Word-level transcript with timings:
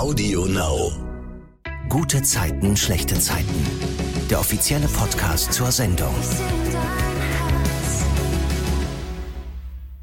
Audio 0.00 0.46
Now. 0.46 0.90
Gute 1.90 2.22
Zeiten, 2.22 2.74
schlechte 2.74 3.20
Zeiten. 3.20 3.66
Der 4.30 4.40
offizielle 4.40 4.88
Podcast 4.88 5.52
zur 5.52 5.70
Sendung. 5.70 6.14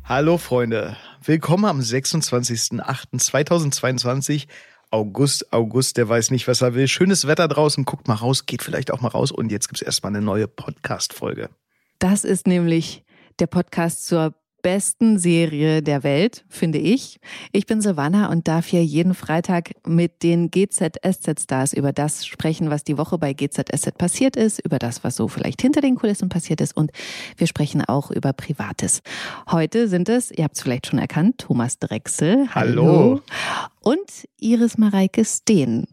Hallo 0.03 0.37
Freunde, 0.37 0.95
willkommen 1.23 1.65
am 1.65 1.79
26.08.2022. 1.79 4.45
August, 4.91 5.51
August, 5.51 5.97
der 5.97 6.07
weiß 6.07 6.29
nicht, 6.29 6.47
was 6.47 6.61
er 6.61 6.75
will. 6.75 6.87
Schönes 6.87 7.25
Wetter 7.25 7.47
draußen, 7.47 7.83
guckt 7.83 8.07
mal 8.07 8.13
raus, 8.13 8.45
geht 8.45 8.61
vielleicht 8.61 8.91
auch 8.91 9.01
mal 9.01 9.09
raus. 9.09 9.31
Und 9.31 9.51
jetzt 9.51 9.67
gibt's 9.67 9.81
erstmal 9.81 10.11
eine 10.11 10.21
neue 10.21 10.47
Podcast-Folge. 10.47 11.49
Das 11.97 12.23
ist 12.23 12.45
nämlich 12.45 13.03
der 13.39 13.47
Podcast 13.47 14.05
zur 14.05 14.35
besten 14.61 15.19
Serie 15.19 15.81
der 15.81 16.03
Welt, 16.03 16.45
finde 16.49 16.77
ich. 16.77 17.19
Ich 17.51 17.65
bin 17.65 17.81
Savannah 17.81 18.29
und 18.29 18.47
darf 18.47 18.67
hier 18.67 18.83
jeden 18.83 19.13
Freitag 19.13 19.71
mit 19.85 20.23
den 20.23 20.51
GZSZ-Stars 20.51 21.73
über 21.73 21.93
das 21.93 22.25
sprechen, 22.25 22.69
was 22.69 22.83
die 22.83 22.97
Woche 22.97 23.17
bei 23.17 23.33
GZSZ 23.33 23.97
passiert 23.97 24.35
ist, 24.35 24.59
über 24.59 24.79
das, 24.79 25.03
was 25.03 25.15
so 25.15 25.27
vielleicht 25.27 25.61
hinter 25.61 25.81
den 25.81 25.95
Kulissen 25.95 26.29
passiert 26.29 26.61
ist 26.61 26.75
und 26.75 26.91
wir 27.37 27.47
sprechen 27.47 27.83
auch 27.83 28.11
über 28.11 28.33
Privates. 28.33 29.01
Heute 29.49 29.87
sind 29.87 30.09
es, 30.09 30.31
ihr 30.31 30.43
habt 30.43 30.55
es 30.55 30.63
vielleicht 30.63 30.87
schon 30.87 30.99
erkannt, 30.99 31.39
Thomas 31.39 31.79
Drechsel. 31.79 32.47
Hallo. 32.53 33.21
Und 33.81 34.27
Iris 34.39 34.77
Mareike 34.77 35.23
Steen. 35.23 35.87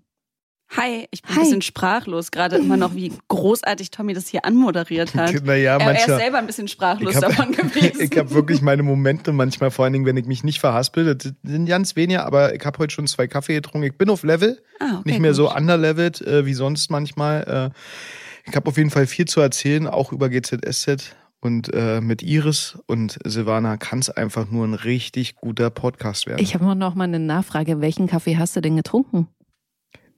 Hi, 0.76 1.06
ich 1.12 1.22
bin 1.22 1.30
Hi. 1.30 1.38
ein 1.38 1.44
bisschen 1.44 1.62
sprachlos 1.62 2.30
gerade 2.32 2.56
immer 2.56 2.76
noch, 2.76 2.94
wie 2.94 3.12
großartig 3.28 3.90
Tommy 3.92 4.12
das 4.12 4.26
hier 4.26 4.44
anmoderiert 4.44 5.14
hat. 5.14 5.32
Naja, 5.44 5.76
er, 5.78 5.86
er 5.92 5.96
ist 5.96 6.06
selber 6.06 6.38
ein 6.38 6.46
bisschen 6.46 6.66
sprachlos 6.68 7.14
habe 7.16 7.26
davon 7.28 7.52
gewesen. 7.52 8.00
ich 8.00 8.18
hab 8.18 8.32
wirklich 8.32 8.60
meine 8.60 8.82
Momente 8.82 9.32
manchmal, 9.32 9.70
vor 9.70 9.84
allen 9.84 9.92
Dingen, 9.92 10.06
wenn 10.06 10.16
ich 10.16 10.26
mich 10.26 10.42
nicht 10.42 10.58
verhaspel. 10.58 11.14
Das 11.14 11.32
sind 11.44 11.66
ganz 11.66 11.94
wenige, 11.96 12.24
aber 12.24 12.54
ich 12.54 12.64
habe 12.64 12.78
heute 12.78 12.92
schon 12.92 13.06
zwei 13.06 13.28
Kaffee 13.28 13.54
getrunken. 13.54 13.86
Ich 13.86 13.96
bin 13.96 14.10
auf 14.10 14.24
Level, 14.24 14.60
Ah, 14.80 14.98
okay, 14.98 15.10
nicht 15.10 15.20
mehr 15.20 15.30
gut. 15.30 15.36
so 15.36 15.54
underleveled 15.54 16.20
äh, 16.22 16.44
wie 16.46 16.54
sonst 16.54 16.90
manchmal. 16.90 17.72
Äh, 17.74 18.48
ich 18.50 18.56
habe 18.56 18.68
auf 18.68 18.76
jeden 18.76 18.90
Fall 18.90 19.06
viel 19.06 19.26
zu 19.26 19.40
erzählen, 19.40 19.86
auch 19.86 20.12
über 20.12 20.28
GZSZ. 20.28 21.14
Und 21.40 21.72
äh, 21.74 22.00
mit 22.00 22.22
Iris 22.22 22.78
und 22.86 23.18
Silvana 23.22 23.76
kann 23.76 23.98
es 23.98 24.08
einfach 24.08 24.50
nur 24.50 24.66
ein 24.66 24.72
richtig 24.74 25.36
guter 25.36 25.68
Podcast 25.70 26.26
werden. 26.26 26.42
Ich 26.42 26.54
habe 26.54 26.74
noch 26.74 26.94
mal 26.94 27.04
eine 27.04 27.18
Nachfrage. 27.20 27.82
Welchen 27.82 28.06
Kaffee 28.06 28.38
hast 28.38 28.56
du 28.56 28.62
denn 28.62 28.76
getrunken? 28.76 29.28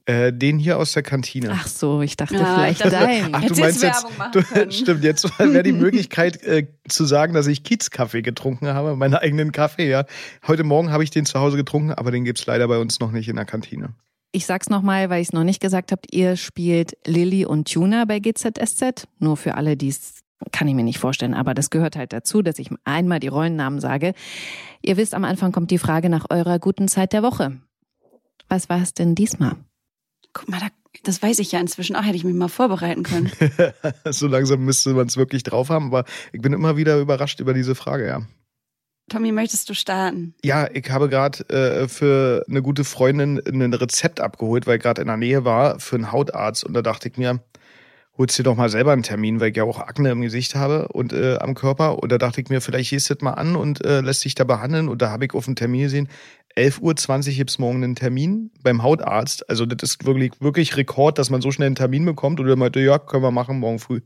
Äh, 0.07 0.31
den 0.31 0.57
hier 0.57 0.77
aus 0.79 0.93
der 0.93 1.03
Kantine. 1.03 1.51
Ach 1.53 1.67
so, 1.67 2.01
ich 2.01 2.15
dachte 2.15 2.35
Ja, 2.35 2.55
vielleicht 2.55 2.79
dachte- 2.81 2.91
dein. 2.91 3.35
Ach, 3.35 3.41
du 3.43 3.55
meinst 3.55 3.83
jetzt 3.83 3.83
jetzt, 3.83 4.03
Werbung 4.03 4.17
machen 4.17 4.31
du, 4.65 4.71
stimmt, 4.71 5.03
jetzt 5.03 5.39
wäre 5.39 5.63
die 5.63 5.73
Möglichkeit 5.73 6.41
äh, 6.43 6.67
zu 6.87 7.05
sagen, 7.05 7.33
dass 7.33 7.45
ich 7.47 7.63
Kiezkaffee 7.63 8.21
getrunken 8.21 8.67
habe, 8.67 8.95
meinen 8.95 9.15
eigenen 9.15 9.51
Kaffee, 9.51 9.89
ja. 9.89 10.05
Heute 10.47 10.63
Morgen 10.63 10.91
habe 10.91 11.03
ich 11.03 11.09
den 11.11 11.25
zu 11.25 11.39
Hause 11.39 11.57
getrunken, 11.57 11.91
aber 11.91 12.11
den 12.11 12.23
gibt's 12.23 12.45
leider 12.45 12.67
bei 12.67 12.77
uns 12.79 12.99
noch 12.99 13.11
nicht 13.11 13.27
in 13.27 13.35
der 13.35 13.45
Kantine. 13.45 13.89
Ich 14.31 14.45
sag's 14.45 14.69
nochmal, 14.69 15.09
weil 15.09 15.21
ich 15.21 15.27
es 15.29 15.33
noch 15.33 15.43
nicht 15.43 15.61
gesagt 15.61 15.91
habt. 15.91 16.13
Ihr 16.13 16.35
spielt 16.37 16.97
Lilly 17.05 17.45
und 17.45 17.71
Tuna 17.71 18.05
bei 18.05 18.19
GZSZ. 18.19 19.07
Nur 19.19 19.35
für 19.37 19.55
alle, 19.55 19.75
die 19.77 19.89
es 19.89 20.15
kann 20.51 20.67
ich 20.67 20.75
mir 20.75 20.83
nicht 20.83 20.99
vorstellen, 20.99 21.33
aber 21.33 21.53
das 21.55 21.69
gehört 21.71 21.95
halt 21.95 22.13
dazu, 22.13 22.41
dass 22.43 22.59
ich 22.59 22.69
einmal 22.83 23.19
die 23.19 23.27
Rollennamen 23.27 23.79
sage. 23.79 24.13
Ihr 24.83 24.95
wisst, 24.95 25.15
am 25.15 25.23
Anfang 25.23 25.51
kommt 25.51 25.71
die 25.71 25.79
Frage 25.79 26.09
nach 26.09 26.27
eurer 26.29 26.59
guten 26.59 26.87
Zeit 26.87 27.11
der 27.11 27.23
Woche. 27.23 27.57
Was 28.47 28.69
war 28.69 28.81
es 28.81 28.93
denn 28.93 29.15
diesmal? 29.15 29.55
Guck 30.37 30.49
mal, 30.49 30.59
da, 30.59 30.67
das 31.03 31.23
weiß 31.23 31.39
ich 31.39 31.51
ja 31.51 31.59
inzwischen. 31.59 31.95
Ach, 31.95 32.05
hätte 32.05 32.15
ich 32.15 32.23
mich 32.23 32.35
mal 32.35 32.47
vorbereiten 32.47 33.01
können. 33.01 33.31
so 34.11 34.27
langsam 34.27 34.63
müsste 34.63 34.93
man 34.93 35.07
es 35.07 35.17
wirklich 35.17 35.41
drauf 35.41 35.69
haben, 35.69 35.87
aber 35.87 36.05
ich 36.31 36.41
bin 36.41 36.53
immer 36.53 36.77
wieder 36.77 36.99
überrascht 36.99 37.39
über 37.39 37.55
diese 37.55 37.73
Frage, 37.73 38.05
ja. 38.05 38.21
Tommy, 39.09 39.31
möchtest 39.31 39.67
du 39.67 39.73
starten? 39.73 40.35
Ja, 40.43 40.69
ich 40.71 40.87
habe 40.91 41.09
gerade 41.09 41.49
äh, 41.49 41.87
für 41.87 42.45
eine 42.47 42.61
gute 42.61 42.83
Freundin 42.83 43.41
ein 43.47 43.73
Rezept 43.73 44.19
abgeholt, 44.19 44.67
weil 44.67 44.77
ich 44.77 44.83
gerade 44.83 45.01
in 45.01 45.07
der 45.07 45.17
Nähe 45.17 45.43
war 45.43 45.79
für 45.79 45.95
einen 45.95 46.11
Hautarzt 46.11 46.63
und 46.63 46.75
da 46.75 46.83
dachte 46.83 47.09
ich 47.09 47.17
mir, 47.17 47.39
holst 48.17 48.37
dir 48.37 48.43
doch 48.43 48.55
mal 48.55 48.69
selber 48.69 48.91
einen 48.91 49.03
Termin, 49.03 49.39
weil 49.39 49.49
ich 49.49 49.57
ja 49.57 49.63
auch 49.63 49.79
Akne 49.79 50.11
im 50.11 50.21
Gesicht 50.21 50.53
habe 50.53 50.89
und 50.89 51.13
äh, 51.13 51.37
am 51.37 51.55
Körper. 51.55 51.99
Und 51.99 52.11
da 52.11 52.17
dachte 52.17 52.41
ich 52.41 52.49
mir, 52.49 52.61
vielleicht 52.61 52.89
gehst 52.89 53.09
du 53.09 53.15
das 53.15 53.23
mal 53.23 53.33
an 53.33 53.55
und 53.55 53.83
äh, 53.85 54.01
lässt 54.01 54.25
dich 54.25 54.35
da 54.35 54.43
behandeln. 54.43 54.89
Und 54.89 55.01
da 55.01 55.09
habe 55.09 55.25
ich 55.25 55.33
auf 55.33 55.45
dem 55.45 55.55
Termin 55.55 55.81
gesehen, 55.81 56.09
11.20 56.57 57.27
Uhr 57.29 57.33
gibt's 57.35 57.59
morgen 57.59 57.83
einen 57.83 57.95
Termin 57.95 58.51
beim 58.63 58.81
Hautarzt. 58.83 59.49
Also 59.49 59.65
das 59.65 59.89
ist 59.91 60.05
wirklich, 60.05 60.31
wirklich 60.39 60.75
Rekord, 60.75 61.17
dass 61.19 61.29
man 61.29 61.41
so 61.41 61.51
schnell 61.51 61.67
einen 61.67 61.75
Termin 61.75 62.03
bekommt. 62.05 62.39
Und 62.39 62.47
er 62.49 62.55
meinte, 62.55 62.79
ja, 62.79 62.97
können 62.99 63.23
wir 63.23 63.31
machen, 63.31 63.59
morgen 63.59 63.79
früh. 63.79 64.01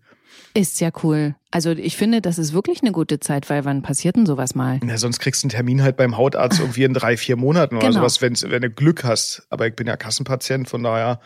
Ist 0.53 0.79
ja 0.81 0.89
cool. 1.03 1.35
Also 1.49 1.71
ich 1.71 1.95
finde, 1.97 2.21
das 2.21 2.37
ist 2.37 2.53
wirklich 2.53 2.81
eine 2.81 2.91
gute 2.91 3.19
Zeit, 3.19 3.49
weil 3.49 3.63
wann 3.65 3.81
passiert 3.81 4.15
denn 4.17 4.25
sowas 4.25 4.53
mal? 4.55 4.79
Na, 4.83 4.97
sonst 4.97 5.19
kriegst 5.19 5.43
du 5.43 5.45
einen 5.45 5.51
Termin 5.51 5.81
halt 5.81 5.95
beim 5.97 6.17
Hautarzt 6.17 6.59
irgendwie 6.59 6.83
in 6.83 6.93
drei, 6.93 7.15
vier 7.17 7.37
Monaten 7.37 7.77
oder 7.77 7.87
Genau. 7.87 7.99
sowas, 7.99 8.21
wenn's, 8.21 8.43
wenn 8.49 8.61
du 8.61 8.69
Glück 8.69 9.03
hast. 9.05 9.45
Aber 9.49 9.67
ich 9.67 9.75
bin 9.75 9.87
ja 9.87 9.95
Kassenpatient, 9.97 10.67
von 10.69 10.83
daher, 10.83 11.19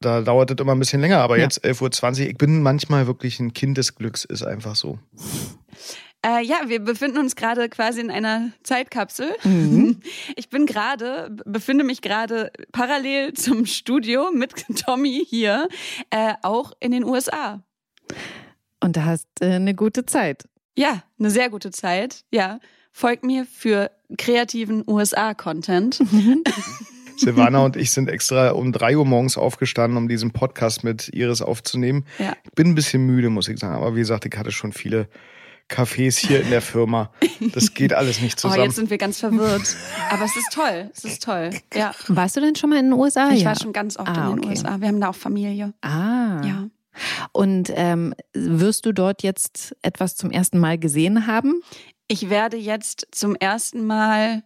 da 0.00 0.20
dauert 0.20 0.50
das 0.50 0.58
immer 0.60 0.72
ein 0.74 0.78
bisschen 0.78 1.00
länger. 1.00 1.18
Aber 1.18 1.36
Ja. 1.38 1.44
jetzt 1.44 1.64
11.20 1.64 2.22
Uhr, 2.22 2.30
ich 2.30 2.36
bin 2.38 2.62
manchmal 2.62 3.06
wirklich 3.06 3.40
ein 3.40 3.52
Kind 3.52 3.78
des 3.78 3.94
Glücks, 3.96 4.24
ist 4.24 4.42
einfach 4.44 4.76
so. 4.76 4.98
Äh, 6.26 6.44
ja, 6.44 6.62
wir 6.66 6.80
befinden 6.80 7.18
uns 7.18 7.36
gerade 7.36 7.68
quasi 7.68 8.00
in 8.00 8.10
einer 8.10 8.50
Zeitkapsel. 8.64 9.30
Mhm. 9.44 10.00
Ich 10.36 10.48
bin 10.50 10.66
gerade, 10.66 11.34
befinde 11.44 11.84
mich 11.84 12.02
gerade 12.02 12.50
parallel 12.72 13.32
zum 13.34 13.64
Studio 13.64 14.30
mit 14.32 14.52
Tommy 14.84 15.24
hier, 15.26 15.68
äh, 16.10 16.34
auch 16.42 16.72
in 16.80 16.90
den 16.90 17.04
USA. 17.04 17.62
Und 18.82 18.96
da 18.96 19.04
hast 19.04 19.28
äh, 19.40 19.52
eine 19.52 19.74
gute 19.74 20.04
Zeit. 20.04 20.48
Ja, 20.76 21.02
eine 21.18 21.30
sehr 21.30 21.48
gute 21.48 21.70
Zeit. 21.70 22.24
Ja, 22.30 22.60
folgt 22.92 23.24
mir 23.24 23.46
für 23.46 23.90
kreativen 24.18 24.82
USA-Content. 24.86 26.02
Silvana 27.16 27.64
und 27.64 27.76
ich 27.76 27.92
sind 27.92 28.10
extra 28.10 28.50
um 28.50 28.72
drei 28.72 28.96
Uhr 28.96 29.06
morgens 29.06 29.38
aufgestanden, 29.38 29.96
um 29.96 30.08
diesen 30.08 30.32
Podcast 30.32 30.84
mit 30.84 31.08
Iris 31.14 31.40
aufzunehmen. 31.40 32.04
Ja. 32.18 32.36
Ich 32.44 32.52
bin 32.52 32.68
ein 32.68 32.74
bisschen 32.74 33.06
müde, 33.06 33.30
muss 33.30 33.48
ich 33.48 33.58
sagen. 33.58 33.76
Aber 33.76 33.94
wie 33.94 34.00
gesagt, 34.00 34.26
ich 34.26 34.36
hatte 34.36 34.52
schon 34.52 34.72
viele 34.72 35.08
Cafés 35.68 36.16
hier 36.18 36.40
in 36.42 36.50
der 36.50 36.62
Firma. 36.62 37.10
Das 37.52 37.74
geht 37.74 37.92
alles 37.92 38.20
nicht 38.20 38.34
Oh, 38.38 38.48
zusammen. 38.48 38.64
jetzt 38.64 38.76
sind 38.76 38.90
wir 38.90 38.98
ganz 38.98 39.18
verwirrt. 39.20 39.76
Aber 40.10 40.24
es 40.24 40.36
ist 40.36 40.52
toll. 40.52 40.90
Es 40.94 41.04
ist 41.04 41.22
toll. 41.22 41.50
Ja. 41.74 41.92
Warst 42.08 42.36
du 42.36 42.40
denn 42.40 42.54
schon 42.56 42.70
mal 42.70 42.78
in 42.78 42.86
den 42.86 42.92
USA? 42.94 43.30
Ich 43.30 43.40
ja. 43.42 43.48
war 43.48 43.56
schon 43.60 43.72
ganz 43.72 43.96
oft 43.98 44.08
Ah, 44.08 44.30
in 44.30 44.36
den 44.36 44.38
okay. 44.44 44.48
USA. 44.50 44.80
Wir 44.80 44.88
haben 44.88 45.00
da 45.00 45.08
auch 45.10 45.14
Familie. 45.16 45.74
Ah. 45.82 46.40
Ja. 46.44 46.68
Und 47.32 47.70
ähm, 47.74 48.14
wirst 48.32 48.86
du 48.86 48.92
dort 48.92 49.22
jetzt 49.22 49.76
etwas 49.82 50.16
zum 50.16 50.30
ersten 50.30 50.58
Mal 50.58 50.78
gesehen 50.78 51.26
haben? 51.26 51.60
Ich 52.08 52.30
werde 52.30 52.56
jetzt 52.56 53.08
zum 53.10 53.34
ersten 53.34 53.84
Mal. 53.84 54.44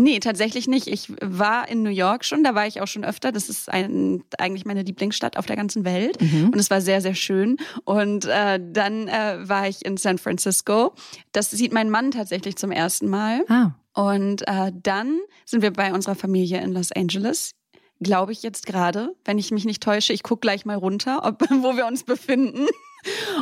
Nee, 0.00 0.20
tatsächlich 0.20 0.68
nicht. 0.68 0.86
Ich 0.86 1.12
war 1.20 1.68
in 1.68 1.82
New 1.82 1.90
York 1.90 2.24
schon, 2.24 2.44
da 2.44 2.54
war 2.54 2.68
ich 2.68 2.80
auch 2.80 2.86
schon 2.86 3.04
öfter. 3.04 3.32
Das 3.32 3.48
ist 3.48 3.68
ein, 3.68 4.22
eigentlich 4.38 4.64
meine 4.64 4.82
Lieblingsstadt 4.82 5.36
auf 5.36 5.44
der 5.44 5.56
ganzen 5.56 5.84
Welt. 5.84 6.22
Mhm. 6.22 6.50
Und 6.50 6.58
es 6.58 6.70
war 6.70 6.80
sehr, 6.80 7.00
sehr 7.00 7.16
schön. 7.16 7.56
Und 7.84 8.24
äh, 8.24 8.60
dann 8.62 9.08
äh, 9.08 9.38
war 9.48 9.66
ich 9.66 9.84
in 9.84 9.96
San 9.96 10.18
Francisco. 10.18 10.94
Das 11.32 11.50
sieht 11.50 11.72
mein 11.72 11.90
Mann 11.90 12.12
tatsächlich 12.12 12.54
zum 12.54 12.70
ersten 12.70 13.08
Mal. 13.08 13.44
Ah. 13.48 13.72
Und 13.92 14.46
äh, 14.46 14.70
dann 14.72 15.18
sind 15.44 15.62
wir 15.62 15.72
bei 15.72 15.92
unserer 15.92 16.14
Familie 16.14 16.60
in 16.60 16.72
Los 16.72 16.92
Angeles. 16.92 17.56
Glaube 17.98 18.30
ich 18.30 18.44
jetzt 18.44 18.66
gerade, 18.66 19.16
wenn 19.24 19.36
ich 19.36 19.50
mich 19.50 19.64
nicht 19.64 19.82
täusche. 19.82 20.12
Ich 20.12 20.22
gucke 20.22 20.42
gleich 20.42 20.64
mal 20.64 20.76
runter, 20.76 21.24
ob, 21.24 21.40
wo 21.50 21.76
wir 21.76 21.86
uns 21.86 22.04
befinden. 22.04 22.68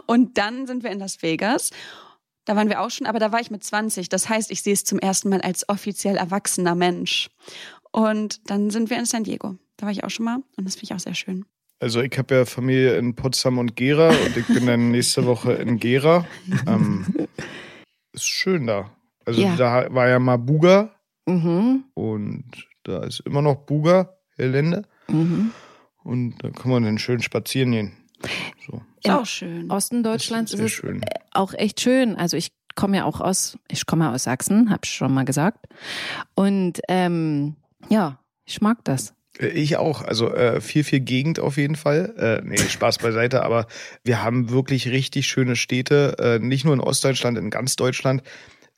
Und 0.06 0.38
dann 0.38 0.66
sind 0.66 0.82
wir 0.82 0.90
in 0.90 1.00
Las 1.00 1.20
Vegas. 1.20 1.70
Da 2.46 2.56
waren 2.56 2.68
wir 2.70 2.80
auch 2.80 2.90
schon, 2.90 3.06
aber 3.06 3.18
da 3.18 3.30
war 3.32 3.40
ich 3.40 3.50
mit 3.50 3.62
20. 3.62 4.08
Das 4.08 4.28
heißt, 4.28 4.50
ich 4.50 4.62
sehe 4.62 4.72
es 4.72 4.84
zum 4.84 4.98
ersten 4.98 5.28
Mal 5.28 5.40
als 5.42 5.68
offiziell 5.68 6.16
erwachsener 6.16 6.74
Mensch. 6.74 7.28
Und 7.92 8.48
dann 8.50 8.70
sind 8.70 8.88
wir 8.88 8.98
in 8.98 9.04
San 9.04 9.24
Diego. 9.24 9.56
Da 9.76 9.86
war 9.86 9.92
ich 9.92 10.04
auch 10.04 10.10
schon 10.10 10.24
mal 10.24 10.38
und 10.56 10.64
das 10.64 10.74
finde 10.76 10.84
ich 10.84 10.94
auch 10.94 11.00
sehr 11.00 11.14
schön. 11.14 11.44
Also 11.80 12.00
ich 12.00 12.16
habe 12.16 12.34
ja 12.34 12.44
Familie 12.46 12.96
in 12.96 13.14
Potsdam 13.14 13.58
und 13.58 13.76
Gera 13.76 14.08
und 14.08 14.36
ich 14.36 14.46
bin 14.46 14.64
dann 14.64 14.90
nächste 14.90 15.26
Woche 15.26 15.52
in 15.52 15.78
Gera. 15.78 16.24
Ähm, 16.66 17.04
ist 18.12 18.24
schön 18.26 18.66
da. 18.66 18.90
Also 19.26 19.42
Ja. 19.42 19.56
da 19.56 19.92
war 19.94 20.08
ja 20.08 20.18
mal 20.18 20.38
Buga 20.38 20.92
Mhm. 21.28 21.84
und 21.94 22.44
da 22.84 23.02
ist 23.04 23.20
immer 23.26 23.42
noch 23.42 23.56
Buga, 23.66 24.14
Gelände. 24.36 24.82
Mhm. 25.08 25.50
Und 26.04 26.38
da 26.42 26.50
kann 26.50 26.70
man 26.70 26.84
dann 26.84 26.98
schön 26.98 27.20
spazieren 27.20 27.72
gehen. 27.72 27.92
So. 28.66 28.80
Ist 29.06 29.12
Im 29.12 29.18
auch 29.18 29.26
schön. 29.26 29.70
Osten 29.70 30.02
Deutschlands 30.02 30.52
ist, 30.52 30.58
sehr 30.58 30.66
es 30.66 30.72
schön. 30.72 31.04
auch 31.32 31.52
echt 31.54 31.80
schön. 31.80 32.16
Also 32.16 32.36
ich 32.36 32.50
komme 32.74 32.98
ja 32.98 33.04
auch 33.04 33.20
aus, 33.20 33.56
ich 33.70 33.86
komme 33.86 34.10
aus 34.10 34.24
Sachsen, 34.24 34.70
habe 34.70 34.80
ich 34.84 34.90
schon 34.92 35.12
mal 35.14 35.24
gesagt. 35.24 35.66
Und 36.34 36.80
ähm, 36.88 37.56
ja, 37.88 38.18
ich 38.44 38.60
mag 38.60 38.78
das. 38.84 39.14
Äh, 39.38 39.48
Ich 39.48 39.76
auch. 39.76 40.02
Also 40.02 40.32
äh, 40.34 40.60
viel, 40.60 40.84
viel 40.84 41.00
Gegend 41.00 41.38
auf 41.40 41.56
jeden 41.56 41.76
Fall. 41.76 42.14
Äh, 42.18 42.46
nee, 42.46 42.58
Spaß 42.58 42.98
beiseite, 42.98 43.42
aber 43.42 43.66
wir 44.04 44.22
haben 44.22 44.50
wirklich 44.50 44.88
richtig 44.88 45.26
schöne 45.26 45.56
Städte, 45.56 46.16
äh, 46.18 46.38
nicht 46.38 46.64
nur 46.64 46.74
in 46.74 46.80
Ostdeutschland, 46.80 47.38
in 47.38 47.50
ganz 47.50 47.76
Deutschland. 47.76 48.22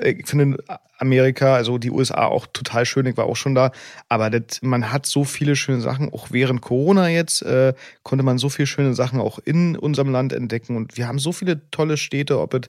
Ich 0.03 0.27
finde 0.29 0.63
Amerika, 1.01 1.55
also 1.55 1.79
die 1.79 1.91
USA 1.91 2.27
auch 2.27 2.47
total 2.53 2.85
schön, 2.85 3.07
ich 3.07 3.17
war 3.17 3.27
auch 3.27 3.37
schon 3.37 3.55
da. 3.55 3.71
Aber 4.09 4.31
das, 4.31 4.63
man 4.63 4.93
hat 4.93 5.07
so 5.07 5.25
viele 5.25 5.55
schöne 5.57 5.81
Sachen, 5.81 6.13
auch 6.13 6.29
während 6.31 6.61
Corona 6.61 7.09
jetzt 7.09 7.43
äh, 7.43 7.73
konnte 8.03 8.25
man 8.25 8.39
so 8.39 8.49
viele 8.49 8.67
schöne 8.67 8.95
Sachen 8.95 9.21
auch 9.21 9.39
in 9.45 9.77
unserem 9.77 10.11
Land 10.11 10.33
entdecken. 10.33 10.77
Und 10.77 10.97
wir 10.97 11.07
haben 11.09 11.19
so 11.19 11.31
viele 11.33 11.69
tolle 11.71 11.97
Städte, 11.97 12.41
ob 12.41 12.55
es 12.55 12.63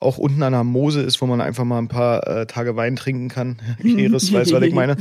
auch 0.00 0.18
unten 0.18 0.42
an 0.42 0.52
der 0.52 0.64
Mose 0.64 1.02
ist, 1.02 1.20
wo 1.20 1.26
man 1.26 1.40
einfach 1.40 1.64
mal 1.64 1.78
ein 1.78 1.88
paar 1.88 2.26
äh, 2.26 2.46
Tage 2.46 2.76
Wein 2.76 2.96
trinken 2.96 3.28
kann. 3.28 3.60
Iris 3.82 4.32
weiß, 4.32 4.52
was 4.52 4.62
ich 4.62 4.74
meine. 4.74 4.96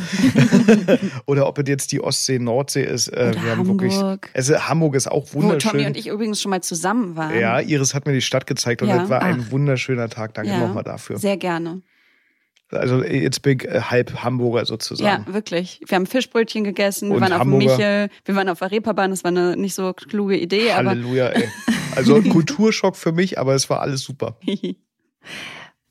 Oder 1.25 1.48
ob 1.48 1.57
es 1.60 1.68
jetzt 1.68 1.92
die 1.92 2.01
Ostsee, 2.01 2.39
Nordsee 2.39 2.84
ist. 2.84 3.07
Äh, 3.10 3.34
wir 3.34 3.51
haben 3.51 3.60
Hamburg. 3.60 3.81
wirklich. 3.81 4.00
Also 4.34 4.56
Hamburg 4.60 4.95
ist 4.95 5.10
auch 5.10 5.34
wunderschön. 5.34 5.72
Wo 5.72 5.77
Tommy 5.77 5.86
und 5.88 5.98
ich 5.98 6.07
übrigens 6.07 6.42
schon 6.42 6.50
mal 6.50 6.62
zusammen 6.62 7.16
waren. 7.16 7.39
Ja, 7.39 7.60
Iris 7.60 7.94
hat 7.94 8.06
mir 8.06 8.13
die 8.13 8.22
Stadt 8.22 8.48
gezeigt 8.48 8.81
und 8.81 8.89
Ja. 8.89 9.00
das 9.00 9.10
war 9.10 9.22
ein 9.22 9.44
Ach. 9.48 9.51
wunderschöner 9.51 10.10
Tag. 10.10 10.34
Danke 10.34 10.51
Ja. 10.51 10.60
nochmal 10.60 10.84
dafür. 10.84 11.18
Sehr 11.18 11.38
gerne. 11.38 11.70
Also 12.71 13.03
jetzt 13.03 13.41
bin 13.41 13.59
ich 13.59 13.68
äh, 13.68 13.81
halb 13.81 14.23
Hamburger 14.23 14.65
sozusagen. 14.65 15.25
Ja, 15.27 15.33
wirklich. 15.33 15.81
Wir 15.85 15.95
haben 15.95 16.06
Fischbrötchen 16.06 16.63
gegessen, 16.63 17.09
wir 17.09 17.15
Und 17.15 17.21
waren 17.21 17.33
auf 17.33 17.41
dem 17.41 17.51
Hamburger. 17.53 17.77
Michel, 17.77 18.09
wir 18.25 18.35
waren 18.35 18.50
auf 18.50 18.59
der 18.59 18.71
Reeperbahn, 18.71 19.12
das 19.12 19.23
war 19.23 19.29
eine 19.29 19.57
nicht 19.57 19.75
so 19.75 19.94
kluge 19.94 20.38
Idee, 20.38 20.73
Halleluja, 20.73 21.27
ey. 21.27 21.50
Also 21.95 22.15
ein 22.15 22.29
Kulturschock 22.29 22.95
für 22.95 23.12
mich, 23.12 23.38
aber 23.38 23.53
es 23.53 23.69
war 23.69 23.81
alles 23.81 24.01
super. 24.01 24.38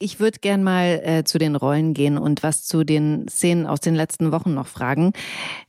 Ich 0.03 0.19
würde 0.19 0.39
gern 0.41 0.65
mal 0.65 1.03
äh, 1.05 1.25
zu 1.25 1.37
den 1.37 1.55
Rollen 1.55 1.93
gehen 1.93 2.17
und 2.17 2.43
was 2.43 2.65
zu 2.65 2.85
den 2.85 3.29
Szenen 3.29 3.67
aus 3.67 3.81
den 3.81 3.95
letzten 3.95 4.33
Wochen 4.33 4.55
noch 4.55 4.67
fragen. 4.67 5.13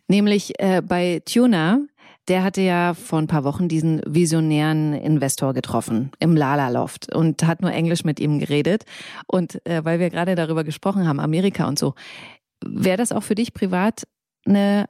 Nämlich 0.07 0.57
äh, 0.57 0.81
bei 0.81 1.21
Tuna, 1.25 1.81
der 2.27 2.43
hatte 2.43 2.61
ja 2.61 2.93
vor 2.93 3.19
ein 3.19 3.27
paar 3.27 3.43
Wochen 3.43 3.67
diesen 3.67 4.01
visionären 4.05 4.93
Investor 4.93 5.53
getroffen 5.53 6.11
im 6.19 6.35
Lala 6.35 6.69
Loft 6.69 7.13
und 7.13 7.43
hat 7.43 7.61
nur 7.61 7.71
Englisch 7.71 8.03
mit 8.03 8.19
ihm 8.19 8.39
geredet. 8.39 8.83
Und 9.27 9.65
äh, 9.65 9.83
weil 9.83 9.99
wir 9.99 10.09
gerade 10.09 10.35
darüber 10.35 10.63
gesprochen 10.63 11.07
haben, 11.07 11.19
Amerika 11.19 11.67
und 11.67 11.79
so, 11.79 11.95
wäre 12.63 12.97
das 12.97 13.11
auch 13.11 13.23
für 13.23 13.35
dich 13.35 13.53
privat 13.53 14.07
eine 14.45 14.85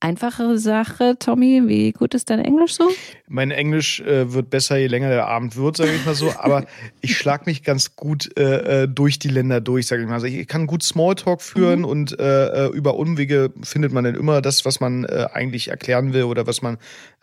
einfache 0.00 0.58
Sache, 0.58 1.16
Tommy? 1.18 1.62
Wie 1.66 1.92
gut 1.92 2.14
ist 2.14 2.28
dein 2.28 2.40
Englisch 2.40 2.74
so? 2.74 2.88
Mein 3.28 3.50
Englisch 3.50 4.00
äh, 4.00 4.32
wird 4.32 4.50
besser, 4.50 4.76
je 4.76 4.88
länger 4.88 5.08
der 5.08 5.26
Abend 5.26 5.56
wird, 5.56 5.78
sage 5.78 5.92
ich 5.94 6.04
mal 6.04 6.14
so. 6.14 6.32
Aber 6.38 6.66
ich 7.00 7.16
schlag 7.16 7.46
mich 7.46 7.62
ganz 7.62 7.96
gut 7.96 8.30
äh, 8.38 8.82
äh, 8.82 8.88
durch 8.88 9.18
die 9.18 9.28
Länder 9.28 9.60
durch, 9.60 9.86
sage 9.86 10.02
ich 10.02 10.08
mal. 10.08 10.14
Also 10.14 10.26
ich 10.26 10.46
kann 10.46 10.66
gut 10.66 10.82
Smalltalk 10.82 11.40
führen 11.40 11.84
und 11.84 12.18
äh, 12.18 12.66
äh, 12.66 12.68
über 12.68 12.96
Umwege 12.96 13.52
findet 13.62 13.92
man 13.92 14.04
dann 14.04 14.14
immer 14.14 14.42
das, 14.42 14.64
was 14.64 14.80
man 14.80 15.04
äh, 15.04 15.28
eigentlich 15.32 15.68
erklären 15.68 16.12
will 16.12 16.24
oder 16.24 16.46
was 16.46 16.60
man 16.60 16.76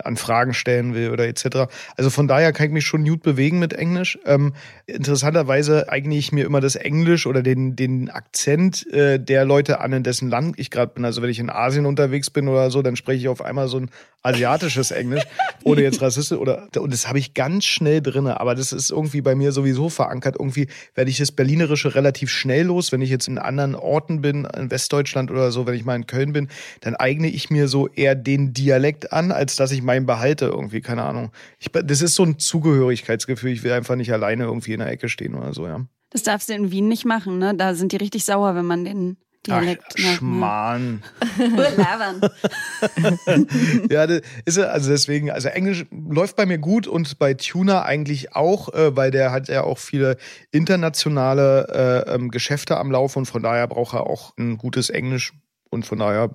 an 0.04 0.18
Fragen 0.18 0.54
stellen 0.54 0.96
will 0.96 1.12
oder 1.12 1.28
etc. 1.28 1.72
Also 1.96 2.10
von 2.10 2.28
daher 2.28 2.54
kann 2.54 2.68
ich 2.68 2.74
mich 2.74 2.86
schon 2.86 3.06
gut 3.06 3.22
bewegen 3.22 3.60
mit 3.60 3.74
Englisch. 3.74 4.18
Ähm, 4.26 4.54
interessanterweise 4.88 5.90
eigne 5.90 6.16
ich 6.16 6.32
mir 6.32 6.46
immer 6.46 6.60
das 6.60 6.76
Englisch 6.76 7.28
oder 7.28 7.44
den, 7.44 7.76
den 7.76 8.10
Akzent 8.10 8.86
der 8.92 9.46
Leute 9.46 9.80
an, 9.80 9.94
in 9.94 10.04
dessen 10.04 10.30
Land 10.30 10.60
ich 10.60 10.72
gerade 10.72 10.94
bin. 10.94 11.06
Also 11.06 11.22
wenn 11.22 11.30
ich 11.30 11.40
in 11.40 11.50
Asien 11.50 11.86
unterwegs 11.86 12.30
bin 12.30 12.48
oder 12.48 12.63
so, 12.70 12.82
dann 12.82 12.96
spreche 12.96 13.20
ich 13.20 13.28
auf 13.28 13.42
einmal 13.42 13.68
so 13.68 13.78
ein 13.78 13.90
asiatisches 14.24 14.92
Englisch, 14.92 15.24
ohne 15.64 15.82
jetzt 15.82 16.02
rassistisch 16.02 16.38
oder 16.38 16.68
und 16.78 16.94
das 16.94 17.08
habe 17.08 17.20
ich 17.20 17.34
ganz 17.34 17.66
schnell 17.66 18.02
drinne, 18.02 18.40
aber 18.40 18.56
das 18.56 18.72
ist 18.72 18.90
irgendwie 18.90 19.22
bei 19.22 19.36
mir 19.36 19.52
sowieso 19.52 19.90
verankert. 19.90 20.38
Irgendwie 20.40 20.68
werde 20.96 21.12
ich 21.12 21.18
das 21.18 21.32
Berlinerische 21.32 21.96
relativ 21.96 22.30
schnell 22.30 22.68
los, 22.68 22.92
wenn 22.92 23.02
ich 23.02 23.10
jetzt 23.10 23.28
in 23.28 23.38
anderen 23.38 23.76
Orten 23.76 24.22
bin, 24.22 24.46
in 24.46 24.72
Westdeutschland 24.72 25.30
oder 25.30 25.52
so, 25.52 25.68
wenn 25.68 25.76
ich 25.76 25.86
mal 25.86 25.96
in 25.96 26.08
Köln 26.08 26.34
bin, 26.34 26.48
dann 26.82 26.96
eigne 26.96 27.28
ich 27.28 27.50
mir 27.50 27.68
so 27.68 27.88
eher 27.90 28.16
den 28.16 28.54
Dialekt 28.54 29.12
an, 29.12 29.32
als 29.32 29.56
dass 29.56 29.72
ich 29.72 29.82
meinen 29.82 30.06
behalte 30.06 30.46
irgendwie, 30.46 30.82
keine 30.82 31.04
Ahnung. 31.04 31.32
Ich, 31.60 31.70
das 31.72 32.02
ist 32.02 32.16
so 32.16 32.24
ein 32.24 32.40
Zugehörigkeitsgefühl, 32.40 33.52
ich 33.52 33.64
will 33.64 33.74
einfach 33.74 33.96
nicht 33.96 34.14
alleine 34.14 34.46
irgendwie 34.46 34.74
in 34.74 34.80
der 34.80 34.90
Ecke 34.90 35.10
stehen 35.10 35.36
oder 35.36 35.54
so, 35.54 35.68
ja. 35.68 35.86
das 36.12 36.24
darfst 36.24 36.50
du 36.50 36.54
in 36.54 36.72
Wien 36.72 36.88
nicht 36.88 37.06
machen, 37.06 37.40
ne? 37.40 37.54
Da 37.56 37.76
sind 37.76 37.92
die 37.92 37.98
richtig 37.98 38.24
sauer, 38.24 38.56
wenn 38.56 38.66
man 38.66 38.86
den 38.86 39.18
Dialekt 39.46 39.84
Ach, 39.94 39.98
Schmarrn. 39.98 41.04
Labern. 41.38 42.22
ja, 43.90 44.08
das 44.08 44.22
ist 44.46 44.60
also 44.60 44.90
deswegen, 44.90 45.32
also 45.32 45.50
Englisch 45.50 45.86
läuft 45.92 46.38
bei 46.38 46.46
mir 46.46 46.60
gut 46.60 46.88
und 46.88 47.20
bei 47.20 47.34
Tuner 47.34 47.84
eigentlich 47.84 48.36
auch, 48.36 48.74
äh, 48.74 48.96
weil 48.96 49.12
der 49.12 49.32
hat 49.32 49.50
ja 49.50 49.64
auch 49.64 49.80
viele 49.80 50.18
internationale 50.52 52.06
äh, 52.08 52.14
ähm, 52.14 52.32
Geschäfte 52.32 52.78
am 52.78 52.92
Laufen 52.92 53.20
und 53.20 53.26
von 53.26 53.44
daher 53.44 53.68
braucht 53.68 53.96
er 53.96 54.08
auch 54.08 54.34
ein 54.38 54.58
gutes 54.58 54.90
Englisch 54.90 55.34
und 55.70 55.86
von 55.86 56.00
daher 56.00 56.34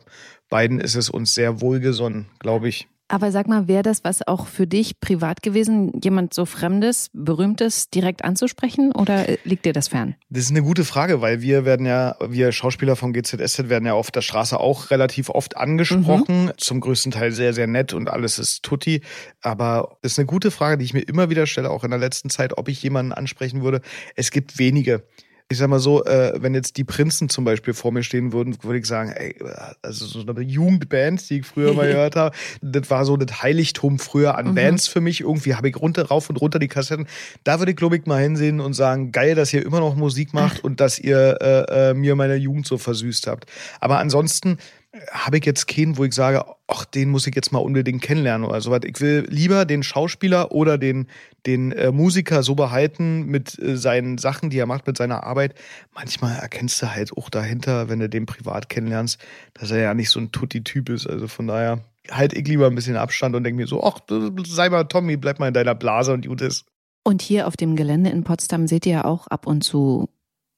beiden 0.51 0.81
ist 0.81 0.95
es 0.95 1.09
uns 1.09 1.35
sehr 1.35 1.61
wohlgesonnen, 1.61 2.27
glaube 2.41 2.69
ich. 2.69 2.89
Aber 3.09 3.33
sag 3.33 3.49
mal, 3.49 3.69
wäre 3.69 3.83
das 3.83 4.05
was 4.05 4.27
auch 4.27 4.47
für 4.47 4.67
dich 4.67 5.01
privat 5.01 5.43
gewesen, 5.43 5.99
jemand 6.03 6.35
so 6.35 6.45
Fremdes, 6.45 7.11
Berühmtes 7.15 7.89
direkt 7.89 8.23
anzusprechen 8.23 8.93
oder 8.93 9.25
liegt 9.45 9.65
dir 9.65 9.73
das 9.73 9.89
fern? 9.89 10.15
Das 10.29 10.45
ist 10.45 10.51
eine 10.51 10.63
gute 10.63 10.85
Frage, 10.85 11.23
weil 11.23 11.41
wir 11.41 11.65
werden 11.65 11.87
ja, 11.87 12.17
wir 12.29 12.53
Schauspieler 12.53 12.97
von 12.97 13.15
GZSZ 13.15 13.71
werden 13.71 13.87
ja 13.87 13.95
auf 13.95 14.11
der 14.11 14.21
Straße 14.21 14.61
auch 14.61 14.91
relativ 14.91 15.31
oft 15.31 15.57
angesprochen. 15.57 16.53
Zum 16.59 16.81
größten 16.81 17.13
Teil 17.13 17.33
sehr, 17.33 17.55
sehr 17.55 17.67
nett 17.67 17.95
und 17.95 18.11
alles 18.11 18.39
ist 18.39 18.63
tutti. 18.63 19.01
Aber 19.41 19.97
das 20.03 20.13
ist 20.13 20.19
eine 20.19 20.27
gute 20.27 20.51
Frage, 20.51 20.77
die 20.77 20.85
ich 20.85 20.93
mir 20.93 21.01
immer 21.01 21.31
wieder 21.31 21.47
stelle, 21.47 21.71
auch 21.71 21.85
in 21.85 21.91
der 21.91 21.99
letzten 21.99 22.29
Zeit, 22.29 22.59
ob 22.59 22.69
ich 22.69 22.83
jemanden 22.83 23.13
ansprechen 23.13 23.63
würde. 23.63 23.81
Es 24.17 24.31
gibt 24.31 24.59
wenige. 24.59 25.03
Ich 25.51 25.57
sag 25.57 25.69
mal 25.69 25.79
so, 25.79 26.05
äh, 26.05 26.35
wenn 26.43 26.55
jetzt 26.55 26.77
die 26.77 26.85
Prinzen 26.85 27.31
zum 27.31 27.45
Beispiel 27.45 27.73
vor 27.73 27.91
mir 27.91 28.03
stehen 28.03 28.33
würden, 28.35 28.63
würde 28.63 28.79
ich 28.79 28.87
sagen, 28.87 29.13
ey, 29.13 29.35
also 29.81 30.05
so 30.05 30.21
eine 30.21 30.43
Jugendband, 30.43 31.31
die 31.31 31.39
ich 31.39 31.47
früher 31.47 31.73
mal 31.73 31.87
gehört 31.91 32.17
habe, 32.17 32.37
das 32.61 32.91
war 32.91 33.07
so 33.07 33.17
das 33.17 33.43
Heiligtum 33.43 33.99
früher 33.99 34.37
an 34.37 34.55
Bands 34.55 34.89
für 34.89 35.01
mich. 35.01 35.23
Irgendwie 35.23 35.55
habe 35.55 35.71
ich 35.71 35.77
runter, 35.77 36.07
rauf 36.09 36.29
und 36.29 36.37
runter 36.37 36.59
die 36.59 36.69
Kassetten. 36.69 37.07
Da 37.45 37.61
würde 37.61 37.73
ich, 37.73 37.77
glaube 37.77 37.97
ich, 37.97 38.05
mal 38.05 38.21
hinsehen 38.21 38.61
und 38.61 38.75
sagen, 38.75 39.11
geil, 39.11 39.35
dass 39.35 39.53
ihr 39.55 39.65
immer 39.65 39.81
noch 39.81 39.97
Musik 39.97 40.35
macht 40.35 40.63
und 40.63 40.81
dass 40.81 40.99
ihr 40.99 41.39
äh, 41.41 41.91
äh, 41.91 41.95
mir 41.95 42.15
meine 42.15 42.37
Jugend 42.37 42.67
so 42.67 42.77
versüßt 42.77 43.27
habt. 43.27 43.47
Aber 43.81 43.99
ansonsten 43.99 44.59
habe 45.11 45.39
ich 45.39 45.45
jetzt 45.45 45.67
keinen, 45.67 45.97
wo 45.97 46.05
ich 46.05 46.13
sage, 46.13 46.45
ach, 46.67 46.85
den 46.85 47.11
muss 47.11 47.27
ich 47.27 47.35
jetzt 47.35 47.53
mal 47.53 47.59
unbedingt 47.59 48.03
kennenlernen 48.03 48.49
oder 48.49 48.61
so 48.61 48.71
was. 48.71 48.81
Ich 48.85 49.01
will 49.01 49.27
lieber 49.29 49.65
den 49.65 49.83
Schauspieler 49.83 50.53
oder 50.53 50.79
den, 50.79 51.09
den 51.47 51.73
äh, 51.73 51.91
Musiker 51.91 52.43
so 52.43 52.55
behalten 52.55 53.27
mit 53.27 53.59
äh, 53.59 53.77
seinen 53.77 54.19
Sachen, 54.19 54.51
die 54.51 54.59
er 54.59 54.67
macht, 54.67 54.87
mit 54.87 54.97
seiner 54.97 55.25
Arbeit. 55.25 55.55
Manchmal 55.95 56.39
erkennst 56.39 56.83
du 56.83 56.95
halt 56.95 57.17
auch 57.17 57.31
dahinter, 57.31 57.89
wenn 57.89 58.01
du 58.01 58.09
den 58.09 58.27
privat 58.27 58.69
kennenlernst, 58.69 59.19
dass 59.55 59.71
er 59.71 59.79
ja 59.79 59.95
nicht 59.95 60.11
so 60.11 60.21
ein 60.21 60.33
Tutti-Typ 60.33 60.89
ist. 60.91 61.07
Also 61.07 61.29
von 61.29 61.47
daher 61.47 61.81
halt 62.11 62.33
ich 62.33 62.47
lieber 62.47 62.67
ein 62.67 62.75
bisschen 62.75 62.97
Abstand 62.97 63.37
und 63.37 63.45
denke 63.45 63.57
mir 63.61 63.67
so, 63.67 63.83
ach, 63.83 64.01
sei 64.47 64.69
mal 64.69 64.85
Tommy, 64.85 65.17
bleib 65.17 65.39
mal 65.39 65.49
in 65.49 65.55
deiner 65.55 65.75
Blase 65.75 66.13
und 66.13 66.27
gut 66.27 66.41
ist. 66.41 66.65
Und 67.05 67.23
hier 67.23 67.47
auf 67.47 67.57
dem 67.57 67.77
Gelände 67.77 68.11
in 68.11 68.25
Potsdam 68.25 68.67
seht 68.67 68.87
ihr 68.87 68.93
ja 68.93 69.05
auch 69.05 69.27
ab 69.29 69.47
und 69.47 69.63
zu 69.63 70.09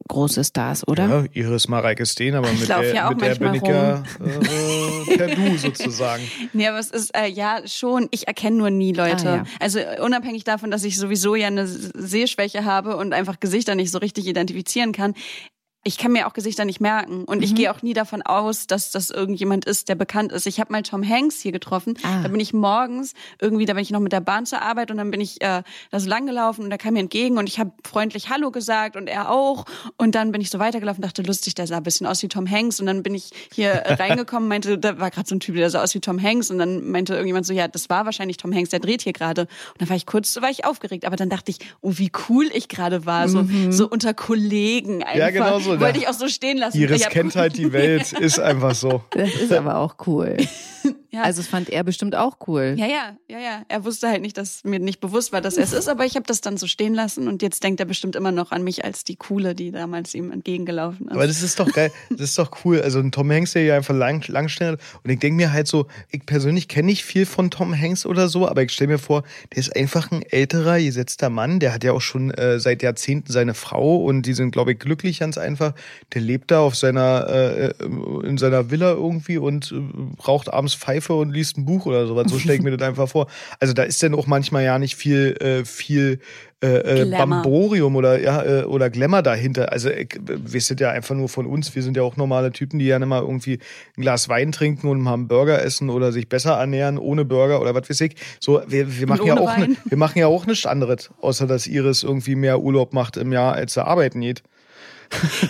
große 0.08 0.44
Stars, 0.44 0.86
oder? 0.86 1.08
Ja, 1.08 1.24
Iris 1.32 1.68
Mareike 1.68 2.06
Steen, 2.06 2.34
aber 2.34 2.50
Ich 2.52 2.60
mit 2.60 2.68
der, 2.68 2.94
ja 2.94 3.06
auch 3.08 3.14
mit 3.14 3.22
der 3.22 3.34
bin 3.36 3.54
ich 3.54 3.62
ja 3.62 4.02
äh, 4.20 5.16
per 5.16 5.28
Du 5.28 5.56
sozusagen. 5.56 6.22
Nee, 6.52 6.68
aber 6.68 6.78
es 6.78 6.90
ist, 6.90 7.16
äh, 7.16 7.26
ja, 7.26 7.60
schon, 7.66 8.08
ich 8.10 8.26
erkenne 8.26 8.56
nur 8.56 8.70
nie 8.70 8.92
Leute. 8.92 9.28
Ah, 9.28 9.36
ja. 9.36 9.44
Also 9.60 9.78
äh, 9.78 10.00
unabhängig 10.00 10.44
davon, 10.44 10.70
dass 10.70 10.84
ich 10.84 10.96
sowieso 10.96 11.34
ja 11.34 11.46
eine 11.46 11.66
Sehschwäche 11.66 12.64
habe 12.64 12.96
und 12.96 13.12
einfach 13.12 13.40
Gesichter 13.40 13.74
nicht 13.74 13.90
so 13.90 13.98
richtig 13.98 14.26
identifizieren 14.26 14.92
kann. 14.92 15.14
Ich 15.82 15.96
kann 15.96 16.12
mir 16.12 16.26
auch 16.26 16.34
Gesichter 16.34 16.64
nicht 16.66 16.80
merken 16.80 17.24
und 17.24 17.42
ich 17.42 17.52
Mhm. 17.52 17.54
gehe 17.54 17.72
auch 17.72 17.80
nie 17.82 17.94
davon 17.94 18.20
aus, 18.20 18.66
dass 18.66 18.90
das 18.90 19.08
irgendjemand 19.10 19.64
ist, 19.64 19.88
der 19.88 19.94
bekannt 19.94 20.30
ist. 20.30 20.46
Ich 20.46 20.60
habe 20.60 20.70
mal 20.72 20.82
Tom 20.82 21.06
Hanks 21.08 21.40
hier 21.40 21.52
getroffen. 21.52 21.94
Ah. 22.02 22.22
Da 22.22 22.28
bin 22.28 22.38
ich 22.38 22.52
morgens 22.52 23.14
irgendwie, 23.40 23.64
da 23.64 23.72
bin 23.72 23.82
ich 23.82 23.90
noch 23.90 24.00
mit 24.00 24.12
der 24.12 24.20
Bahn 24.20 24.44
zur 24.44 24.60
Arbeit 24.60 24.90
und 24.90 24.98
dann 24.98 25.10
bin 25.10 25.22
ich 25.22 25.40
äh, 25.40 25.62
da 25.90 26.00
so 26.00 26.08
lang 26.08 26.26
gelaufen 26.26 26.64
und 26.64 26.70
er 26.70 26.76
kam 26.78 26.94
mir 26.94 27.00
entgegen 27.00 27.38
und 27.38 27.48
ich 27.48 27.58
habe 27.58 27.72
freundlich 27.82 28.28
Hallo 28.28 28.50
gesagt 28.50 28.96
und 28.96 29.06
er 29.06 29.30
auch 29.30 29.64
und 29.96 30.14
dann 30.14 30.32
bin 30.32 30.40
ich 30.42 30.50
so 30.50 30.58
weitergelaufen, 30.58 31.00
dachte 31.02 31.22
lustig, 31.22 31.54
der 31.54 31.66
sah 31.66 31.78
ein 31.78 31.82
bisschen 31.82 32.06
aus 32.06 32.22
wie 32.22 32.28
Tom 32.28 32.48
Hanks 32.50 32.78
und 32.80 32.84
dann 32.86 33.02
bin 33.02 33.14
ich 33.14 33.30
hier 33.54 33.70
äh, 33.70 33.94
reingekommen, 33.94 34.48
meinte, 34.50 34.76
da 34.76 35.00
war 35.00 35.10
gerade 35.10 35.28
so 35.28 35.34
ein 35.34 35.40
Typ, 35.40 35.56
der 35.56 35.70
sah 35.70 35.82
aus 35.82 35.94
wie 35.94 36.00
Tom 36.00 36.20
Hanks 36.22 36.50
und 36.50 36.58
dann 36.58 36.90
meinte 36.90 37.14
irgendjemand 37.14 37.46
so, 37.46 37.54
ja, 37.54 37.68
das 37.68 37.88
war 37.88 38.04
wahrscheinlich 38.04 38.36
Tom 38.36 38.54
Hanks, 38.54 38.68
der 38.68 38.80
dreht 38.80 39.00
hier 39.00 39.14
gerade 39.14 39.42
und 39.42 39.80
dann 39.80 39.88
war 39.88 39.96
ich 39.96 40.04
kurz, 40.04 40.36
war 40.42 40.50
ich 40.50 40.66
aufgeregt, 40.66 41.06
aber 41.06 41.16
dann 41.16 41.30
dachte 41.30 41.50
ich, 41.50 41.58
oh, 41.80 41.92
wie 41.96 42.12
cool 42.28 42.50
ich 42.52 42.68
gerade 42.68 43.06
war, 43.06 43.28
so 43.30 43.46
so 43.70 43.88
unter 43.88 44.12
Kollegen 44.12 45.02
einfach. 45.02 45.16
Ja, 45.16 45.30
genau 45.30 45.58
so, 45.58 45.69
Wollte 45.78 45.98
ja. 45.98 46.02
ich 46.02 46.08
auch 46.08 46.18
so 46.18 46.26
stehen 46.28 46.58
lassen. 46.58 46.76
Iris 46.78 47.08
kennt 47.08 47.36
halt 47.36 47.56
die 47.56 47.72
Welt, 47.72 48.12
ist 48.12 48.40
einfach 48.40 48.74
so. 48.74 49.02
Das 49.10 49.34
ist 49.34 49.52
aber 49.52 49.76
auch 49.76 49.94
cool. 50.06 50.36
Ja. 51.12 51.22
Also 51.22 51.40
es 51.40 51.48
fand 51.48 51.68
er 51.70 51.82
bestimmt 51.82 52.14
auch 52.14 52.36
cool. 52.46 52.74
Ja, 52.76 52.86
ja, 52.86 53.16
ja, 53.28 53.40
ja. 53.40 53.64
Er 53.68 53.84
wusste 53.84 54.08
halt 54.08 54.22
nicht, 54.22 54.38
dass 54.38 54.62
mir 54.62 54.78
nicht 54.78 55.00
bewusst 55.00 55.32
war, 55.32 55.40
dass 55.40 55.56
er 55.56 55.64
es 55.64 55.72
ist, 55.72 55.88
aber 55.88 56.04
ich 56.04 56.14
habe 56.14 56.24
das 56.26 56.40
dann 56.40 56.56
so 56.56 56.68
stehen 56.68 56.94
lassen 56.94 57.26
und 57.26 57.42
jetzt 57.42 57.64
denkt 57.64 57.80
er 57.80 57.86
bestimmt 57.86 58.14
immer 58.14 58.30
noch 58.30 58.52
an 58.52 58.62
mich 58.62 58.84
als 58.84 59.02
die 59.02 59.16
Coole, 59.16 59.56
die 59.56 59.72
damals 59.72 60.14
ihm 60.14 60.30
entgegengelaufen 60.30 61.08
ist. 61.08 61.12
Aber 61.12 61.26
das 61.26 61.42
ist 61.42 61.58
doch 61.58 61.72
geil, 61.72 61.90
das 62.10 62.20
ist 62.20 62.38
doch 62.38 62.64
cool. 62.64 62.80
Also 62.80 63.00
ein 63.00 63.10
Tom 63.10 63.30
Hanks, 63.30 63.52
der 63.52 63.64
ja 63.64 63.76
einfach 63.76 63.94
lang, 63.94 64.26
lang 64.28 64.48
schnell. 64.48 64.78
Und 65.02 65.10
ich 65.10 65.18
denke 65.18 65.36
mir 65.36 65.52
halt 65.52 65.66
so, 65.66 65.86
ich 66.10 66.24
persönlich 66.26 66.68
kenne 66.68 66.86
nicht 66.86 67.04
viel 67.04 67.26
von 67.26 67.50
Tom 67.50 67.76
Hanks 67.76 68.06
oder 68.06 68.28
so, 68.28 68.48
aber 68.48 68.62
ich 68.62 68.70
stelle 68.70 68.92
mir 68.92 68.98
vor, 68.98 69.24
der 69.52 69.58
ist 69.58 69.74
einfach 69.74 70.12
ein 70.12 70.22
älterer, 70.22 70.78
gesetzter 70.78 71.28
Mann. 71.28 71.58
Der 71.58 71.74
hat 71.74 71.82
ja 71.82 71.92
auch 71.92 72.00
schon 72.00 72.30
äh, 72.30 72.60
seit 72.60 72.84
Jahrzehnten 72.84 73.32
seine 73.32 73.54
Frau 73.54 73.96
und 73.96 74.22
die 74.22 74.32
sind, 74.32 74.52
glaube 74.52 74.72
ich, 74.72 74.78
glücklich 74.78 75.18
ganz 75.18 75.38
einfach. 75.38 75.74
Der 76.14 76.22
lebt 76.22 76.52
da 76.52 76.60
auf 76.60 76.76
seiner, 76.76 77.28
äh, 77.28 77.72
in 78.24 78.38
seiner 78.38 78.70
Villa 78.70 78.92
irgendwie 78.92 79.38
und 79.38 79.72
äh, 79.72 80.22
raucht 80.22 80.52
abends 80.52 80.74
Pfeife 80.74 80.99
Pfeife 81.00 81.14
und 81.14 81.32
liest 81.32 81.56
ein 81.56 81.64
Buch 81.64 81.86
oder 81.86 82.06
sowas. 82.06 82.30
So 82.30 82.38
stelle 82.38 82.56
ich 82.56 82.62
mir 82.62 82.76
das 82.76 82.86
einfach 82.86 83.08
vor. 83.08 83.26
Also 83.58 83.72
da 83.72 83.82
ist 83.82 84.02
dann 84.02 84.14
auch 84.14 84.26
manchmal 84.26 84.64
ja 84.64 84.78
nicht 84.78 84.96
viel, 84.96 85.36
äh, 85.40 85.64
viel 85.64 86.20
äh, 86.62 87.02
äh. 87.02 87.10
Bamborium 87.10 87.96
oder 87.96 88.20
ja 88.20 88.42
äh, 88.44 88.64
oder 88.64 88.90
Glamour 88.90 89.22
dahinter. 89.22 89.72
Also 89.72 89.88
äh, 89.88 90.06
wir 90.26 90.60
sind 90.60 90.80
ja 90.80 90.90
einfach 90.90 91.14
nur 91.14 91.28
von 91.28 91.46
uns. 91.46 91.74
Wir 91.74 91.82
sind 91.82 91.96
ja 91.96 92.02
auch 92.02 92.16
normale 92.16 92.52
Typen, 92.52 92.78
die 92.78 92.86
gerne 92.86 93.06
mal 93.06 93.22
irgendwie 93.22 93.58
ein 93.96 94.02
Glas 94.02 94.28
Wein 94.28 94.52
trinken 94.52 94.88
und 94.88 95.00
mal 95.00 95.14
einen 95.14 95.28
Burger 95.28 95.62
essen 95.62 95.90
oder 95.90 96.12
sich 96.12 96.28
besser 96.28 96.52
ernähren 96.52 96.98
ohne 96.98 97.24
Burger 97.24 97.60
oder 97.60 97.74
was 97.74 97.88
weiß 97.88 98.00
ich. 98.02 98.16
So 98.38 98.62
wir, 98.66 98.98
wir 98.98 99.06
machen 99.06 99.26
ja 99.26 99.38
auch 99.38 99.56
ne, 99.56 99.76
wir 99.84 99.98
machen 99.98 100.18
ja 100.18 100.26
auch 100.26 100.46
nichts 100.46 100.66
anderes, 100.66 101.10
außer 101.20 101.46
dass 101.46 101.66
Iris 101.66 102.02
irgendwie 102.02 102.34
mehr 102.34 102.60
Urlaub 102.60 102.92
macht 102.92 103.16
im 103.16 103.32
Jahr, 103.32 103.54
als 103.54 103.76
er 103.76 103.86
arbeiten 103.86 104.20
geht. 104.20 104.42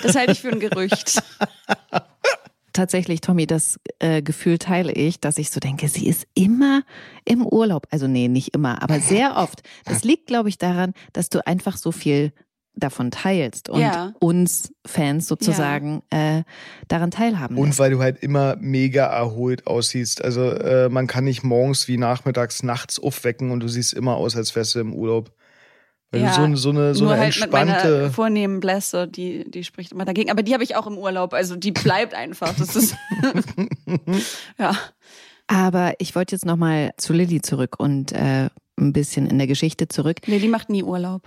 Das 0.02 0.14
halte 0.14 0.33
ich 0.33 0.40
für 0.40 0.49
ein 0.49 0.61
Gerücht. 0.61 1.23
Tatsächlich, 2.80 3.20
Tommy, 3.20 3.46
das 3.46 3.78
äh, 3.99 4.22
Gefühl 4.22 4.56
teile 4.56 4.90
ich, 4.92 5.20
dass 5.20 5.37
ich 5.37 5.50
so 5.50 5.60
denke, 5.60 5.87
sie 5.88 6.06
ist 6.08 6.26
immer 6.32 6.82
im 7.26 7.44
Urlaub. 7.46 7.87
Also 7.90 8.06
nee, 8.06 8.26
nicht 8.26 8.54
immer, 8.54 8.82
aber 8.82 9.00
sehr 9.00 9.37
oft. 9.37 9.60
Das 9.84 10.02
liegt, 10.02 10.26
glaube 10.28 10.49
ich, 10.49 10.56
daran, 10.56 10.94
dass 11.12 11.28
du 11.28 11.46
einfach 11.46 11.76
so 11.76 11.92
viel 11.92 12.32
davon 12.75 13.10
teilst 13.10 13.68
und 13.68 13.80
Ja. 13.82 14.14
uns 14.18 14.72
Fans 14.87 15.26
sozusagen 15.26 16.00
äh, 16.08 16.42
daran 16.88 17.10
teilhaben 17.10 17.58
Und 17.58 17.66
lässt. 17.66 17.78
weil 17.80 17.90
du 17.90 17.99
halt 18.00 18.22
immer 18.22 18.56
mega 18.58 19.04
erholt 19.04 19.66
aussiehst. 19.66 20.25
Also 20.25 20.50
äh, 20.52 20.88
man 20.88 21.06
kann 21.06 21.25
nicht 21.25 21.42
morgens 21.42 21.87
wie 21.87 21.99
nachmittags, 21.99 22.62
nachts 22.62 22.99
aufwecken 22.99 23.50
und 23.50 23.60
du 23.60 23.68
siehst 23.68 23.92
immer 23.92 24.16
aus, 24.16 24.37
als 24.37 24.56
wärst 24.56 24.75
du 24.75 24.78
im 24.78 24.94
Urlaub. 24.94 25.32
Weil 26.12 26.23
Ja, 26.23 26.33
so, 26.33 26.57
so 26.57 26.71
eine, 26.71 26.95
so 26.95 27.05
Nur 27.05 27.12
eine 27.14 27.23
halt 27.23 27.40
mit 27.40 27.52
meiner 27.52 27.73
entspannte. 27.75 28.11
vornehmen 28.11 28.61
Blässe, 28.61 29.07
die, 29.07 29.49
die 29.50 29.62
spricht 29.64 29.93
immer 29.93 30.05
dagegen. 30.05 30.31
Aber 30.31 30.43
die 30.43 30.52
habe 30.55 30.64
ich 30.64 30.75
auch 30.76 30.87
im 30.87 30.99
Urlaub. 30.99 31.33
Also 31.35 31.55
die 31.57 31.71
bleibt 31.73 32.14
einfach. 32.14 32.52
Das 32.57 32.75
ist 32.75 32.97
ja. 34.59 34.76
Aber 35.47 35.95
ich 35.99 36.14
wollte 36.14 36.35
jetzt 36.35 36.45
nochmal 36.47 36.93
zu 36.97 37.12
Lilly 37.12 37.43
zurück 37.43 37.76
und 37.79 38.12
äh, 38.12 38.49
ein 38.79 38.93
bisschen 38.93 39.26
in 39.26 39.38
der 39.38 39.47
Geschichte 39.47 39.88
zurück. 39.88 40.19
Nee, 40.26 40.38
die 40.38 40.49
macht 40.49 40.69
nie 40.71 40.83
Urlaub. 40.83 41.23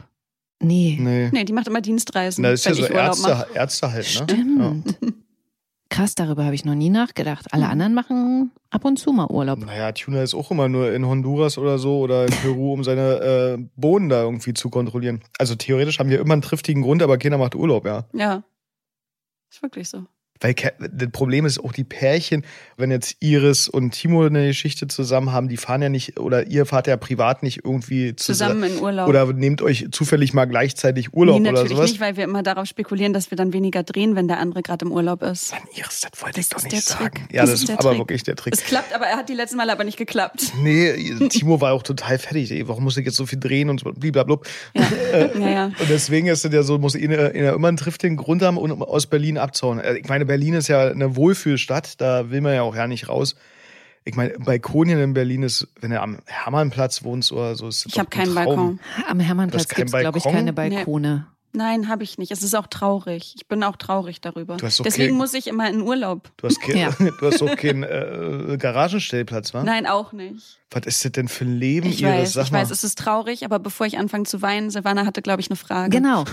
Nee, 0.61 0.97
Nee. 0.99 1.29
Nee, 1.31 1.43
die 1.43 1.53
macht 1.53 1.67
immer 1.67 1.81
Dienstreisen, 1.81 2.41
Das 2.43 2.53
ist 2.53 2.65
ja 2.65 2.71
wenn 2.71 2.77
so 2.77 2.83
ich 2.83 2.89
Urlaub 2.91 3.05
Ärzte, 3.07 3.29
mache. 3.29 3.47
Ärzte 3.53 3.91
halt, 3.91 4.05
ne? 4.05 4.09
stimmt. 4.11 4.97
Krass, 5.93 6.15
darüber 6.15 6.43
habe 6.43 6.55
ich 6.55 6.65
noch 6.65 6.73
nie 6.73 6.89
nachgedacht. 6.89 7.53
Alle 7.53 7.69
anderen 7.69 7.93
machen 7.93 8.51
ab 8.71 8.83
und 8.83 8.97
zu 8.97 9.11
mal 9.11 9.27
Urlaub. 9.27 9.59
Ja. 9.59 9.65
Naja, 9.67 9.91
Tuna 9.91 10.23
ist 10.23 10.33
auch 10.33 10.49
immer 10.49 10.67
nur 10.67 10.91
in 10.91 11.05
Honduras 11.05 11.59
oder 11.59 11.77
so 11.77 11.99
oder 11.99 12.25
in 12.25 12.31
Peru, 12.31 12.73
um 12.73 12.83
seine 12.83 13.57
äh, 13.59 13.63
Bohnen 13.75 14.09
da 14.09 14.23
irgendwie 14.23 14.55
zu 14.55 14.71
kontrollieren. 14.71 15.23
Also 15.37 15.53
theoretisch 15.53 15.99
haben 15.99 16.09
wir 16.09 16.19
immer 16.19 16.33
einen 16.33 16.41
triftigen 16.41 16.81
Grund, 16.81 17.03
aber 17.03 17.19
keiner 17.19 17.37
macht 17.37 17.53
Urlaub, 17.53 17.85
ja. 17.85 18.05
Ja. 18.11 18.41
Ist 19.51 19.61
wirklich 19.61 19.87
so. 19.87 20.07
Weil 20.43 20.53
das 20.53 21.09
Problem 21.11 21.45
ist 21.45 21.57
auch 21.59 21.71
die 21.71 21.83
Pärchen, 21.85 22.45
wenn 22.77 22.91
jetzt 22.91 23.15
Iris 23.21 23.67
und 23.67 23.91
Timo 23.91 24.23
eine 24.25 24.47
Geschichte 24.47 24.87
zusammen 24.87 25.31
haben, 25.31 25.47
die 25.47 25.57
fahren 25.57 25.81
ja 25.81 25.89
nicht, 25.89 26.19
oder 26.19 26.45
ihr 26.47 26.65
fahrt 26.65 26.85
ja 26.87 26.97
privat 26.97 27.41
nicht 27.43 27.61
irgendwie 27.65 28.15
zusammen. 28.15 28.61
Zusammen 28.61 28.77
in 28.77 28.83
Urlaub. 28.83 29.07
Oder 29.07 29.31
nehmt 29.33 29.61
euch 29.61 29.87
zufällig 29.91 30.33
mal 30.33 30.45
gleichzeitig 30.45 31.13
Urlaub 31.13 31.39
nee, 31.41 31.47
oder 31.49 31.53
natürlich 31.53 31.77
sowas. 31.77 31.89
nicht, 31.91 32.01
weil 32.01 32.17
wir 32.17 32.25
immer 32.25 32.43
darauf 32.43 32.65
spekulieren, 32.67 33.13
dass 33.13 33.31
wir 33.31 33.37
dann 33.37 33.53
weniger 33.53 33.83
drehen, 33.83 34.15
wenn 34.15 34.27
der 34.27 34.39
andere 34.39 34.61
gerade 34.61 34.85
im 34.85 34.91
Urlaub 34.91 35.23
ist. 35.23 35.51
Mann, 35.53 35.61
Iris, 35.75 36.01
das 36.01 36.21
wollte 36.21 36.35
Das 36.41 36.45
ich 36.45 36.49
doch 36.49 36.63
nicht 36.63 36.83
sagen. 36.83 37.03
Trick. 37.15 37.33
Ja, 37.33 37.41
Das 37.43 37.51
das, 37.51 37.63
ist 37.63 37.69
ist 37.69 37.79
aber 37.79 37.89
Trick. 37.91 37.97
wirklich 37.99 38.23
der 38.23 38.35
Trick. 38.35 38.53
Es 38.53 38.63
klappt, 38.65 38.93
aber 38.93 39.05
er 39.05 39.15
hat 39.17 39.29
die 39.29 39.33
letzten 39.33 39.55
Mal 39.57 39.69
aber 39.69 39.85
nicht 39.85 39.97
geklappt. 39.97 40.51
Nee, 40.61 40.91
Timo 41.29 41.61
war 41.61 41.71
auch 41.73 41.83
total 41.83 42.17
fertig. 42.19 42.51
Ey, 42.51 42.67
warum 42.67 42.83
muss 42.83 42.97
ich 42.97 43.05
jetzt 43.05 43.15
so 43.15 43.25
viel 43.25 43.39
drehen 43.39 43.69
und 43.69 43.79
so 43.79 43.91
blablabla. 43.93 44.39
Ja, 44.75 44.83
ja, 45.39 45.49
ja. 45.49 45.65
Und 45.67 45.89
deswegen 45.89 46.27
ist 46.27 46.43
es 46.43 46.53
ja 46.53 46.63
so, 46.63 46.77
muss 46.79 46.95
ihn 46.95 47.11
immer 47.11 47.67
einen 47.69 47.77
triftigen 47.77 48.17
Grund 48.17 48.41
haben 48.41 48.57
und 48.57 48.71
aus 48.81 49.07
Berlin 49.07 49.37
abzauen. 49.37 49.79
Äh, 49.79 49.99
Ich 49.99 50.09
meine, 50.09 50.25
Berlin 50.33 50.55
ist 50.55 50.67
ja 50.67 50.87
eine 50.87 51.15
Wohlfühlstadt, 51.15 52.01
da 52.01 52.31
will 52.31 52.41
man 52.41 52.55
ja 52.55 52.63
auch 52.63 52.75
ja 52.75 52.87
nicht 52.87 53.07
raus. 53.07 53.35
Ich 54.03 54.15
meine, 54.15 54.33
Balkonien 54.39 54.99
in 54.99 55.13
Berlin 55.13 55.43
ist, 55.43 55.67
wenn 55.79 55.91
du 55.91 56.01
am 56.01 56.17
Hermannplatz 56.25 57.03
wohnst 57.03 57.31
oder 57.31 57.55
so, 57.55 57.67
ist 57.67 57.85
Ich 57.85 57.99
habe 57.99 58.07
ein 58.07 58.09
keinen 58.09 58.33
Traum. 58.33 58.45
Balkon. 58.45 58.79
Am 59.07 59.19
Hermannplatz 59.19 59.67
gibt 59.67 59.93
es, 59.93 59.99
glaube 59.99 60.17
ich, 60.17 60.23
keine 60.23 60.53
Balkone. 60.53 61.27
Nein, 61.55 61.87
habe 61.87 62.03
ich 62.03 62.17
nicht. 62.17 62.31
Es 62.31 62.41
ist 62.41 62.55
auch 62.55 62.65
traurig. 62.65 63.35
Ich 63.37 63.47
bin 63.47 63.63
auch 63.63 63.75
traurig 63.75 64.21
darüber. 64.21 64.57
Du 64.57 64.65
hast 64.65 64.79
doch 64.79 64.83
Deswegen 64.85 65.17
muss 65.17 65.35
ich 65.35 65.45
immer 65.45 65.69
in 65.69 65.81
Urlaub. 65.83 66.31
Du 66.37 66.47
hast, 66.47 66.57
Ja. 66.67 66.89
du 67.19 67.27
hast 67.27 67.43
auch 67.43 67.55
keinen 67.55 67.83
äh, 67.83 68.57
Garagenstellplatz, 68.57 69.53
wa? 69.53 69.61
Nein, 69.63 69.85
auch 69.85 70.13
nicht. 70.13 70.57
Was 70.71 70.87
ist 70.87 71.05
das 71.05 71.11
denn 71.11 71.27
für 71.27 71.45
ein 71.45 71.55
Leben, 71.55 71.87
Ich 71.89 72.01
Iris? 72.01 72.35
weiß, 72.35 72.47
ich 72.47 72.51
weiß, 72.51 72.71
es 72.71 72.83
ist 72.83 72.97
traurig, 72.97 73.45
aber 73.45 73.59
bevor 73.59 73.85
ich 73.85 73.99
anfange 73.99 74.23
zu 74.25 74.41
weinen, 74.41 74.71
Silvana 74.71 75.05
hatte, 75.05 75.21
glaube 75.21 75.41
ich, 75.41 75.49
eine 75.51 75.57
Frage. 75.57 75.95
Genau. 75.95 76.25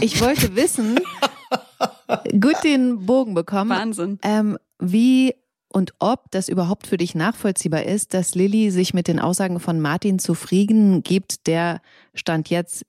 Ich 0.00 0.20
wollte 0.20 0.56
wissen, 0.56 0.98
gut 2.40 2.62
den 2.64 3.06
Bogen 3.06 3.34
bekommen, 3.34 3.70
Wahnsinn. 3.70 4.18
ähm, 4.22 4.58
wie 4.78 5.34
und 5.72 5.92
ob 5.98 6.30
das 6.30 6.48
überhaupt 6.48 6.86
für 6.86 6.98
dich 6.98 7.14
nachvollziehbar 7.16 7.82
ist, 7.84 8.14
dass 8.14 8.34
Lilly 8.36 8.70
sich 8.70 8.94
mit 8.94 9.08
den 9.08 9.18
Aussagen 9.18 9.58
von 9.58 9.80
Martin 9.80 10.20
zufrieden 10.20 11.02
gibt, 11.02 11.48
der 11.48 11.80
Stand 12.14 12.48
jetzt 12.48 12.84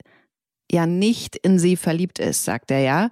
ja 0.71 0.85
nicht 0.85 1.35
in 1.35 1.57
sie 1.57 1.77
verliebt 1.77 2.19
ist, 2.19 2.43
sagt 2.43 2.69
er 2.69 2.81
ja. 2.81 3.09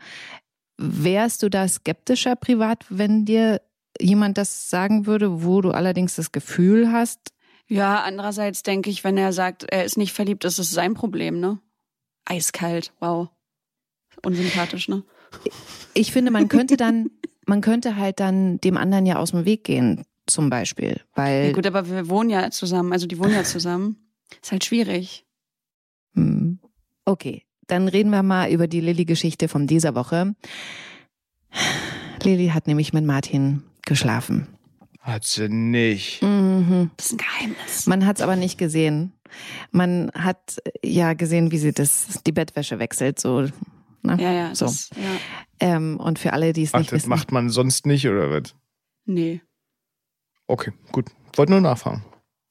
Wärst 0.77 1.41
du 1.41 1.49
da 1.49 1.67
skeptischer 1.67 2.35
privat, 2.35 2.85
wenn 2.89 3.25
dir 3.25 3.61
jemand 3.99 4.37
das 4.37 4.69
sagen 4.69 5.05
würde, 5.05 5.43
wo 5.43 5.61
du 5.61 5.71
allerdings 5.71 6.15
das 6.15 6.31
Gefühl 6.31 6.91
hast, 6.91 7.31
Ja, 7.67 8.01
andererseits 8.01 8.61
denke 8.63 8.89
ich, 8.89 9.03
wenn 9.03 9.17
er 9.17 9.33
sagt, 9.33 9.63
er 9.63 9.85
ist 9.85 9.97
nicht 9.97 10.13
verliebt, 10.13 10.45
ist 10.45 10.59
es 10.59 10.69
sein 10.71 10.93
Problem, 10.93 11.39
ne? 11.39 11.59
Eiskalt, 12.25 12.93
wow. 12.99 13.29
Unsympathisch, 14.23 14.87
ne? 14.87 15.03
Ich 15.93 16.11
finde, 16.11 16.31
man 16.31 16.47
könnte 16.47 16.77
dann, 16.77 17.09
man 17.45 17.61
könnte 17.61 17.95
halt 17.95 18.19
dann 18.19 18.59
dem 18.59 18.77
anderen 18.77 19.05
ja 19.05 19.17
aus 19.17 19.31
dem 19.31 19.45
Weg 19.45 19.63
gehen, 19.63 20.03
zum 20.27 20.49
Beispiel, 20.49 21.01
weil 21.15 21.47
Ja, 21.47 21.51
gut, 21.51 21.67
aber 21.67 21.89
wir 21.89 22.09
wohnen 22.09 22.29
ja 22.29 22.51
zusammen, 22.51 22.93
also 22.93 23.07
die 23.07 23.19
wohnen 23.19 23.33
ja 23.33 23.43
zusammen. 23.43 23.97
Ist 24.41 24.51
halt 24.51 24.63
schwierig. 24.63 25.25
Hm. 26.15 26.59
Okay, 27.05 27.43
dann 27.67 27.87
reden 27.87 28.11
wir 28.11 28.23
mal 28.23 28.49
über 28.51 28.67
die 28.67 28.81
Lilly-Geschichte 28.81 29.47
von 29.47 29.67
dieser 29.67 29.95
Woche. 29.95 30.35
Lilly 32.23 32.49
hat 32.49 32.67
nämlich 32.67 32.93
mit 32.93 33.05
Martin 33.05 33.63
geschlafen. 33.85 34.47
Hat 35.01 35.25
sie 35.25 35.49
nicht. 35.49 36.21
Mhm. 36.21 36.91
Das 36.95 37.07
ist 37.07 37.11
ein 37.13 37.17
Geheimnis. 37.17 37.87
Man 37.87 38.05
hat 38.05 38.17
es 38.17 38.21
aber 38.21 38.37
nicht 38.37 38.57
gesehen. 38.57 39.11
Man 39.71 40.09
hat 40.13 40.61
ja 40.83 41.13
gesehen, 41.13 41.51
wie 41.51 41.57
sie 41.57 41.73
das, 41.73 42.21
die 42.25 42.31
Bettwäsche 42.31 42.79
wechselt. 42.79 43.19
So, 43.19 43.47
ne? 44.03 44.17
Ja, 44.19 44.31
ja, 44.31 44.55
So. 44.55 44.65
das, 44.65 44.89
ja. 44.95 45.19
Ähm, 45.59 45.99
und 45.99 46.19
für 46.19 46.33
alle, 46.33 46.53
die 46.53 46.63
es 46.63 46.73
Ach, 46.73 46.79
nicht 46.79 46.91
das 46.91 46.99
wissen. 47.01 47.09
macht 47.09 47.31
man 47.31 47.49
sonst 47.49 47.85
nicht, 47.85 48.07
oder 48.07 48.29
was? 48.29 48.55
Nee. 49.05 49.41
Okay, 50.47 50.71
gut. 50.91 51.09
Wollte 51.35 51.51
nur 51.51 51.61
nachfragen. 51.61 52.03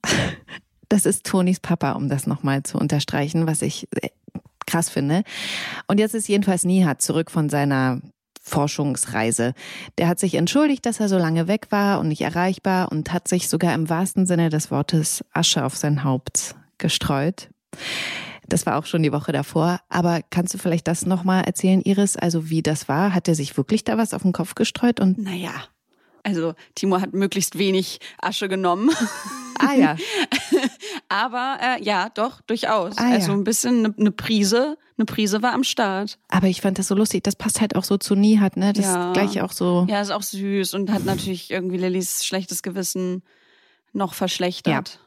Das 0.89 1.07
ist 1.07 1.25
Tonis 1.25 1.59
Papa, 1.59 1.93
um 1.93 2.11
das 2.11 2.27
nochmal 2.27 2.65
zu 2.65 2.77
unterstreichen, 2.77 3.47
was 3.47 3.63
ich 3.63 3.89
äh, 4.03 4.11
krass 4.67 4.91
finde. 4.91 5.23
Und 5.87 5.99
jetzt 5.99 6.15
ist 6.15 6.29
jedenfalls 6.29 6.65
Nihat 6.65 7.01
zurück 7.01 7.31
von 7.31 7.49
seiner 7.49 8.03
Forschungsreise. 8.43 9.55
Der 9.97 10.07
hat 10.07 10.19
sich 10.19 10.35
entschuldigt, 10.35 10.85
dass 10.85 11.01
er 11.01 11.09
so 11.09 11.17
lange 11.17 11.49
weg 11.49 11.69
war 11.71 11.99
und 11.99 12.09
nicht 12.09 12.21
erreichbar 12.21 12.93
und 12.93 13.11
hat 13.11 13.27
sich 13.27 13.49
sogar 13.49 13.73
im 13.75 13.89
wahrsten 13.89 14.27
Sinne 14.27 14.51
des 14.51 14.71
Wortes 14.71 15.25
Asche 15.33 15.65
auf 15.65 15.77
sein 15.79 16.05
Haupt 16.05 16.57
gestreut. 16.77 17.49
Das 18.53 18.67
war 18.67 18.77
auch 18.79 18.85
schon 18.87 19.03
die 19.03 19.13
Woche 19.13 19.33
davor. 19.33 19.81
Aber 19.89 20.21
kannst 20.31 20.53
du 20.53 20.59
vielleicht 20.59 20.87
das 20.87 21.07
nochmal 21.07 21.45
erzählen, 21.45 21.81
Iris? 21.83 22.17
Also 22.17 22.51
wie 22.51 22.63
das 22.63 22.87
war? 22.89 23.15
Hat 23.15 23.27
er 23.29 23.35
sich 23.35 23.57
wirklich 23.57 23.85
da 23.85 23.97
was 23.97 24.13
auf 24.13 24.23
den 24.23 24.33
Kopf 24.33 24.55
gestreut? 24.55 25.01
Und 25.01 25.17
Naja. 25.19 25.53
Also, 26.25 26.55
Timo 26.77 27.01
hat 27.01 27.15
möglichst 27.15 27.59
wenig 27.59 27.99
Asche 28.21 28.49
genommen. 28.49 28.91
ah 29.59 29.73
ja, 29.75 29.97
Aber 31.09 31.59
äh, 31.61 31.83
ja, 31.83 32.11
doch, 32.11 32.41
durchaus. 32.43 32.97
Ah, 32.99 33.09
ja. 33.09 33.15
Also 33.15 33.33
ein 33.33 33.43
bisschen 33.45 33.87
eine 33.87 33.95
ne 33.97 34.11
Prise, 34.13 34.77
eine 34.99 35.05
Prise 35.07 35.43
war 35.43 35.53
am 35.53 35.65
Start. 35.65 36.19
aber 36.29 36.47
ich 36.47 36.61
fand 36.61 36.79
das 36.79 36.89
so 36.89 36.95
lustig. 36.95 37.25
Das 37.25 37.35
passt 37.37 37.61
halt 37.61 37.75
auch 37.75 37.85
so 37.85 37.97
zu 37.97 38.15
Nihat, 38.15 38.57
ne? 38.57 38.73
Das 38.73 38.85
Ja. 38.85 39.09
ist 39.09 39.15
gleich 39.15 39.41
auch 39.43 39.53
so. 39.53 39.87
Ja, 39.89 40.01
ist 40.01 40.11
auch 40.11 40.23
süß 40.23 40.75
und 40.75 40.91
hat 40.91 41.05
natürlich 41.05 41.51
irgendwie 41.51 41.79
Lillys 41.79 42.25
schlechtes 42.25 42.63
Gewissen 42.63 43.23
noch 43.93 44.15
verschlechtert. 44.15 45.01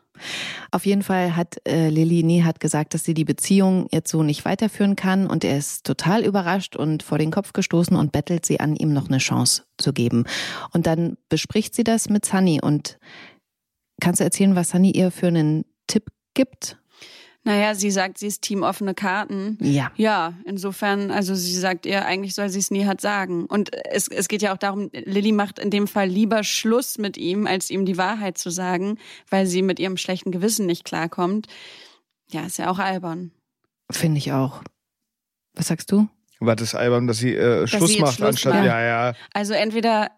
Auf 0.71 0.85
jeden 0.85 1.03
Fall 1.03 1.35
hat 1.35 1.55
äh, 1.67 1.89
Lilly 1.89 2.23
Nihat 2.23 2.59
gesagt, 2.59 2.93
dass 2.93 3.03
sie 3.03 3.13
die 3.13 3.25
Beziehung 3.25 3.87
jetzt 3.91 4.11
so 4.11 4.23
nicht 4.23 4.45
weiterführen 4.45 4.95
kann 4.95 5.27
und 5.27 5.43
er 5.43 5.57
ist 5.57 5.85
total 5.85 6.23
überrascht 6.23 6.75
und 6.75 7.03
vor 7.03 7.17
den 7.17 7.31
Kopf 7.31 7.53
gestoßen 7.53 7.95
und 7.95 8.11
bettelt 8.11 8.45
sie 8.45 8.59
an, 8.59 8.75
ihm 8.75 8.93
noch 8.93 9.07
eine 9.07 9.19
Chance 9.19 9.63
zu 9.77 9.93
geben. 9.93 10.25
Und 10.71 10.87
dann 10.87 11.17
bespricht 11.29 11.75
sie 11.75 11.83
das 11.83 12.09
mit 12.09 12.25
Sunny 12.25 12.59
und 12.61 12.97
kannst 14.01 14.19
du 14.19 14.23
erzählen, 14.23 14.55
was 14.55 14.69
Sunny 14.69 14.91
ihr 14.91 15.11
für 15.11 15.27
einen 15.27 15.65
Tipp 15.87 16.11
gibt? 16.33 16.77
Naja, 17.47 17.75
sie 17.75 17.91
sagt, 17.91 18.17
sie 18.17 18.25
ist 18.25 18.41
Team 18.41 18.63
offene 18.63 18.95
Karten. 18.95 19.59
Ja. 19.61 19.91
Ja, 19.95 20.33
insofern, 20.45 21.11
also 21.11 21.35
sie 21.35 21.53
sagt 21.53 21.85
ihr, 21.85 22.03
eigentlich 22.03 22.33
soll 22.33 22.49
sie 22.49 22.57
es 22.57 22.71
nie 22.71 22.85
hat 22.85 23.01
sagen. 23.01 23.45
Und 23.45 23.69
es, 23.91 24.07
es 24.07 24.27
geht 24.27 24.41
ja 24.41 24.51
auch 24.51 24.57
darum, 24.57 24.89
Lilly 24.91 25.31
macht 25.31 25.59
in 25.59 25.69
dem 25.69 25.87
Fall 25.87 26.07
lieber 26.07 26.43
Schluss 26.43 26.97
mit 26.97 27.17
ihm, 27.17 27.45
als 27.45 27.69
ihm 27.69 27.85
die 27.85 27.97
Wahrheit 27.99 28.39
zu 28.39 28.49
sagen, 28.49 28.97
weil 29.29 29.45
sie 29.45 29.61
mit 29.61 29.79
ihrem 29.79 29.95
schlechten 29.95 30.31
Gewissen 30.31 30.65
nicht 30.65 30.85
klarkommt. 30.85 31.47
Ja, 32.31 32.47
ist 32.47 32.57
ja 32.57 32.71
auch 32.71 32.79
albern. 32.79 33.31
Finde 33.91 34.17
ich 34.17 34.31
auch. 34.31 34.63
Was 35.53 35.67
sagst 35.67 35.91
du? 35.91 36.07
Was 36.39 36.59
ist 36.61 36.73
albern, 36.73 37.05
dass 37.05 37.19
sie 37.19 37.35
äh, 37.35 37.67
Schluss 37.67 37.89
sie 37.89 37.93
jetzt 37.97 38.01
macht, 38.01 38.15
Schluss 38.15 38.29
anstatt, 38.29 38.55
macht. 38.55 38.65
ja, 38.65 38.81
ja. 38.81 39.13
Also 39.33 39.53
entweder 39.53 40.09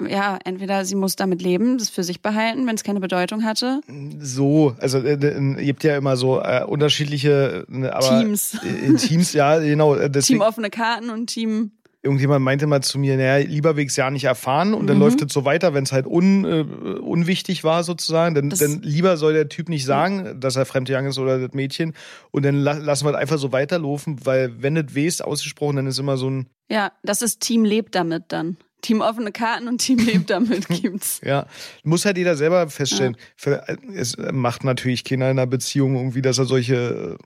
ja, 0.00 0.38
entweder 0.44 0.84
sie 0.84 0.94
muss 0.94 1.16
damit 1.16 1.40
leben, 1.42 1.78
das 1.78 1.88
für 1.88 2.02
sich 2.04 2.20
behalten, 2.22 2.66
wenn 2.66 2.74
es 2.74 2.84
keine 2.84 3.00
Bedeutung 3.00 3.44
hatte. 3.44 3.80
So, 4.18 4.74
also 4.78 4.98
äh, 4.98 5.14
äh, 5.14 5.62
ihr 5.64 5.72
habt 5.72 5.84
ja 5.84 5.96
immer 5.96 6.16
so 6.16 6.40
äh, 6.40 6.64
unterschiedliche 6.66 7.66
äh, 7.72 7.86
aber, 7.88 8.20
Teams. 8.20 8.58
Teams, 8.98 9.32
ja, 9.32 9.58
genau. 9.58 9.94
äh, 9.94 10.10
Deswegen, 10.10 10.40
Team 10.40 10.46
offene 10.48 10.70
Karten 10.70 11.10
und 11.10 11.28
Team. 11.28 11.70
irgendjemand 12.02 12.44
meinte 12.44 12.66
mal 12.66 12.82
zu 12.82 12.98
mir, 12.98 13.16
naja, 13.16 13.44
lieber 13.46 13.76
Wegs 13.76 13.96
ja 13.96 14.10
nicht 14.10 14.24
erfahren 14.24 14.74
und 14.74 14.86
dann 14.86 14.96
Mhm. 14.98 15.02
läuft 15.02 15.22
es 15.22 15.32
so 15.32 15.44
weiter, 15.44 15.74
wenn 15.74 15.84
es 15.84 15.92
halt 15.92 16.06
un, 16.06 16.44
äh, 16.44 16.60
unwichtig 17.00 17.64
war 17.64 17.82
sozusagen. 17.82 18.34
Dann, 18.34 18.50
Das- 18.50 18.60
dann 18.60 18.80
lieber 18.82 19.16
soll 19.16 19.32
der 19.32 19.48
Typ 19.48 19.68
nicht 19.68 19.84
sagen, 19.84 20.38
dass 20.40 20.56
er 20.56 20.66
fremdgegangen 20.66 21.10
ist 21.10 21.18
oder 21.18 21.38
das 21.38 21.52
Mädchen 21.54 21.94
und 22.30 22.44
dann 22.44 22.54
la 22.56 22.74
lassen 22.74 23.06
wir 23.06 23.10
es 23.10 23.16
einfach 23.16 23.38
so 23.38 23.50
weiterlaufen, 23.52 24.24
weil 24.24 24.62
wenn 24.62 24.76
es 24.76 24.94
west 24.94 25.24
ausgesprochen, 25.24 25.76
dann 25.76 25.86
ist 25.86 25.98
immer 25.98 26.16
so 26.16 26.30
ein, 26.30 26.46
Ja, 26.70 26.92
das 27.02 27.22
ist 27.22 27.40
Team 27.40 27.64
lebt 27.64 27.94
damit 27.94 28.24
dann. 28.28 28.56
Team 28.82 29.00
offene 29.00 29.32
Karten 29.32 29.68
und 29.68 29.78
Team 29.78 29.98
lebt 29.98 30.30
damit 30.30 30.68
gibt's. 30.82 31.20
ja, 31.24 31.46
muss 31.82 32.04
halt 32.04 32.18
jeder 32.18 32.36
selber 32.36 32.68
feststellen. 32.68 33.16
Für- 33.36 33.64
Es 33.94 34.16
macht 34.32 34.64
natürlich 34.64 35.02
keiner 35.04 35.26
in 35.30 35.38
einer 35.38 35.46
Beziehung 35.46 35.96
irgendwie, 35.96 36.22
dass 36.22 36.38
er 36.38 36.44
solche, 36.44 37.16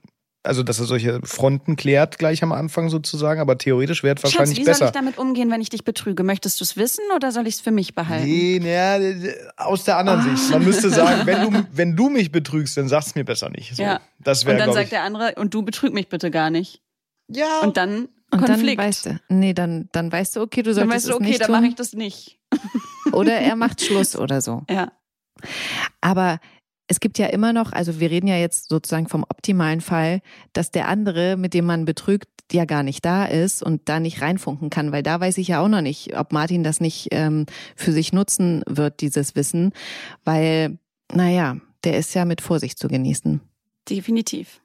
also 0.43 0.63
dass 0.63 0.79
er 0.79 0.85
solche 0.85 1.19
Fronten 1.23 1.75
klärt 1.75 2.17
gleich 2.17 2.41
am 2.41 2.51
Anfang 2.51 2.89
sozusagen, 2.89 3.39
aber 3.41 3.57
theoretisch 3.59 4.01
wäre 4.01 4.15
es 4.15 4.21
Schatz, 4.21 4.33
wahrscheinlich 4.33 4.57
wie 4.57 4.63
soll 4.63 4.71
besser. 4.73 4.85
ich 4.85 4.91
damit 4.91 5.17
umgehen, 5.19 5.51
wenn 5.51 5.61
ich 5.61 5.69
dich 5.69 5.83
betrüge? 5.83 6.23
Möchtest 6.23 6.59
du 6.59 6.63
es 6.63 6.77
wissen 6.77 7.03
oder 7.15 7.31
soll 7.31 7.45
ich 7.45 7.55
es 7.55 7.61
für 7.61 7.69
mich 7.71 7.93
behalten? 7.93 8.25
Nee, 8.25 8.59
naja, 8.59 9.33
aus 9.57 9.83
der 9.83 9.97
anderen 9.97 10.35
Sicht. 10.35 10.49
Man 10.51 10.63
müsste 10.63 10.89
sagen, 10.89 11.27
wenn 11.27 11.51
du, 11.51 11.63
wenn 11.73 11.95
du 11.95 12.09
mich 12.09 12.31
betrügst, 12.31 12.75
dann 12.77 12.87
sag's 12.87 13.13
mir 13.13 13.25
besser 13.25 13.49
nicht. 13.49 13.75
So, 13.75 13.83
Ja. 13.83 13.99
Das 14.19 14.43
Und 14.43 14.47
wäre, 14.47 14.57
dann 14.57 14.65
glaube 14.67 14.79
sagt 14.79 14.91
der 14.93 15.03
andere, 15.03 15.35
und 15.35 15.53
du 15.53 15.61
betrüg 15.63 15.93
mich 15.93 16.07
bitte 16.07 16.31
gar 16.31 16.49
nicht. 16.49 16.81
Ja. 17.27 17.59
Und 17.61 17.77
dann 17.77 18.07
Und 18.31 18.45
Konflikt. 18.45 18.79
dann 18.79 18.87
weißt 18.87 19.05
du, 19.07 19.19
nee, 19.29 19.53
dann, 19.53 19.89
dann 19.91 20.11
weißt 20.11 20.35
du, 20.35 20.41
okay, 20.41 20.61
du 20.63 20.73
dann 20.73 20.89
solltest 20.89 20.95
weißt 20.95 21.05
du, 21.07 21.09
es 21.09 21.15
okay, 21.15 21.25
nicht 21.25 21.41
dann 21.41 21.51
mache 21.51 21.67
ich 21.67 21.75
das 21.75 21.93
nicht. 21.93 22.39
Oder 23.11 23.33
er 23.33 23.55
macht 23.55 23.81
Schluss 23.81 24.15
oder 24.15 24.41
so. 24.41 24.63
Ja. 24.69 24.91
Aber 25.99 26.39
es 26.87 26.99
gibt 26.99 27.17
ja 27.17 27.27
immer 27.27 27.51
noch, 27.51 27.71
also 27.73 27.99
wir 27.99 28.09
reden 28.09 28.27
ja 28.27 28.37
jetzt 28.37 28.69
sozusagen 28.69 29.07
vom 29.07 29.23
optimalen 29.23 29.81
Fall, 29.81 30.21
dass 30.53 30.71
der 30.71 30.87
andere, 30.87 31.35
mit 31.37 31.53
dem 31.53 31.65
man 31.65 31.85
betrügt, 31.85 32.27
ja 32.53 32.65
gar 32.65 32.83
nicht 32.83 33.05
da 33.05 33.25
ist 33.25 33.63
und 33.63 33.87
da 33.87 33.99
nicht 33.99 34.21
reinfunken 34.21 34.69
kann, 34.69 34.91
weil 34.91 35.03
da 35.03 35.19
weiß 35.19 35.37
ich 35.37 35.49
ja 35.49 35.61
auch 35.61 35.67
noch 35.67 35.81
nicht, 35.81 36.17
ob 36.17 36.33
Martin 36.33 36.63
das 36.63 36.81
nicht 36.81 37.07
ähm, 37.11 37.45
für 37.75 37.91
sich 37.91 38.13
nutzen 38.13 38.63
wird, 38.67 39.01
dieses 39.01 39.35
Wissen, 39.35 39.71
weil, 40.23 40.77
naja, 41.13 41.57
der 41.83 41.97
ist 41.97 42.13
ja 42.13 42.25
mit 42.25 42.41
Vorsicht 42.41 42.77
zu 42.77 42.87
genießen. 42.87 43.41
Definitiv. 43.89 44.60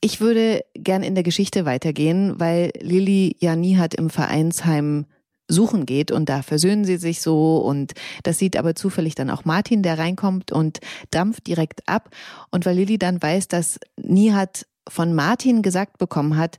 Ich 0.00 0.20
würde 0.20 0.64
gern 0.74 1.02
in 1.02 1.14
der 1.14 1.24
Geschichte 1.24 1.64
weitergehen, 1.64 2.38
weil 2.38 2.72
Lilly 2.80 3.36
ja 3.38 3.56
Nihat 3.56 3.94
im 3.94 4.10
Vereinsheim 4.10 5.06
suchen 5.48 5.86
geht 5.86 6.10
und 6.10 6.28
da 6.28 6.42
versöhnen 6.42 6.84
sie 6.84 6.96
sich 6.96 7.20
so 7.20 7.58
und 7.58 7.92
das 8.24 8.38
sieht 8.38 8.56
aber 8.56 8.74
zufällig 8.74 9.14
dann 9.14 9.30
auch 9.30 9.44
Martin, 9.44 9.82
der 9.82 9.98
reinkommt 9.98 10.50
und 10.50 10.80
dampft 11.10 11.46
direkt 11.46 11.88
ab. 11.88 12.10
Und 12.50 12.66
weil 12.66 12.76
Lilly 12.76 12.98
dann 12.98 13.22
weiß, 13.22 13.48
dass 13.48 13.78
Nihat 13.96 14.66
von 14.88 15.14
Martin 15.14 15.62
gesagt 15.62 15.98
bekommen 15.98 16.36
hat, 16.36 16.58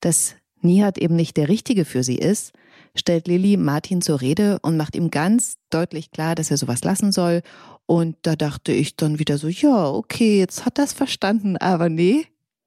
dass 0.00 0.36
Nihat 0.60 0.98
eben 0.98 1.16
nicht 1.16 1.36
der 1.36 1.48
Richtige 1.48 1.84
für 1.84 2.02
sie 2.02 2.16
ist, 2.16 2.52
stellt 2.98 3.26
Lilly 3.28 3.56
Martin 3.56 4.00
zur 4.02 4.20
Rede 4.20 4.58
und 4.62 4.76
macht 4.76 4.96
ihm 4.96 5.10
ganz 5.10 5.56
deutlich 5.70 6.10
klar, 6.10 6.34
dass 6.34 6.50
er 6.50 6.56
sowas 6.56 6.82
lassen 6.84 7.12
soll 7.12 7.42
und 7.86 8.16
da 8.22 8.36
dachte 8.36 8.72
ich 8.72 8.96
dann 8.96 9.18
wieder 9.18 9.38
so, 9.38 9.48
ja, 9.48 9.88
okay, 9.88 10.38
jetzt 10.38 10.66
hat 10.66 10.76
das 10.78 10.92
verstanden, 10.92 11.56
aber 11.56 11.88
nee, 11.88 12.26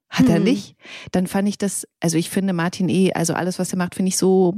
hat 0.09 0.27
er 0.27 0.38
Hm. 0.38 0.43
nicht. 0.43 0.75
Dann 1.11 1.27
fand 1.27 1.47
ich 1.47 1.57
das, 1.57 1.88
also 2.00 2.17
ich 2.17 2.29
finde 2.29 2.53
Martin 2.53 2.89
eh, 2.89 3.13
also 3.13 3.33
alles, 3.33 3.59
was 3.59 3.71
er 3.71 3.77
macht, 3.77 3.95
finde 3.95 4.09
ich 4.09 4.17
so 4.17 4.55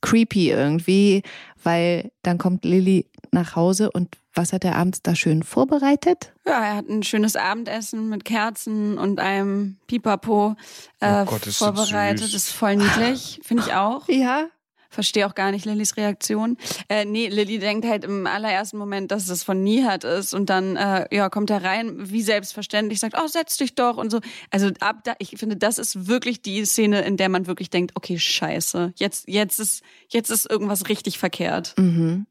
creepy 0.00 0.50
irgendwie, 0.50 1.22
weil 1.62 2.10
dann 2.22 2.38
kommt 2.38 2.64
Lilly 2.64 3.06
nach 3.32 3.56
Hause 3.56 3.90
und 3.90 4.16
was 4.34 4.52
hat 4.52 4.64
er 4.64 4.76
abends 4.76 5.02
da 5.02 5.16
schön 5.16 5.42
vorbereitet? 5.42 6.32
Ja, 6.46 6.64
er 6.64 6.76
hat 6.76 6.88
ein 6.88 7.02
schönes 7.02 7.34
Abendessen 7.34 8.08
mit 8.08 8.24
Kerzen 8.24 8.96
und 8.98 9.18
einem 9.18 9.76
Pipapo 9.88 10.54
äh, 11.00 11.22
Oh 11.22 11.24
Gott, 11.24 11.46
ist 11.46 11.58
vorbereitet. 11.58 12.22
Das 12.22 12.34
ist 12.34 12.50
voll 12.50 12.76
niedlich, 12.76 13.40
finde 13.42 13.64
ich 13.66 13.74
auch. 13.74 14.06
Ja. 14.08 14.46
Verstehe 14.88 15.26
auch 15.26 15.34
gar 15.34 15.50
nicht 15.50 15.64
Lillys 15.64 15.96
Reaktion. 15.96 16.56
Äh, 16.88 17.04
nee, 17.04 17.28
Lilly 17.28 17.58
denkt 17.58 17.86
halt 17.86 18.04
im 18.04 18.26
allerersten 18.26 18.78
Moment, 18.78 19.10
dass 19.10 19.28
es 19.28 19.42
von 19.42 19.62
Nihat 19.62 20.04
ist 20.04 20.34
und 20.34 20.48
dann 20.50 20.76
äh, 20.76 21.06
ja 21.14 21.28
kommt 21.28 21.50
er 21.50 21.62
rein, 21.62 22.10
wie 22.10 22.22
selbstverständlich, 22.22 23.00
sagt, 23.00 23.16
oh, 23.18 23.26
setz 23.26 23.56
dich 23.56 23.74
doch 23.74 23.96
und 23.96 24.10
so. 24.10 24.20
Also 24.50 24.70
ab 24.80 25.04
da, 25.04 25.14
ich 25.18 25.36
finde, 25.36 25.56
das 25.56 25.78
ist 25.78 26.08
wirklich 26.08 26.42
die 26.42 26.64
Szene, 26.64 27.02
in 27.02 27.16
der 27.16 27.28
man 27.28 27.46
wirklich 27.46 27.70
denkt, 27.70 27.92
okay, 27.94 28.18
scheiße, 28.18 28.92
jetzt, 28.96 29.28
jetzt 29.28 29.60
ist, 29.60 29.82
jetzt 30.08 30.30
ist 30.30 30.50
irgendwas 30.50 30.88
richtig 30.88 31.18
verkehrt. 31.18 31.74
Mhm. 31.76 32.26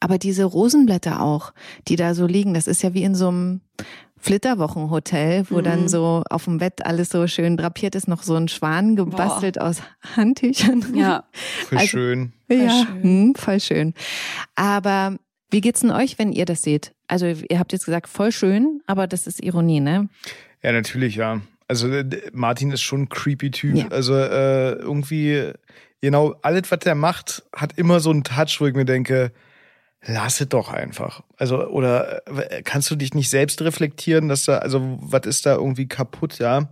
Aber 0.00 0.18
diese 0.18 0.44
Rosenblätter 0.44 1.20
auch, 1.20 1.52
die 1.88 1.96
da 1.96 2.14
so 2.14 2.26
liegen, 2.26 2.54
das 2.54 2.66
ist 2.66 2.82
ja 2.82 2.94
wie 2.94 3.02
in 3.02 3.14
so 3.14 3.28
einem 3.28 3.60
Flitterwochenhotel, 4.22 5.44
wo 5.50 5.58
Mhm. 5.58 5.64
dann 5.64 5.88
so 5.88 6.22
auf 6.30 6.44
dem 6.44 6.58
Bett 6.58 6.86
alles 6.86 7.08
so 7.10 7.26
schön 7.26 7.56
drapiert 7.56 7.94
ist, 7.94 8.06
noch 8.08 8.22
so 8.22 8.34
ein 8.36 8.48
Schwan 8.48 8.96
gebastelt 8.96 9.60
aus 9.60 9.82
Handtüchern. 10.16 10.84
Ja, 10.94 11.24
Voll 11.68 11.78
also- 11.78 11.88
schön. 11.90 12.32
Ja, 12.48 12.70
schön. 12.84 13.02
hm, 13.02 13.34
voll 13.34 13.60
schön. 13.60 13.94
Aber 14.54 15.16
wie 15.50 15.60
geht's 15.60 15.80
denn 15.80 15.90
euch, 15.90 16.18
wenn 16.18 16.32
ihr 16.32 16.44
das 16.44 16.62
seht? 16.62 16.92
Also 17.08 17.26
ihr 17.26 17.58
habt 17.58 17.72
jetzt 17.72 17.84
gesagt, 17.84 18.08
voll 18.08 18.32
schön, 18.32 18.80
aber 18.86 19.06
das 19.06 19.26
ist 19.26 19.42
Ironie, 19.42 19.80
ne? 19.80 20.08
Ja, 20.62 20.72
natürlich, 20.72 21.16
ja. 21.16 21.40
Also 21.68 21.88
Martin 22.32 22.70
ist 22.70 22.82
schon 22.82 23.02
ein 23.02 23.08
creepy 23.08 23.50
Typ. 23.50 23.76
Ja. 23.76 23.88
Also 23.88 24.14
äh, 24.14 24.72
irgendwie, 24.72 25.50
genau, 26.00 26.34
alles, 26.42 26.70
was 26.70 26.78
der 26.80 26.94
macht, 26.94 27.42
hat 27.56 27.78
immer 27.78 28.00
so 28.00 28.10
einen 28.10 28.24
Touch, 28.24 28.56
wo 28.60 28.66
ich 28.66 28.74
mir 28.74 28.84
denke, 28.84 29.32
lass 30.04 30.40
es 30.40 30.48
doch 30.48 30.72
einfach. 30.72 31.22
Also, 31.36 31.66
oder 31.68 32.26
äh, 32.50 32.62
kannst 32.62 32.90
du 32.90 32.96
dich 32.96 33.14
nicht 33.14 33.30
selbst 33.30 33.62
reflektieren, 33.62 34.28
dass 34.28 34.44
da, 34.44 34.58
also 34.58 34.98
was 35.00 35.26
ist 35.26 35.46
da 35.46 35.54
irgendwie 35.54 35.86
kaputt, 35.88 36.38
ja? 36.38 36.68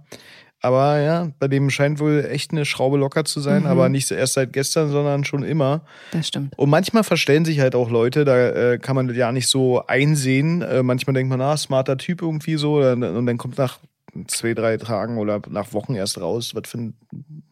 Aber 0.62 0.98
ja, 0.98 1.30
bei 1.38 1.48
dem 1.48 1.70
scheint 1.70 2.00
wohl 2.00 2.26
echt 2.30 2.50
eine 2.52 2.66
Schraube 2.66 2.98
locker 2.98 3.24
zu 3.24 3.40
sein, 3.40 3.62
Mhm. 3.62 3.68
aber 3.68 3.88
nicht 3.88 4.06
so 4.06 4.14
erst 4.14 4.34
seit 4.34 4.52
gestern, 4.52 4.90
sondern 4.90 5.24
schon 5.24 5.42
immer. 5.42 5.86
Das 6.12 6.28
stimmt. 6.28 6.52
Und 6.58 6.68
manchmal 6.68 7.02
verstellen 7.02 7.46
sich 7.46 7.60
halt 7.60 7.74
auch 7.74 7.88
Leute, 7.88 8.26
da 8.26 8.36
äh, 8.72 8.78
kann 8.78 8.94
man 8.94 9.08
das 9.08 9.16
ja 9.16 9.32
nicht 9.32 9.46
so 9.48 9.86
einsehen. 9.86 10.60
Äh, 10.60 10.82
manchmal 10.82 11.14
denkt 11.14 11.30
man, 11.30 11.40
ah, 11.40 11.56
smarter 11.56 11.96
Typ 11.96 12.20
irgendwie 12.20 12.56
so. 12.56 12.74
Und 12.80 13.02
und 13.02 13.24
dann 13.24 13.38
kommt 13.38 13.56
nach 13.56 13.78
zwei, 14.26 14.52
drei 14.52 14.76
Tagen 14.76 15.16
oder 15.16 15.40
nach 15.48 15.72
Wochen 15.72 15.94
erst 15.94 16.20
raus, 16.20 16.54
was 16.54 16.68
für 16.68 16.76
ein 16.78 16.94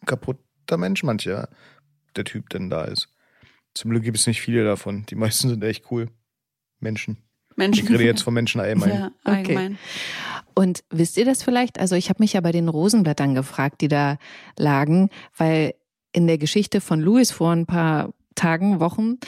kaputter 0.04 0.76
Mensch 0.76 1.02
mancher 1.02 1.48
der 2.14 2.24
Typ 2.24 2.50
denn 2.50 2.68
da 2.68 2.84
ist. 2.84 3.08
Zum 3.74 3.90
Glück 3.90 4.02
gibt 4.02 4.18
es 4.18 4.26
nicht 4.26 4.40
viele 4.40 4.64
davon. 4.64 5.04
Die 5.06 5.14
meisten 5.14 5.48
sind 5.48 5.62
echt 5.62 5.90
cool. 5.90 6.08
Menschen. 6.80 7.18
Menschen. 7.56 7.84
Ich 7.84 7.90
rede 7.90 8.04
jetzt 8.04 8.22
von 8.22 8.34
Menschen 8.34 8.60
allgemein. 8.60 8.90
Ja, 8.90 9.06
Okay. 9.24 9.36
allgemein. 9.36 9.78
Und 10.54 10.82
wisst 10.90 11.16
ihr 11.16 11.24
das 11.24 11.42
vielleicht? 11.42 11.78
Also 11.78 11.94
ich 11.94 12.08
habe 12.08 12.22
mich 12.22 12.32
ja 12.32 12.40
bei 12.40 12.52
den 12.52 12.68
Rosenblättern 12.68 13.34
gefragt, 13.34 13.80
die 13.80 13.88
da 13.88 14.18
lagen, 14.56 15.10
weil 15.36 15.74
in 16.12 16.26
der 16.26 16.38
Geschichte 16.38 16.80
von 16.80 17.00
Louis 17.00 17.30
vor 17.30 17.52
ein 17.52 17.66
paar 17.66 18.12
Tagen, 18.34 18.80
Wochen, 18.80 19.18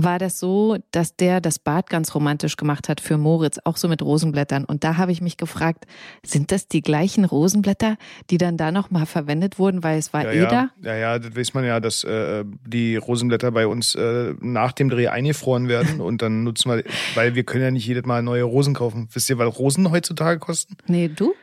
war 0.00 0.20
das 0.20 0.38
so, 0.38 0.78
dass 0.92 1.16
der 1.16 1.40
das 1.40 1.58
Bad 1.58 1.90
ganz 1.90 2.14
romantisch 2.14 2.56
gemacht 2.56 2.88
hat 2.88 3.00
für 3.00 3.18
Moritz, 3.18 3.58
auch 3.64 3.76
so 3.76 3.88
mit 3.88 4.00
Rosenblättern. 4.00 4.64
Und 4.64 4.84
da 4.84 4.96
habe 4.96 5.10
ich 5.10 5.20
mich 5.20 5.36
gefragt, 5.36 5.86
sind 6.24 6.52
das 6.52 6.68
die 6.68 6.82
gleichen 6.82 7.24
Rosenblätter, 7.24 7.96
die 8.30 8.38
dann 8.38 8.56
da 8.56 8.70
nochmal 8.70 9.06
verwendet 9.06 9.58
wurden, 9.58 9.82
weil 9.82 9.98
es 9.98 10.12
war 10.12 10.22
Ja, 10.22 10.30
Eder? 10.30 10.52
ja, 10.52 10.92
ja, 10.92 10.96
ja, 10.96 11.18
das 11.18 11.34
weiß 11.36 11.52
man 11.54 11.64
ja, 11.64 11.80
dass 11.80 12.04
äh, 12.04 12.44
die 12.64 12.94
Rosenblätter 12.96 13.50
bei 13.50 13.66
uns 13.66 13.96
äh, 13.96 14.34
nach 14.40 14.70
dem 14.70 14.88
Dreh 14.88 15.08
eingefroren 15.08 15.68
werden 15.68 16.00
und 16.00 16.22
dann 16.22 16.44
nutzen 16.44 16.70
wir, 16.70 16.84
weil 17.16 17.34
wir 17.34 17.42
können 17.42 17.64
ja 17.64 17.70
nicht 17.72 17.86
jedes 17.86 18.04
Mal 18.06 18.22
neue 18.22 18.44
Rosen 18.44 18.74
kaufen. 18.74 19.08
Wisst 19.12 19.28
ihr, 19.30 19.38
was 19.38 19.58
Rosen 19.58 19.90
heutzutage 19.90 20.38
kosten? 20.38 20.76
Nee, 20.86 21.08
du? 21.08 21.34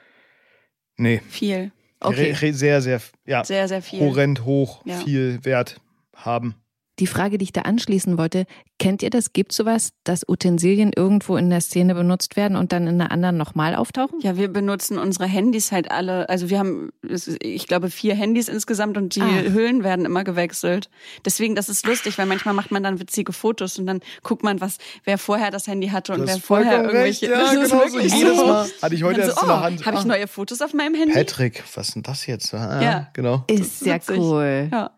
Nee, 0.95 1.21
Viel. 1.27 1.71
Okay. 1.99 2.31
Re- 2.31 2.41
re- 2.41 2.53
sehr, 2.53 2.81
sehr, 2.81 3.01
ja, 3.25 3.43
Sehr, 3.43 3.67
sehr 3.67 3.81
viel. 3.81 3.99
horrend 3.99 4.45
hoch, 4.45 4.81
Ja. 4.85 4.95
viel 4.99 5.39
Wert 5.43 5.81
haben. 6.15 6.55
Die 6.99 7.07
Frage, 7.07 7.37
die 7.37 7.43
ich 7.43 7.51
da 7.51 7.61
anschließen 7.63 8.17
wollte, 8.17 8.45
kennt 8.79 9.03
ihr 9.03 9.09
das? 9.09 9.33
Gibt 9.33 9.51
sowas, 9.51 9.89
dass 10.05 10.23
Utensilien 10.29 10.91
irgendwo 10.95 11.35
in 11.35 11.49
der 11.49 11.59
Szene 11.59 11.93
benutzt 11.93 12.37
werden 12.37 12.55
und 12.55 12.71
dann 12.71 12.87
in 12.87 13.01
einer 13.01 13.11
anderen 13.11 13.35
nochmal 13.35 13.75
auftauchen? 13.75 14.19
Ja, 14.21 14.37
wir 14.37 14.47
benutzen 14.47 14.97
unsere 14.97 15.25
Handys 15.25 15.73
halt 15.73 15.91
alle. 15.91 16.29
Also 16.29 16.49
wir 16.49 16.57
haben, 16.57 16.91
ist- 17.01 17.43
ich 17.43 17.67
glaube, 17.67 17.89
vier 17.89 18.15
Handys 18.15 18.47
insgesamt 18.47 18.95
und 18.97 19.15
die 19.15 19.21
Ah. 19.21 19.41
Hüllen 19.51 19.83
werden 19.83 20.05
immer 20.05 20.23
gewechselt. 20.23 20.89
Deswegen, 21.25 21.53
das 21.55 21.67
ist 21.67 21.85
lustig, 21.85 22.17
weil 22.17 22.27
manchmal 22.27 22.53
macht 22.53 22.71
man 22.71 22.81
dann 22.83 22.99
witzige 22.99 23.33
Fotos 23.33 23.77
und 23.77 23.87
dann 23.87 23.99
guckt 24.23 24.43
man, 24.43 24.61
was, 24.61 24.77
wer 25.03 25.17
vorher 25.17 25.51
das 25.51 25.67
Handy 25.67 25.89
hatte 25.89 26.13
und 26.13 26.21
Du 26.21 26.27
wer 26.27 26.37
vorher 26.37 26.71
vollkommen 26.77 26.95
recht, 26.97 27.23
irgendwelche. 27.23 27.45
ja, 27.45 27.53
das 27.61 27.63
ist 27.65 27.71
genau 27.71 27.87
so. 27.87 27.93
wirklich 27.95 28.13
Jedes 28.13 28.37
so. 28.37 28.45
Mal 28.47 28.67
hatte 28.81 28.95
ich 28.95 29.03
heute 29.03 29.19
erst 29.21 29.35
so, 29.35 29.41
in 29.41 29.47
der 29.47 29.57
oh, 29.57 29.61
Hand. 29.61 29.85
Habe 29.85 29.97
ich 29.97 30.01
Ah. 30.03 30.07
neue 30.07 30.27
Fotos 30.27 30.61
auf 30.61 30.73
meinem 30.73 30.95
Handy? 30.95 31.13
Patrick, 31.13 31.61
was 31.75 31.89
ist 31.89 31.95
denn 31.95 32.03
das 32.03 32.25
jetzt? 32.25 32.53
Ah, 32.53 32.81
Ja. 32.81 33.07
genau. 33.13 33.43
Ist 33.47 33.85
ja 33.85 33.97
cool. 34.09 34.69
Ja. 34.71 34.91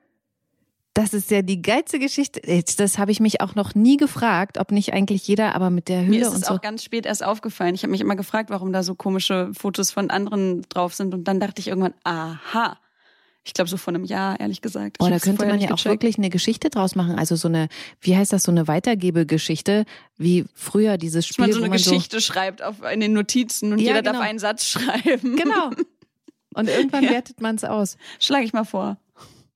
Das 0.97 1.13
ist 1.13 1.29
ja 1.29 1.43
die 1.43 1.61
geilste 1.61 1.99
Geschichte. 1.99 2.41
Das 2.77 2.97
habe 2.97 3.11
ich 3.11 3.19
mich 3.19 3.39
auch 3.41 3.53
noch 3.53 3.75
nie 3.75 3.97
gefragt, 3.97 4.57
ob 4.57 4.71
nicht 4.71 4.93
eigentlich 4.93 5.27
jeder, 5.27 5.53
aber 5.53 5.69
mit 5.69 5.89
der 5.89 6.01
Mir 6.01 6.07
Hülle 6.07 6.21
ist 6.21 6.27
und 6.29 6.41
es 6.41 6.47
so. 6.47 6.55
auch 6.55 6.61
ganz 6.61 6.83
spät 6.83 7.05
erst 7.05 7.23
aufgefallen. 7.23 7.75
Ich 7.75 7.83
habe 7.83 7.91
mich 7.91 8.01
immer 8.01 8.15
gefragt, 8.15 8.49
warum 8.49 8.73
da 8.73 8.81
so 8.81 8.95
komische 8.95 9.51
Fotos 9.57 9.91
von 9.91 10.09
anderen 10.09 10.63
drauf 10.69 10.95
sind. 10.95 11.13
Und 11.13 11.25
dann 11.25 11.39
dachte 11.39 11.59
ich 11.59 11.67
irgendwann, 11.67 11.93
aha, 12.03 12.77
Ich 13.43 13.53
glaube 13.53 13.69
so 13.69 13.77
vor 13.77 13.93
einem 13.93 14.03
Jahr, 14.05 14.39
ehrlich 14.39 14.61
gesagt. 14.61 14.97
Oh, 14.99 15.07
da 15.07 15.19
könnte 15.19 15.45
man 15.45 15.59
ja 15.61 15.71
auch 15.71 15.85
wirklich 15.85 16.17
eine 16.17 16.29
Geschichte 16.29 16.69
draus 16.69 16.95
machen. 16.95 17.17
Also 17.17 17.35
so 17.35 17.47
eine, 17.47 17.69
wie 18.01 18.17
heißt 18.17 18.33
das, 18.33 18.43
so 18.43 18.51
eine 18.51 18.67
Weitergebegeschichte, 18.67 19.85
wie 20.17 20.45
früher 20.55 20.97
dieses 20.97 21.27
Dass 21.27 21.33
Spiel, 21.35 21.43
man 21.45 21.51
so 21.53 21.59
eine 21.59 21.69
man 21.69 21.77
Geschichte 21.77 22.19
schreibt 22.21 22.61
auf, 22.63 22.77
in 22.91 22.99
den 22.99 23.13
Notizen 23.13 23.71
und 23.71 23.79
Ja, 23.79 23.89
jeder 23.89 24.01
genau. 24.01 24.13
darf 24.19 24.21
einen 24.27 24.39
Satz 24.39 24.65
schreiben. 24.69 25.37
so. 25.37 25.43
Genau. 25.43 25.69
Und 26.55 26.69
irgendwann 26.69 27.03
Ja. 27.03 27.11
wertet 27.11 27.39
man 27.39 27.55
es 27.55 27.63
aus. 27.63 27.97
Schlage 28.19 28.43
ich 28.45 28.51
mal 28.51 28.65
vor. 28.65 28.97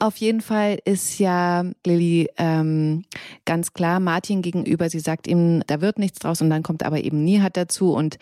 Auf 0.02 0.18
jeden 0.18 0.42
Fall 0.42 0.80
ist 0.84 1.20
ja 1.20 1.64
Lilly 1.86 2.28
ähm, 2.38 3.06
ganz 3.46 3.74
klar 3.74 4.00
Martin 4.00 4.42
gegenüber. 4.42 4.90
Sie 4.90 5.00
sagt 5.00 5.28
ihm, 5.28 5.62
da 5.68 5.80
wird 5.80 6.00
nichts 6.00 6.18
draus 6.18 6.42
und 6.42 6.50
dann 6.50 6.64
kommt 6.64 6.82
aber 6.82 7.04
eben 7.04 7.24
Nihat 7.24 7.56
dazu 7.56 7.94
und 7.94 8.18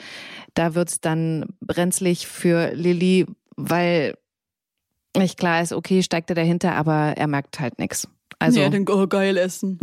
da 0.56 0.76
wird's 0.76 1.00
dann 1.00 1.46
brenzlig 1.62 2.28
für 2.28 2.74
Lilly, 2.74 3.28
weil 3.56 4.18
nicht 5.16 5.40
klar 5.40 5.62
ist, 5.62 5.72
okay, 5.72 6.04
steigt 6.04 6.30
er 6.30 6.36
dahinter, 6.36 6.74
aber 6.76 7.14
er 7.16 7.28
merkt 7.28 7.62
halt 7.62 7.80
nichts. 7.80 8.10
Also 8.42 8.62
ja, 8.62 8.70
dann 8.70 8.86
oh, 8.88 9.06
geil 9.06 9.36
essen. 9.36 9.78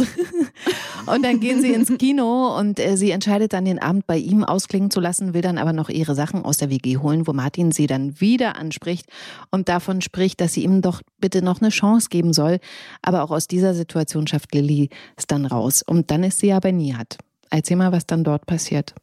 und 1.06 1.22
dann 1.22 1.40
gehen 1.40 1.60
sie 1.60 1.74
ins 1.74 1.92
Kino 1.98 2.58
und 2.58 2.80
äh, 2.80 2.96
sie 2.96 3.10
entscheidet 3.10 3.52
dann 3.52 3.66
den 3.66 3.78
Abend 3.78 4.06
bei 4.06 4.16
ihm 4.16 4.44
ausklingen 4.44 4.90
zu 4.90 4.98
lassen, 4.98 5.34
will 5.34 5.42
dann 5.42 5.58
aber 5.58 5.74
noch 5.74 5.90
ihre 5.90 6.14
Sachen 6.14 6.42
aus 6.42 6.56
der 6.56 6.70
WG 6.70 6.96
holen, 6.96 7.26
wo 7.26 7.34
Martin 7.34 7.70
sie 7.70 7.86
dann 7.86 8.18
wieder 8.18 8.56
anspricht 8.56 9.06
und 9.50 9.68
davon 9.68 10.00
spricht, 10.00 10.40
dass 10.40 10.54
sie 10.54 10.64
ihm 10.64 10.80
doch 10.80 11.02
bitte 11.18 11.42
noch 11.42 11.60
eine 11.60 11.68
Chance 11.68 12.08
geben 12.08 12.32
soll. 12.32 12.58
Aber 13.02 13.22
auch 13.22 13.30
aus 13.30 13.46
dieser 13.46 13.74
Situation 13.74 14.26
schafft 14.26 14.54
Lilly 14.54 14.88
es 15.16 15.26
dann 15.26 15.44
raus. 15.44 15.82
Und 15.86 16.10
dann 16.10 16.24
ist 16.24 16.38
sie 16.38 16.48
ja 16.48 16.58
bei 16.58 16.72
Nihat. 16.72 17.18
Erzähl 17.50 17.76
mal, 17.76 17.92
was 17.92 18.06
dann 18.06 18.24
dort 18.24 18.46
passiert. 18.46 18.94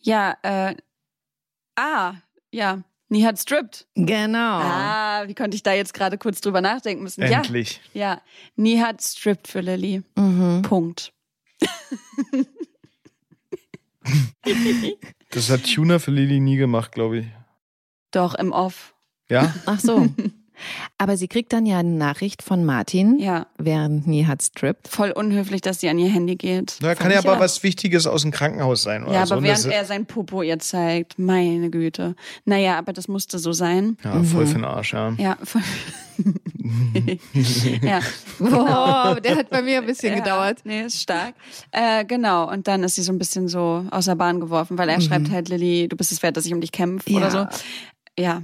Ja, 0.00 0.36
äh, 0.42 0.74
ah, 1.76 2.14
ja, 2.50 2.82
Nihat 3.08 3.38
strippt. 3.38 3.86
Genau. 3.94 4.60
Ah, 4.60 5.24
wie 5.26 5.34
konnte 5.34 5.54
ich 5.54 5.62
da 5.62 5.72
jetzt 5.72 5.94
gerade 5.94 6.18
kurz 6.18 6.40
drüber 6.40 6.60
nachdenken 6.60 7.02
müssen? 7.02 7.22
Endlich. 7.22 7.80
Ja, 7.92 8.14
ja, 8.14 8.22
Nihat 8.56 9.02
strippt 9.02 9.48
für 9.48 9.60
Lilly. 9.60 10.02
Mhm. 10.16 10.62
Punkt. 10.62 11.12
Das 15.30 15.50
hat 15.50 15.64
Tuner 15.64 15.98
für 15.98 16.10
Lili 16.10 16.38
nie 16.38 16.56
gemacht, 16.56 16.92
glaube 16.92 17.20
ich. 17.20 17.26
Doch, 18.10 18.34
im 18.34 18.52
Off. 18.52 18.94
Ja? 19.28 19.54
Ach 19.66 19.80
so. 19.80 20.06
Aber 20.98 21.16
sie 21.16 21.28
kriegt 21.28 21.52
dann 21.52 21.66
ja 21.66 21.78
eine 21.78 21.90
Nachricht 21.90 22.42
von 22.42 22.64
Martin, 22.64 23.18
Ja, 23.18 23.46
während 23.58 24.06
Nihat 24.06 24.42
strippt. 24.42 24.88
voll 24.88 25.10
unhöflich, 25.10 25.60
dass 25.60 25.80
sie 25.80 25.88
an 25.88 25.98
ihr 25.98 26.08
Handy 26.10 26.36
geht. 26.36 26.76
Na, 26.80 26.94
kann 26.94 27.10
ja 27.10 27.18
aber 27.18 27.34
auch. 27.36 27.40
was 27.40 27.62
Wichtiges 27.62 28.06
aus 28.06 28.22
dem 28.22 28.30
Krankenhaus 28.30 28.82
sein. 28.82 29.04
Oder 29.04 29.14
Ja, 29.14 29.26
so. 29.26 29.34
aber 29.34 29.46
das- 29.46 29.64
während 29.64 29.74
er 29.76 29.84
sein 29.84 30.06
Popo 30.06 30.42
ihr 30.42 30.58
zeigt, 30.58 31.18
meine 31.18 31.70
Güte. 31.70 32.14
Naja, 32.44 32.78
aber 32.78 32.92
das 32.92 33.08
musste 33.08 33.38
so 33.38 33.52
sein. 33.52 33.96
Ja, 34.04 34.12
voll 34.22 34.44
Mhm. 34.44 34.48
für 34.48 34.54
den 34.54 34.64
Arsch, 34.64 34.92
ja. 34.92 35.12
Ja, 35.18 35.36
voll. 35.42 35.62
ja. 37.82 38.00
Boah, 38.38 39.18
der 39.22 39.36
hat 39.36 39.50
bei 39.50 39.62
mir 39.62 39.78
ein 39.78 39.86
bisschen 39.86 40.12
Ja, 40.14 40.20
gedauert. 40.20 40.58
Nee, 40.64 40.82
ist 40.82 41.00
stark. 41.00 41.34
Äh, 41.72 42.04
genau, 42.04 42.50
und 42.50 42.66
dann 42.68 42.82
ist 42.84 42.94
sie 42.96 43.02
so 43.02 43.12
ein 43.12 43.18
bisschen 43.18 43.48
so 43.48 43.84
aus 43.90 44.04
der 44.06 44.14
Bahn 44.14 44.40
geworfen, 44.40 44.78
weil 44.78 44.88
er 44.88 45.00
schreibt 45.00 45.30
halt, 45.30 45.48
Lilly, 45.48 45.88
du 45.88 45.96
bist 45.96 46.12
es 46.12 46.22
wert, 46.22 46.36
dass 46.36 46.46
ich 46.46 46.54
um 46.54 46.60
dich 46.60 46.72
kämpfe 46.72 47.10
Ja. 47.10 47.18
oder 47.18 47.30
so. 47.30 47.46
Ja, 48.18 48.42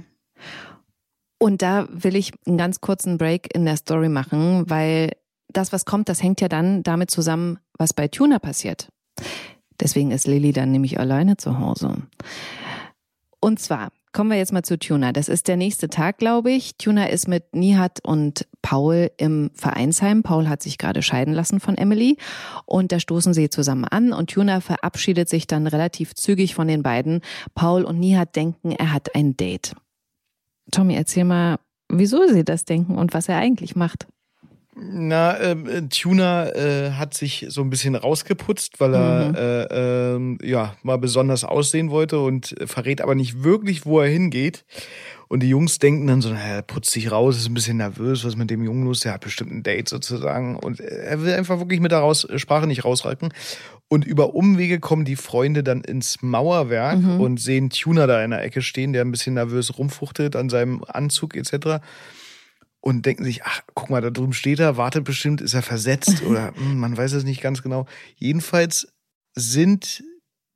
Und 1.41 1.63
da 1.63 1.87
will 1.89 2.15
ich 2.15 2.33
einen 2.45 2.59
ganz 2.59 2.81
kurzen 2.81 3.17
Break 3.17 3.55
in 3.55 3.65
der 3.65 3.75
Story 3.75 4.09
machen, 4.09 4.69
weil 4.69 5.13
das, 5.51 5.73
was 5.73 5.85
kommt, 5.85 6.07
das 6.07 6.21
hängt 6.21 6.39
ja 6.39 6.47
dann 6.47 6.83
damit 6.83 7.09
zusammen, 7.09 7.57
was 7.79 7.95
bei 7.95 8.07
Tuna 8.07 8.37
passiert. 8.37 8.89
Deswegen 9.79 10.11
ist 10.11 10.27
Lilly 10.27 10.53
dann 10.53 10.71
nämlich 10.71 10.99
alleine 10.99 11.37
zu 11.37 11.57
Hause. 11.57 11.95
Und 13.39 13.59
zwar 13.59 13.89
kommen 14.13 14.29
wir 14.29 14.37
jetzt 14.37 14.53
mal 14.53 14.61
zu 14.61 14.77
Tuna. 14.77 15.13
Das 15.13 15.29
ist 15.29 15.47
der 15.47 15.57
nächste 15.57 15.89
Tag, 15.89 16.19
glaube 16.19 16.51
ich. 16.51 16.77
Tuna 16.77 17.07
ist 17.07 17.27
mit 17.27 17.55
Nihat 17.55 18.05
und 18.05 18.45
Paul 18.61 19.09
im 19.17 19.49
Vereinsheim. 19.55 20.21
Paul 20.21 20.47
hat 20.47 20.61
sich 20.61 20.77
gerade 20.77 21.01
scheiden 21.01 21.33
lassen 21.33 21.59
von 21.59 21.75
Emily 21.75 22.17
und 22.67 22.91
da 22.91 22.99
stoßen 22.99 23.33
sie 23.33 23.49
zusammen 23.49 23.85
an 23.85 24.13
und 24.13 24.29
Tuna 24.29 24.61
verabschiedet 24.61 25.27
sich 25.27 25.47
dann 25.47 25.65
relativ 25.65 26.13
zügig 26.13 26.53
von 26.53 26.67
den 26.67 26.83
beiden. 26.83 27.21
Paul 27.55 27.83
und 27.83 27.99
Nihat 27.99 28.35
denken, 28.35 28.73
er 28.73 28.93
hat 28.93 29.15
ein 29.15 29.35
Date. 29.37 29.73
Tommy, 30.71 30.95
erzähl 30.95 31.23
mal, 31.23 31.57
wieso 31.89 32.27
sie 32.27 32.43
das 32.43 32.65
denken 32.65 32.97
und 32.97 33.13
was 33.13 33.27
er 33.29 33.37
eigentlich 33.37 33.75
macht. 33.75 34.07
Na, 34.75 35.37
äh, 35.37 35.81
Tuner 35.89 36.55
äh, 36.55 36.91
hat 36.91 37.13
sich 37.13 37.45
so 37.49 37.61
ein 37.61 37.69
bisschen 37.69 37.95
rausgeputzt, 37.95 38.79
weil 38.79 38.95
er 38.95 39.29
Mhm. 39.29 39.35
äh, 39.35 40.13
ähm, 40.15 40.37
ja 40.41 40.75
mal 40.81 40.97
besonders 40.97 41.43
aussehen 41.43 41.91
wollte 41.91 42.19
und 42.21 42.55
verrät 42.65 43.01
aber 43.01 43.13
nicht 43.15 43.43
wirklich, 43.43 43.85
wo 43.85 43.99
er 43.99 44.07
hingeht. 44.09 44.63
Und 45.31 45.39
die 45.43 45.47
Jungs 45.47 45.79
denken 45.79 46.07
dann 46.07 46.19
so, 46.19 46.27
naja, 46.27 46.55
er 46.55 46.61
putzt 46.61 46.91
sich 46.91 47.09
raus, 47.09 47.37
ist 47.37 47.47
ein 47.47 47.53
bisschen 47.53 47.77
nervös, 47.77 48.25
was 48.25 48.35
mit 48.35 48.49
dem 48.49 48.61
Jungen 48.65 48.83
los, 48.83 48.99
der 48.99 49.13
hat 49.13 49.21
bestimmt 49.21 49.53
ein 49.53 49.63
Date 49.63 49.87
sozusagen. 49.87 50.57
Und 50.57 50.81
er 50.81 51.21
will 51.21 51.33
einfach 51.33 51.59
wirklich 51.59 51.79
mit 51.79 51.93
der 51.93 51.99
raus 51.99 52.27
Sprache 52.35 52.67
nicht 52.67 52.83
rausrücken. 52.83 53.33
Und 53.87 54.03
über 54.03 54.35
Umwege 54.35 54.81
kommen 54.81 55.05
die 55.05 55.15
Freunde 55.15 55.63
dann 55.63 55.85
ins 55.85 56.21
Mauerwerk 56.21 56.99
Mhm. 56.99 57.21
und 57.21 57.39
sehen 57.39 57.69
Tuner 57.69 58.07
da 58.07 58.21
in 58.25 58.31
der 58.31 58.43
Ecke 58.43 58.61
stehen, 58.61 58.91
der 58.91 59.05
ein 59.05 59.11
bisschen 59.11 59.35
nervös 59.35 59.77
rumfuchtelt 59.77 60.35
an 60.35 60.49
seinem 60.49 60.83
Anzug 60.85 61.37
etc 61.37 61.77
und 62.81 63.05
denken 63.05 63.23
sich, 63.23 63.45
ach, 63.45 63.61
guck 63.73 63.89
mal, 63.89 64.01
da 64.01 64.09
drüben 64.09 64.33
steht 64.33 64.59
er, 64.59 64.75
wartet 64.75 65.05
bestimmt, 65.05 65.39
ist 65.39 65.53
er 65.53 65.61
versetzt 65.61 66.23
oder 66.27 66.53
hm, 66.55 66.77
man 66.77 66.97
weiß 66.97 67.13
es 67.13 67.23
nicht 67.23 67.39
ganz 67.39 67.63
genau. 67.63 67.85
Jedenfalls 68.17 68.91
sind 69.33 70.03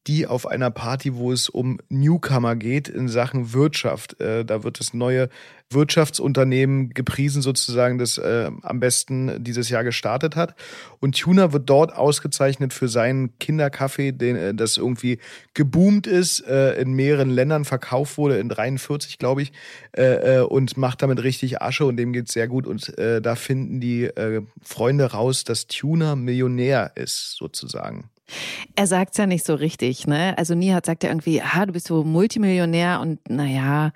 die 0.07 0.27
auf 0.27 0.45
einer 0.45 0.69
Party, 0.69 1.15
wo 1.15 1.31
es 1.31 1.49
um 1.49 1.79
Newcomer 1.89 2.55
geht 2.55 2.87
in 2.87 3.07
Sachen 3.07 3.53
Wirtschaft. 3.53 4.19
Äh, 4.21 4.45
da 4.45 4.63
wird 4.63 4.79
das 4.79 4.93
neue 4.93 5.29
Wirtschaftsunternehmen 5.71 6.91
gepriesen, 6.91 7.41
sozusagen, 7.41 7.97
das 7.97 8.19
äh, 8.19 8.51
am 8.61 8.79
besten 8.79 9.43
dieses 9.43 9.69
Jahr 9.69 9.83
gestartet 9.83 10.35
hat. 10.35 10.55
Und 10.99 11.19
Tuna 11.19 11.53
wird 11.53 11.69
dort 11.69 11.95
ausgezeichnet 11.95 12.71
für 12.71 12.87
seinen 12.87 13.37
Kinderkaffee, 13.39 14.11
den, 14.11 14.35
äh, 14.35 14.53
das 14.53 14.77
irgendwie 14.77 15.17
geboomt 15.55 16.05
ist, 16.05 16.41
äh, 16.41 16.79
in 16.79 16.93
mehreren 16.93 17.31
Ländern 17.31 17.65
verkauft 17.65 18.17
wurde, 18.19 18.37
in 18.37 18.49
43, 18.49 19.17
glaube 19.17 19.41
ich, 19.41 19.53
äh, 19.97 20.37
äh, 20.37 20.41
und 20.41 20.77
macht 20.77 21.01
damit 21.01 21.23
richtig 21.23 21.61
Asche 21.61 21.85
und 21.85 21.97
dem 21.97 22.13
geht's 22.13 22.33
sehr 22.33 22.47
gut. 22.47 22.67
Und 22.67 22.93
da 22.95 23.35
finden 23.35 23.79
die 23.79 24.09
Freunde 24.61 25.11
raus, 25.11 25.43
dass 25.43 25.67
Tuna 25.67 26.15
Millionär 26.15 26.91
ist, 26.95 27.35
sozusagen. 27.37 28.09
Er 28.75 28.87
sagt's 28.87 29.17
ja 29.17 29.27
nicht 29.27 29.45
so 29.45 29.55
richtig, 29.55 30.07
ne? 30.07 30.37
Also 30.37 30.55
Nihat 30.55 30.85
sagt 30.85 31.03
ja 31.03 31.09
irgendwie, 31.09 31.41
ah, 31.41 31.65
du 31.65 31.73
bist 31.73 31.87
so 31.87 32.03
Multimillionär 32.03 32.99
und 32.99 33.19
naja, 33.29 33.91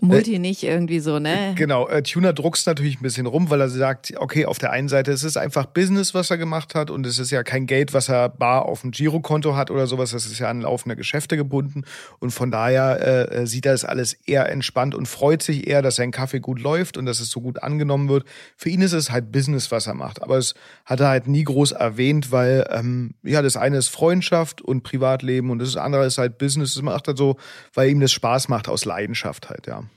Multi 0.00 0.38
nicht 0.38 0.62
irgendwie 0.62 1.00
so, 1.00 1.18
ne? 1.18 1.54
Genau, 1.56 1.88
äh, 1.88 2.04
Tuner 2.04 2.32
druckst 2.32 2.68
natürlich 2.68 3.00
ein 3.00 3.02
bisschen 3.02 3.26
rum, 3.26 3.50
weil 3.50 3.60
er 3.60 3.68
sagt, 3.68 4.14
okay, 4.16 4.46
auf 4.46 4.58
der 4.58 4.70
einen 4.70 4.88
Seite 4.88 5.10
es 5.10 5.24
ist 5.24 5.36
einfach 5.36 5.66
Business, 5.66 6.14
was 6.14 6.30
er 6.30 6.38
gemacht 6.38 6.76
hat 6.76 6.90
und 6.90 7.04
es 7.04 7.18
ist 7.18 7.32
ja 7.32 7.42
kein 7.42 7.66
Geld, 7.66 7.94
was 7.94 8.08
er 8.08 8.28
bar 8.28 8.66
auf 8.66 8.82
dem 8.82 8.92
Girokonto 8.92 9.56
hat 9.56 9.72
oder 9.72 9.88
sowas, 9.88 10.12
das 10.12 10.26
ist 10.26 10.38
ja 10.38 10.48
an 10.48 10.60
laufende 10.60 10.94
Geschäfte 10.94 11.36
gebunden 11.36 11.82
und 12.20 12.30
von 12.30 12.52
daher 12.52 13.32
äh, 13.32 13.46
sieht 13.48 13.66
er 13.66 13.72
das 13.72 13.84
alles 13.84 14.12
eher 14.12 14.48
entspannt 14.48 14.94
und 14.94 15.06
freut 15.06 15.42
sich 15.42 15.66
eher, 15.66 15.82
dass 15.82 15.96
sein 15.96 16.12
Kaffee 16.12 16.38
gut 16.38 16.60
läuft 16.60 16.96
und 16.96 17.04
dass 17.04 17.18
es 17.18 17.30
so 17.30 17.40
gut 17.40 17.60
angenommen 17.64 18.08
wird. 18.08 18.24
Für 18.56 18.68
ihn 18.68 18.82
ist 18.82 18.92
es 18.92 19.10
halt 19.10 19.32
Business, 19.32 19.72
was 19.72 19.88
er 19.88 19.94
macht, 19.94 20.22
aber 20.22 20.38
es 20.38 20.54
hat 20.84 21.00
er 21.00 21.08
halt 21.08 21.26
nie 21.26 21.42
groß 21.42 21.72
erwähnt, 21.72 22.30
weil 22.30 22.64
ähm, 22.70 23.14
ja, 23.24 23.42
das 23.42 23.56
eine 23.56 23.78
ist 23.78 23.88
Freundschaft 23.88 24.62
und 24.62 24.84
Privatleben 24.84 25.50
und 25.50 25.58
das 25.58 25.76
andere 25.76 26.06
ist 26.06 26.18
halt 26.18 26.38
Business, 26.38 26.74
das 26.74 26.84
macht 26.84 27.08
er 27.08 27.16
so, 27.16 27.36
weil 27.74 27.90
ihm 27.90 27.98
das 27.98 28.12
Spaß 28.12 28.48
macht 28.48 28.68
aus 28.68 28.84
Leidenschaft 28.84 29.50
halt, 29.50 29.66
ja. 29.66 29.87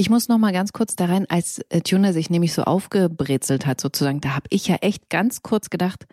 Ich 0.00 0.08
muss 0.08 0.28
noch 0.28 0.38
mal 0.38 0.54
ganz 0.54 0.72
kurz 0.72 0.96
da 0.96 1.04
rein, 1.04 1.26
als 1.28 1.60
äh, 1.68 1.82
Tuna 1.82 2.14
sich 2.14 2.30
nämlich 2.30 2.54
so 2.54 2.62
aufgebrezelt 2.62 3.66
hat 3.66 3.82
sozusagen, 3.82 4.22
da 4.22 4.34
habe 4.34 4.46
ich 4.48 4.66
ja 4.66 4.76
echt 4.76 5.10
ganz 5.10 5.42
kurz 5.42 5.68
gedacht, 5.68 6.06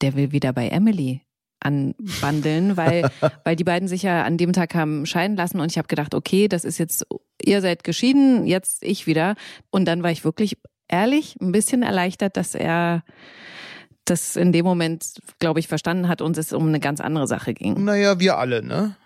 der 0.00 0.14
will 0.14 0.32
wieder 0.32 0.54
bei 0.54 0.68
Emily 0.68 1.20
anbandeln, 1.60 2.78
weil, 2.78 3.10
weil 3.44 3.54
die 3.54 3.64
beiden 3.64 3.88
sich 3.88 4.04
ja 4.04 4.24
an 4.24 4.38
dem 4.38 4.54
Tag 4.54 4.74
haben 4.74 5.04
scheiden 5.04 5.36
lassen 5.36 5.60
und 5.60 5.70
ich 5.70 5.76
habe 5.76 5.86
gedacht, 5.86 6.14
okay, 6.14 6.48
das 6.48 6.64
ist 6.64 6.78
jetzt, 6.78 7.06
ihr 7.42 7.60
seid 7.60 7.84
geschieden, 7.84 8.46
jetzt 8.46 8.82
ich 8.82 9.06
wieder. 9.06 9.34
Und 9.68 9.84
dann 9.84 10.02
war 10.02 10.10
ich 10.10 10.24
wirklich 10.24 10.56
ehrlich 10.88 11.36
ein 11.38 11.52
bisschen 11.52 11.82
erleichtert, 11.82 12.38
dass 12.38 12.54
er 12.54 13.04
das 14.06 14.36
in 14.36 14.50
dem 14.52 14.64
Moment, 14.64 15.20
glaube 15.40 15.60
ich, 15.60 15.68
verstanden 15.68 16.08
hat 16.08 16.22
und 16.22 16.38
es 16.38 16.54
um 16.54 16.68
eine 16.68 16.80
ganz 16.80 17.02
andere 17.02 17.26
Sache 17.26 17.52
ging. 17.52 17.84
Naja, 17.84 18.18
wir 18.18 18.38
alle, 18.38 18.62
ne? 18.62 18.96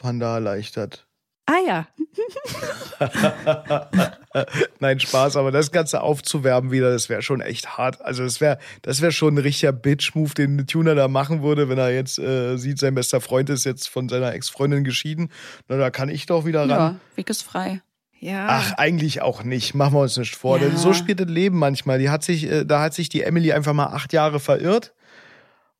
Waren 0.00 0.20
da 0.20 0.34
erleichtert. 0.34 1.08
Ah 1.46 1.58
ja, 1.66 1.86
Nein, 4.80 5.00
Spaß, 5.00 5.36
aber 5.36 5.52
das 5.52 5.70
Ganze 5.70 6.02
aufzuwerben 6.02 6.70
wieder, 6.70 6.90
das 6.90 7.08
wäre 7.08 7.22
schon 7.22 7.40
echt 7.40 7.78
hart. 7.78 8.00
Also 8.02 8.24
das 8.24 8.40
wäre 8.40 8.58
das 8.82 9.00
wär 9.00 9.12
schon 9.12 9.34
ein 9.34 9.38
richtiger 9.38 9.72
Bitch-Move, 9.72 10.34
den 10.34 10.66
Tuner 10.66 10.94
da 10.94 11.08
machen 11.08 11.42
würde, 11.42 11.68
wenn 11.68 11.78
er 11.78 11.92
jetzt 11.92 12.18
äh, 12.18 12.56
sieht, 12.56 12.78
sein 12.78 12.94
bester 12.94 13.20
Freund 13.20 13.50
ist 13.50 13.64
jetzt 13.64 13.88
von 13.88 14.08
seiner 14.08 14.32
Ex-Freundin 14.32 14.84
geschieden. 14.84 15.30
Na, 15.68 15.76
da 15.76 15.90
kann 15.90 16.08
ich 16.08 16.26
doch 16.26 16.44
wieder 16.46 16.62
ran. 16.62 16.68
Ja, 16.68 16.96
Weg 17.14 17.30
ist 17.30 17.42
frei. 17.42 17.80
ja. 18.18 18.46
Ach, 18.48 18.72
eigentlich 18.72 19.22
auch 19.22 19.44
nicht. 19.44 19.74
Machen 19.74 19.94
wir 19.94 20.00
uns 20.00 20.16
nicht 20.16 20.36
vor. 20.36 20.58
Ja. 20.58 20.68
Denn 20.68 20.76
so 20.76 20.92
spielt 20.92 21.20
das 21.20 21.28
Leben 21.28 21.58
manchmal. 21.58 21.98
Die 21.98 22.10
hat 22.10 22.24
sich, 22.24 22.50
äh, 22.50 22.64
da 22.64 22.80
hat 22.80 22.94
sich 22.94 23.08
die 23.08 23.22
Emily 23.22 23.52
einfach 23.52 23.72
mal 23.72 23.86
acht 23.86 24.12
Jahre 24.12 24.40
verirrt. 24.40 24.92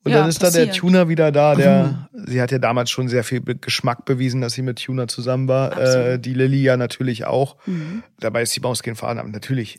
Und 0.07 0.12
Ja, 0.12 0.21
dann 0.21 0.29
ist 0.29 0.40
da 0.40 0.51
der 0.51 0.66
passiert. 0.66 0.77
Tuner 0.77 1.09
wieder 1.09 1.33
da, 1.33 1.57
der, 1.57 2.09
sie 2.27 2.40
hat 2.40 2.53
ja 2.53 2.59
damals 2.59 2.90
schon 2.90 3.09
sehr 3.09 3.25
viel 3.25 3.42
Geschmack 3.42 4.05
bewiesen, 4.05 4.40
dass 4.40 4.53
sie 4.53 4.62
mit 4.62 4.81
Tuner 4.83 5.09
zusammen 5.09 5.49
war. 5.49 5.77
Äh, 5.77 6.19
die 6.21 6.33
Lilly 6.33 6.62
ja 6.62 6.77
natürlich 6.77 7.25
auch. 7.27 7.57
Mhm. 7.66 8.05
Dabei 8.21 8.42
ist 8.42 8.55
die 8.55 8.61
Maus 8.61 8.85
kein 8.85 8.95
Faden, 8.95 9.33
natürlich. 9.33 9.77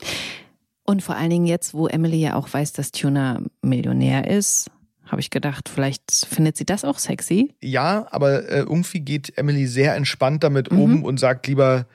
Und 0.84 1.02
vor 1.02 1.16
allen 1.16 1.30
Dingen 1.30 1.46
jetzt, 1.46 1.72
wo 1.72 1.86
Emily 1.88 2.20
ja 2.20 2.34
auch 2.34 2.52
weiß, 2.52 2.74
dass 2.74 2.92
Tuna 2.92 3.40
Millionär 3.62 4.28
ist, 4.28 4.70
habe 5.06 5.22
ich 5.22 5.30
gedacht, 5.30 5.70
vielleicht 5.70 6.26
findet 6.30 6.58
sie 6.58 6.66
das 6.66 6.84
auch 6.84 6.98
sexy. 6.98 7.54
Ja, 7.62 8.06
aber 8.10 8.46
äh, 8.50 8.58
irgendwie 8.58 9.00
geht 9.00 9.38
Emily 9.38 9.66
sehr 9.66 9.94
entspannt 9.96 10.44
damit 10.44 10.70
Mhm. 10.70 10.78
um 10.78 11.04
und 11.04 11.18
sagt 11.18 11.46
lieber, 11.46 11.86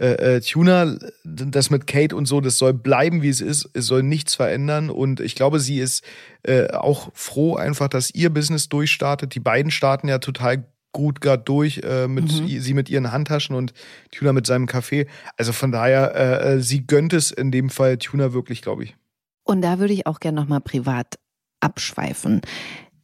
äh, 0.00 0.36
äh, 0.36 0.40
Tuna, 0.40 0.96
das 1.24 1.68
mit 1.68 1.86
Kate 1.86 2.16
und 2.16 2.24
so, 2.24 2.40
das 2.40 2.56
soll 2.56 2.72
bleiben, 2.72 3.20
wie 3.20 3.28
es 3.28 3.42
ist, 3.42 3.68
es 3.74 3.84
soll 3.86 4.02
nichts 4.02 4.34
verändern. 4.34 4.88
Und 4.88 5.20
ich 5.20 5.34
glaube, 5.34 5.60
sie 5.60 5.78
ist 5.78 6.02
äh, 6.42 6.68
auch 6.68 7.10
froh 7.12 7.56
einfach, 7.56 7.88
dass 7.88 8.10
ihr 8.14 8.30
Business 8.30 8.70
durchstartet. 8.70 9.34
Die 9.34 9.40
beiden 9.40 9.70
starten 9.70 10.08
ja 10.08 10.18
total 10.18 10.64
gut 10.92 11.20
gerade 11.20 11.42
durch, 11.42 11.82
äh, 11.84 12.08
mit 12.08 12.32
Mhm. 12.32 12.60
sie 12.60 12.74
mit 12.74 12.88
ihren 12.88 13.12
Handtaschen 13.12 13.54
und 13.54 13.74
Tuna 14.10 14.32
mit 14.32 14.46
seinem 14.46 14.66
Kaffee. 14.66 15.06
Also 15.36 15.52
von 15.52 15.70
daher, 15.70 16.14
äh, 16.14 16.54
äh, 16.54 16.60
sie 16.60 16.86
gönnt 16.86 17.12
es 17.12 17.30
in 17.30 17.52
dem 17.52 17.68
Fall 17.68 17.98
Tuna 17.98 18.32
wirklich, 18.32 18.62
glaube 18.62 18.84
ich. 18.84 18.96
Und 19.44 19.60
da 19.62 19.78
würde 19.78 19.92
ich 19.92 20.06
auch 20.06 20.18
gerne 20.18 20.40
nochmal 20.40 20.60
privat 20.60 21.18
abschweifen. 21.60 22.40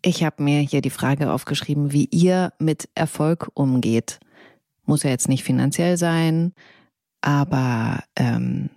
Ich 0.03 0.25
habe 0.25 0.43
mir 0.43 0.61
hier 0.61 0.81
die 0.81 0.91
Frage 0.91 1.31
aufgeschrieben, 1.31 1.93
wie 1.93 2.07
ihr 2.11 2.53
mit 2.59 2.89
Erfolg 2.95 3.51
umgeht. 3.55 4.19
Muss 4.85 5.03
ja 5.03 5.11
jetzt 5.11 5.29
nicht 5.29 5.45
finanziell 5.45 5.97
sein, 5.97 6.55
aber 7.21 8.03
ähm, 8.17 8.71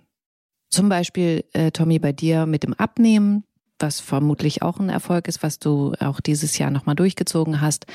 zum 0.70 0.88
Beispiel, 0.88 1.44
äh, 1.52 1.70
Tommy, 1.70 1.98
bei 1.98 2.12
dir 2.12 2.46
mit 2.46 2.62
dem 2.62 2.74
Abnehmen, 2.74 3.44
was 3.78 4.00
vermutlich 4.00 4.62
auch 4.62 4.78
ein 4.78 4.88
Erfolg 4.88 5.26
ist, 5.26 5.42
was 5.42 5.58
du 5.58 5.94
auch 6.00 6.20
dieses 6.20 6.58
Jahr 6.58 6.70
nochmal 6.70 6.94
durchgezogen 6.94 7.60
hast. 7.60 7.86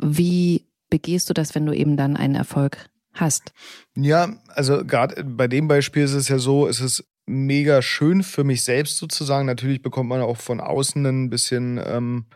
Wie 0.00 0.64
begehst 0.90 1.28
du 1.28 1.34
das, 1.34 1.54
wenn 1.54 1.66
du 1.66 1.72
eben 1.72 1.96
dann 1.96 2.16
einen 2.16 2.34
Erfolg 2.34 2.88
hast? 3.12 3.52
Ja, 3.96 4.34
also 4.48 4.84
gerade 4.84 5.24
bei 5.24 5.48
dem 5.48 5.68
Beispiel 5.68 6.02
ist 6.04 6.14
es 6.14 6.28
ja 6.28 6.38
so, 6.38 6.66
es 6.66 6.80
ist 6.80 7.04
mega 7.26 7.82
schön 7.82 8.22
für 8.22 8.44
mich 8.44 8.64
selbst 8.64 8.98
sozusagen. 8.98 9.46
Natürlich 9.46 9.82
bekommt 9.82 10.08
man 10.08 10.22
auch 10.22 10.36
von 10.36 10.60
außen 10.60 11.04
ein 11.04 11.30
bisschen 11.30 11.80
ähm, 11.84 12.26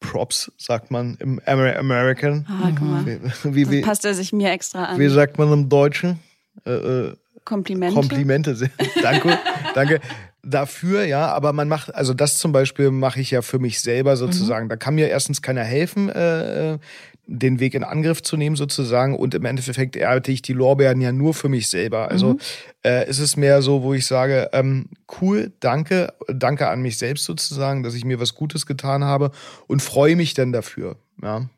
Props, 0.00 0.50
sagt 0.56 0.90
man 0.90 1.16
im 1.20 1.40
Amer 1.44 1.76
American. 1.76 2.46
Ah, 2.48 2.70
guck 2.76 2.88
mal. 2.88 3.20
Wie, 3.44 3.70
wie, 3.70 3.80
passt 3.82 4.04
er 4.04 4.14
sich 4.14 4.32
mir 4.32 4.50
extra 4.50 4.84
an. 4.84 4.98
wie 4.98 5.08
sagt 5.08 5.38
man 5.38 5.52
im 5.52 5.68
Deutschen? 5.68 6.20
Äh, 6.66 6.70
äh, 6.72 7.16
Komplimente. 7.44 7.94
Komplimente. 7.94 8.54
sehr- 8.54 8.70
danke, 9.02 9.38
danke 9.74 10.00
dafür, 10.42 11.04
ja. 11.04 11.28
Aber 11.28 11.52
man 11.52 11.68
macht, 11.68 11.94
also 11.94 12.14
das 12.14 12.36
zum 12.38 12.52
Beispiel 12.52 12.90
mache 12.90 13.20
ich 13.20 13.30
ja 13.30 13.42
für 13.42 13.58
mich 13.58 13.80
selber 13.80 14.16
sozusagen. 14.16 14.68
Da 14.68 14.76
kann 14.76 14.94
mir 14.94 15.08
erstens 15.08 15.42
keiner 15.42 15.64
helfen, 15.64 16.08
äh, 16.10 16.74
äh, 16.74 16.78
den 17.26 17.60
Weg 17.60 17.74
in 17.74 17.84
Angriff 17.84 18.22
zu 18.22 18.36
nehmen 18.36 18.56
sozusagen. 18.56 19.16
Und 19.16 19.34
im 19.34 19.44
Endeffekt 19.44 19.96
ernte 19.96 20.32
ich 20.32 20.42
die 20.42 20.52
Lorbeeren 20.52 21.00
ja 21.00 21.12
nur 21.12 21.32
für 21.34 21.48
mich 21.48 21.68
selber. 21.68 22.10
Also 22.10 22.36
äh, 22.84 23.08
ist 23.08 23.20
es 23.20 23.36
mehr 23.36 23.62
so, 23.62 23.82
wo 23.82 23.94
ich 23.94 24.06
sage, 24.06 24.50
ähm, 24.52 24.86
cool, 25.20 25.52
danke, 25.60 26.12
danke 26.28 26.68
an 26.68 26.82
mich 26.82 26.98
selbst 26.98 27.24
sozusagen, 27.24 27.82
dass 27.82 27.94
ich 27.94 28.04
mir 28.04 28.18
was 28.20 28.34
Gutes 28.34 28.66
getan 28.66 29.04
habe 29.04 29.30
und 29.66 29.80
freue 29.82 30.16
mich 30.16 30.34
dann 30.34 30.52
dafür. 30.52 30.96
Ja. 31.22 31.48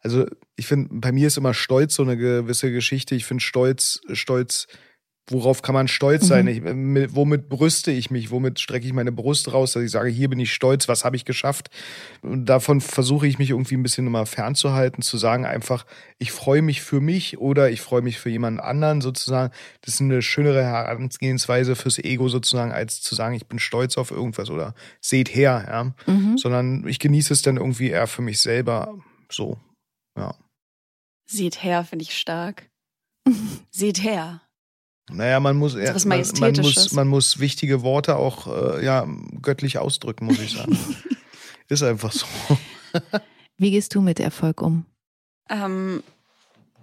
Also 0.00 0.26
ich 0.56 0.66
finde, 0.66 0.88
bei 0.92 1.12
mir 1.12 1.26
ist 1.26 1.36
immer 1.36 1.54
Stolz 1.54 1.94
so 1.94 2.02
eine 2.02 2.16
gewisse 2.16 2.72
Geschichte. 2.72 3.14
Ich 3.14 3.24
finde 3.24 3.42
Stolz, 3.42 4.00
Stolz, 4.12 4.66
worauf 5.30 5.62
kann 5.62 5.74
man 5.74 5.88
stolz 5.88 6.26
sein? 6.26 6.46
Ich, 6.46 6.60
mit, 6.60 7.14
womit 7.14 7.48
brüste 7.48 7.90
ich 7.90 8.10
mich? 8.10 8.30
Womit 8.30 8.58
strecke 8.58 8.86
ich 8.86 8.92
meine 8.92 9.12
Brust 9.12 9.52
raus, 9.52 9.72
dass 9.72 9.82
ich 9.82 9.90
sage, 9.90 10.10
hier 10.10 10.28
bin 10.28 10.40
ich 10.40 10.52
stolz, 10.52 10.88
was 10.88 11.04
habe 11.04 11.16
ich 11.16 11.24
geschafft? 11.24 11.70
Und 12.22 12.46
davon 12.46 12.80
versuche 12.80 13.26
ich 13.26 13.38
mich 13.38 13.50
irgendwie 13.50 13.76
ein 13.76 13.82
bisschen 13.82 14.06
immer 14.06 14.26
fernzuhalten, 14.26 15.02
zu 15.02 15.16
sagen 15.18 15.46
einfach, 15.46 15.86
ich 16.18 16.32
freue 16.32 16.62
mich 16.62 16.82
für 16.82 17.00
mich 17.00 17.38
oder 17.38 17.70
ich 17.70 17.80
freue 17.80 18.02
mich 18.02 18.18
für 18.18 18.30
jemanden 18.30 18.60
anderen 18.60 19.00
sozusagen. 19.00 19.52
Das 19.82 19.94
ist 19.94 20.00
eine 20.00 20.22
schönere 20.22 20.64
Herangehensweise 20.64 21.76
fürs 21.76 21.98
Ego 21.98 22.28
sozusagen, 22.28 22.72
als 22.72 23.00
zu 23.00 23.14
sagen, 23.14 23.34
ich 23.34 23.46
bin 23.46 23.58
stolz 23.58 23.96
auf 23.98 24.10
irgendwas 24.10 24.50
oder 24.50 24.74
seht 25.00 25.34
her, 25.34 25.64
ja. 25.68 26.12
Mhm. 26.12 26.38
Sondern 26.38 26.86
ich 26.88 26.98
genieße 26.98 27.32
es 27.32 27.42
dann 27.42 27.56
irgendwie 27.56 27.90
eher 27.90 28.06
für 28.06 28.22
mich 28.22 28.40
selber 28.40 28.98
so. 29.30 29.58
Ja. 30.20 30.34
Seht 31.26 31.62
her, 31.62 31.84
finde 31.84 32.02
ich 32.04 32.18
stark. 32.18 32.70
Seht 33.70 34.02
her. 34.02 34.42
Naja, 35.12 35.40
man 35.40 35.56
muss, 35.56 35.74
was 35.76 36.04
man, 36.04 36.24
man, 36.38 36.54
muss, 36.56 36.92
man 36.92 37.08
muss 37.08 37.40
wichtige 37.40 37.82
Worte 37.82 38.16
auch 38.16 38.46
äh, 38.46 38.84
ja, 38.84 39.06
göttlich 39.42 39.78
ausdrücken, 39.78 40.26
muss 40.26 40.38
ich 40.38 40.52
sagen. 40.52 40.78
Ist 41.68 41.82
einfach 41.82 42.12
so. 42.12 42.26
Wie 43.56 43.70
gehst 43.70 43.94
du 43.94 44.00
mit 44.00 44.20
Erfolg 44.20 44.62
um? 44.62 44.86
Ähm, 45.48 46.02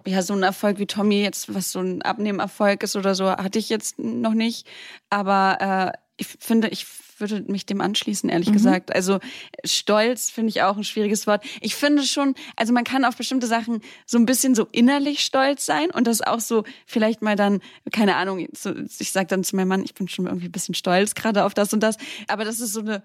ja, 0.05 0.21
so 0.21 0.33
ein 0.33 0.43
Erfolg 0.43 0.79
wie 0.79 0.85
Tommy 0.85 1.21
jetzt, 1.21 1.53
was 1.53 1.71
so 1.71 1.79
ein 1.79 2.01
Abnehmerfolg 2.01 2.83
ist 2.83 2.95
oder 2.95 3.15
so, 3.15 3.29
hatte 3.29 3.59
ich 3.59 3.69
jetzt 3.69 3.99
noch 3.99 4.33
nicht. 4.33 4.67
Aber 5.09 5.93
äh, 5.93 5.97
ich 6.17 6.27
finde, 6.27 6.69
ich 6.69 6.85
würde 7.19 7.43
mich 7.47 7.65
dem 7.65 7.81
anschließen, 7.81 8.29
ehrlich 8.29 8.49
Mhm. 8.49 8.53
gesagt. 8.53 8.95
Also 8.95 9.19
Stolz 9.65 10.29
finde 10.29 10.49
ich 10.49 10.61
auch 10.61 10.77
ein 10.77 10.83
schwieriges 10.83 11.27
Wort. 11.27 11.43
Ich 11.61 11.75
finde 11.75 12.03
schon, 12.03 12.35
also 12.55 12.73
man 12.73 12.83
kann 12.83 13.05
auf 13.05 13.15
bestimmte 13.17 13.47
Sachen 13.47 13.81
so 14.05 14.17
ein 14.17 14.25
bisschen 14.25 14.55
so 14.55 14.67
innerlich 14.71 15.21
stolz 15.21 15.65
sein 15.65 15.89
und 15.91 16.07
das 16.07 16.21
auch 16.21 16.39
so 16.39 16.63
vielleicht 16.85 17.21
mal 17.21 17.35
dann, 17.35 17.61
keine 17.91 18.15
Ahnung, 18.15 18.47
so, 18.55 18.73
ich 18.99 19.11
sage 19.11 19.27
dann 19.27 19.43
zu 19.43 19.55
meinem 19.55 19.67
Mann, 19.69 19.83
ich 19.83 19.93
bin 19.93 20.07
schon 20.07 20.25
irgendwie 20.27 20.47
ein 20.47 20.51
bisschen 20.51 20.75
stolz 20.75 21.15
gerade 21.15 21.43
auf 21.45 21.53
das 21.53 21.73
und 21.73 21.81
das. 21.81 21.97
Aber 22.27 22.45
das 22.45 22.59
ist 22.59 22.73
so 22.73 22.81
eine 22.81 23.03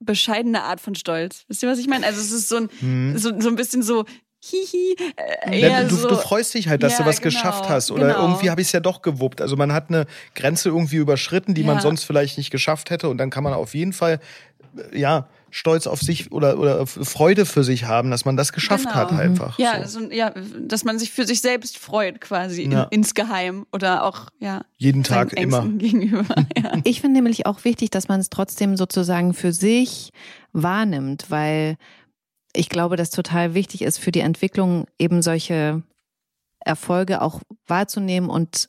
bescheidene 0.00 0.62
Art 0.62 0.80
von 0.80 0.94
Stolz. 0.94 1.44
Wisst 1.48 1.62
ihr, 1.62 1.68
was 1.68 1.78
ich 1.78 1.86
meine? 1.86 2.06
Also 2.06 2.20
es 2.20 2.30
ist 2.32 2.48
so 2.48 2.56
ein, 2.56 2.68
Hm. 2.80 3.18
so, 3.18 3.32
so 3.40 3.48
ein 3.48 3.56
bisschen 3.56 3.82
so 3.82 4.04
hihi, 4.50 4.96
äh, 5.46 5.58
Ja, 5.60 5.68
eher 5.80 5.84
du, 5.84 5.94
so. 5.96 6.08
du 6.08 6.16
freust 6.16 6.54
dich 6.54 6.68
halt, 6.68 6.82
dass 6.82 6.92
Ja, 6.92 6.98
du 6.98 7.04
was 7.06 7.16
genau, 7.20 7.24
geschafft 7.34 7.68
hast. 7.68 7.90
Oder 7.90 8.08
genau. 8.08 8.22
irgendwie 8.28 8.50
habe 8.50 8.60
ich 8.60 8.68
es 8.68 8.72
ja 8.72 8.80
doch 8.80 9.02
gewuppt. 9.02 9.40
Also 9.40 9.56
man 9.56 9.72
hat 9.72 9.88
eine 9.88 10.06
Grenze 10.34 10.68
irgendwie 10.68 10.96
überschritten, 10.96 11.54
die 11.54 11.64
man 11.64 11.76
Ja. 11.76 11.82
sonst 11.82 12.04
vielleicht 12.04 12.38
nicht 12.38 12.50
geschafft 12.50 12.90
hätte. 12.90 13.08
Und 13.08 13.18
dann 13.18 13.30
kann 13.30 13.44
man 13.44 13.52
auf 13.54 13.74
jeden 13.74 13.92
Fall, 13.92 14.20
äh, 14.92 14.98
ja, 14.98 15.28
stolz 15.50 15.86
auf 15.86 16.00
sich 16.00 16.32
oder, 16.32 16.58
oder 16.58 16.84
Freude 16.84 17.46
für 17.46 17.62
sich 17.62 17.84
haben, 17.84 18.10
dass 18.10 18.24
man 18.24 18.36
das 18.36 18.52
geschafft 18.52 18.86
Genau. 18.86 18.96
hat 18.96 19.12
einfach. 19.12 19.56
ja, 19.56 19.86
so. 19.86 20.00
so, 20.00 20.10
ja, 20.10 20.32
dass 20.58 20.82
man 20.82 20.98
sich 20.98 21.12
für 21.12 21.24
sich 21.26 21.40
selbst 21.42 21.78
freut, 21.78 22.20
quasi 22.20 22.64
Ja. 22.68 22.82
in, 22.82 22.88
insgeheim 23.02 23.64
oder 23.72 24.02
auch 24.02 24.30
ja 24.40 24.62
Jeden 24.78 25.04
Tag 25.04 25.32
immer. 25.34 25.64
Gegenüber. 25.68 26.24
Ja. 26.60 26.72
Ich 26.82 27.00
finde 27.00 27.14
nämlich 27.20 27.46
auch 27.46 27.62
wichtig, 27.64 27.90
dass 27.90 28.08
man 28.08 28.18
es 28.18 28.30
trotzdem 28.30 28.76
sozusagen 28.76 29.32
für 29.32 29.52
sich 29.52 30.10
wahrnimmt, 30.52 31.26
weil 31.28 31.76
ich 32.54 32.68
glaube, 32.68 32.96
dass 32.96 33.10
total 33.10 33.54
wichtig 33.54 33.82
ist 33.82 33.98
für 33.98 34.12
die 34.12 34.20
Entwicklung 34.20 34.86
eben 34.98 35.22
solche 35.22 35.82
Erfolge 36.60 37.20
auch 37.20 37.42
wahrzunehmen 37.66 38.30
und 38.30 38.68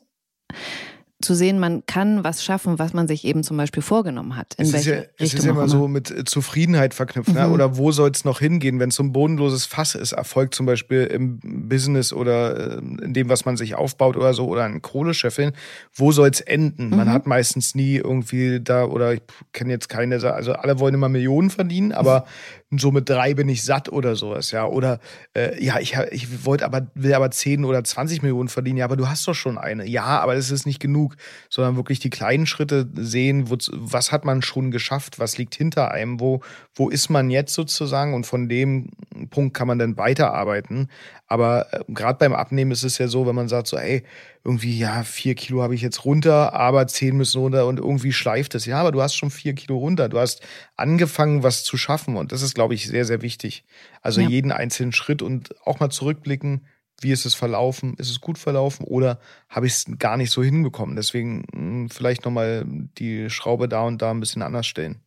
zu 1.21 1.33
sehen, 1.33 1.59
man 1.59 1.85
kann 1.85 2.23
was 2.25 2.43
schaffen, 2.43 2.77
was 2.77 2.93
man 2.93 3.07
sich 3.07 3.23
eben 3.23 3.41
zum 3.41 3.55
Beispiel 3.55 3.81
vorgenommen 3.81 4.35
hat. 4.35 4.53
In 4.55 4.63
es 4.63 4.67
ist 4.67 4.73
welche 4.73 4.95
ja, 4.95 5.01
es 5.15 5.21
Richtung 5.21 5.39
ist 5.39 5.45
ja 5.45 5.51
immer 5.51 5.61
immer. 5.61 5.69
so 5.69 5.87
mit 5.87 6.11
äh, 6.11 6.25
Zufriedenheit 6.25 6.93
verknüpft. 6.93 7.33
Ne? 7.33 7.47
Mhm. 7.47 7.53
Oder 7.53 7.77
wo 7.77 7.91
soll 7.93 8.11
es 8.11 8.25
noch 8.25 8.39
hingehen, 8.39 8.79
wenn 8.79 8.89
es 8.89 8.95
so 8.95 9.03
ein 9.03 9.13
bodenloses 9.13 9.65
Fass 9.65 9.95
ist? 9.95 10.11
Erfolg 10.11 10.53
zum 10.53 10.65
Beispiel 10.65 11.05
im 11.05 11.39
Business 11.69 12.11
oder 12.11 12.75
äh, 12.75 12.77
in 12.79 13.13
dem, 13.13 13.29
was 13.29 13.45
man 13.45 13.55
sich 13.55 13.75
aufbaut 13.75 14.17
oder 14.17 14.33
so, 14.33 14.45
oder 14.47 14.65
in 14.67 14.81
Kohlescheffeln. 14.81 15.53
Wo 15.93 16.11
soll 16.11 16.29
es 16.29 16.41
enden? 16.41 16.89
Man 16.89 17.07
Mhm. 17.07 17.13
hat 17.13 17.27
meistens 17.27 17.75
nie 17.75 17.95
irgendwie 17.95 18.59
da, 18.61 18.83
oder 18.83 19.13
ich 19.13 19.21
kenne 19.53 19.71
jetzt 19.71 19.87
keine, 19.87 20.15
also 20.21 20.51
alle 20.53 20.79
wollen 20.79 20.93
immer 20.93 21.09
Millionen 21.09 21.49
verdienen, 21.49 21.93
aber 21.93 22.25
so 22.77 22.91
mit 22.91 23.09
drei 23.09 23.33
bin 23.33 23.49
ich 23.49 23.63
satt 23.63 23.89
oder 23.89 24.15
sowas, 24.15 24.51
ja. 24.51 24.65
Oder 24.65 24.99
äh, 25.35 25.63
ja, 25.63 25.79
ich, 25.79 25.95
ich 26.11 26.45
wollte 26.45 26.65
aber, 26.65 26.87
will 26.93 27.13
aber 27.13 27.31
10 27.31 27.65
oder 27.65 27.83
20 27.83 28.21
Millionen 28.21 28.49
verdienen, 28.49 28.77
ja, 28.77 28.85
aber 28.85 28.97
du 28.97 29.07
hast 29.07 29.27
doch 29.27 29.33
schon 29.33 29.57
eine. 29.57 29.87
Ja, 29.87 30.19
aber 30.19 30.35
das 30.35 30.51
ist 30.51 30.65
nicht 30.65 30.79
genug, 30.79 31.15
sondern 31.49 31.75
wirklich 31.75 31.99
die 31.99 32.09
kleinen 32.09 32.45
Schritte 32.45 32.87
sehen, 32.95 33.49
wo, 33.49 33.57
was 33.71 34.11
hat 34.11 34.25
man 34.25 34.41
schon 34.41 34.71
geschafft, 34.71 35.19
was 35.19 35.37
liegt 35.37 35.55
hinter 35.55 35.91
einem, 35.91 36.19
wo, 36.19 36.41
wo 36.73 36.89
ist 36.89 37.09
man 37.09 37.29
jetzt 37.29 37.53
sozusagen 37.53 38.13
und 38.13 38.25
von 38.25 38.49
dem 38.49 38.89
Punkt 39.29 39.55
kann 39.55 39.67
man 39.67 39.79
dann 39.79 39.97
weiterarbeiten. 39.97 40.89
Aber 41.27 41.67
äh, 41.73 41.83
gerade 41.87 42.19
beim 42.19 42.33
Abnehmen 42.33 42.71
ist 42.71 42.83
es 42.83 42.97
ja 42.97 43.07
so, 43.07 43.25
wenn 43.25 43.35
man 43.35 43.47
sagt 43.47 43.67
so, 43.67 43.77
ey, 43.77 44.03
irgendwie, 44.43 44.77
ja, 44.77 45.03
vier 45.03 45.35
Kilo 45.35 45.63
habe 45.63 45.73
ich 45.75 45.81
jetzt 45.81 46.05
runter, 46.05 46.53
aber 46.53 46.87
zehn 46.87 47.17
müssen 47.17 47.39
runter 47.39 47.65
und 47.67 47.79
irgendwie 47.79 48.13
schleift 48.13 48.53
es. 48.55 48.65
Ja, 48.65 48.79
aber 48.79 48.91
du 48.91 49.01
hast 49.01 49.15
schon 49.15 49.31
vier 49.31 49.53
Kilo 49.55 49.77
runter. 49.77 50.07
Du 50.09 50.19
hast 50.19 50.41
angefangen, 50.75 51.43
was 51.43 51.63
zu 51.63 51.77
schaffen 51.77 52.15
und 52.17 52.31
das 52.31 52.41
ist, 52.41 52.53
glaube 52.53 52.75
ich, 52.75 52.87
sehr, 52.87 53.05
sehr 53.05 53.21
wichtig. 53.21 53.65
Also 54.01 54.21
Ja. 54.21 54.27
jeden 54.29 54.51
einzelnen 54.51 54.91
Schritt 54.93 55.21
und 55.21 55.55
auch 55.65 55.79
mal 55.79 55.89
zurückblicken, 55.89 56.67
wie 57.01 57.11
ist 57.11 57.25
es 57.25 57.35
verlaufen? 57.35 57.95
Ist 57.97 58.09
es 58.09 58.21
gut 58.21 58.37
verlaufen 58.37 58.85
oder 58.85 59.19
habe 59.49 59.67
ich 59.67 59.73
es 59.73 59.85
gar 59.99 60.17
nicht 60.17 60.31
so 60.31 60.43
hinbekommen? 60.43 60.95
Deswegen 60.95 61.45
mh, 61.53 61.89
vielleicht 61.93 62.23
nochmal 62.25 62.65
die 62.67 63.29
Schraube 63.29 63.67
da 63.67 63.81
und 63.83 64.01
da 64.01 64.11
ein 64.11 64.19
bisschen 64.19 64.41
anders 64.41 64.67
stellen. 64.67 65.01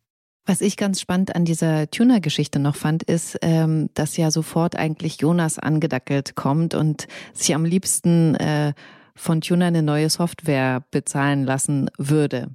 Was 0.49 0.61
ich 0.61 0.77
ganz 0.77 0.99
spannend 0.99 1.35
an 1.35 1.45
dieser 1.45 1.91
Tuner-Geschichte 1.91 2.57
noch 2.57 2.75
fand, 2.75 3.03
ist, 3.03 3.37
ähm, 3.43 3.91
dass 3.93 4.17
ja 4.17 4.31
sofort 4.31 4.75
eigentlich 4.75 5.21
Jonas 5.21 5.59
angedackelt 5.59 6.33
kommt 6.33 6.73
und 6.73 7.07
sich 7.33 7.53
am 7.53 7.65
liebsten 7.65 8.33
äh, 8.33 8.73
von 9.13 9.41
Tuner 9.41 9.67
eine 9.67 9.83
neue 9.83 10.09
Software 10.09 10.83
bezahlen 10.89 11.43
lassen 11.43 11.91
würde. 11.99 12.47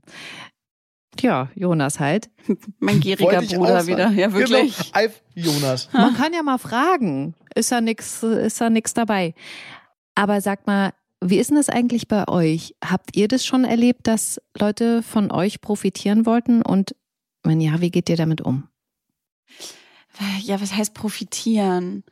Ja, 1.21 1.51
Jonas 1.55 2.01
halt. 2.01 2.31
Mein 2.81 2.99
gieriger 2.99 3.41
Bruder 3.43 3.87
wieder. 3.87 4.11
Ja, 4.11 4.33
wirklich. 4.33 4.93
Genau. 4.93 5.13
Jonas. 5.37 5.89
Man 5.93 6.15
kann 6.15 6.33
ja 6.33 6.43
mal 6.43 6.59
fragen. 6.59 7.37
Ist 7.55 7.71
da 7.71 7.81
nix, 7.81 8.25
ist 8.25 8.61
da 8.61 8.71
nix 8.71 8.95
dabei. 8.95 9.35
Aber 10.17 10.41
sag 10.41 10.67
mal, 10.67 10.95
wie 11.21 11.39
ist 11.39 11.51
denn 11.51 11.59
das 11.59 11.69
eigentlich 11.69 12.09
bei 12.09 12.27
euch? 12.27 12.75
Habt 12.85 13.17
ihr 13.17 13.29
das 13.29 13.47
schon 13.47 13.63
erlebt, 13.65 14.09
dass 14.09 14.41
Leute 14.59 15.05
von 15.05 15.31
euch 15.31 15.61
profitieren 15.61 16.27
wollten? 16.27 16.61
Und 16.61 16.97
wenn 17.45 17.61
ja, 17.61 17.81
wie 17.81 17.91
geht 17.91 18.09
ihr 18.09 18.17
damit 18.17 18.41
um? 18.41 18.69
Ja, 20.43 20.61
was 20.61 20.73
heißt 20.75 20.95
profitieren? 20.95 22.05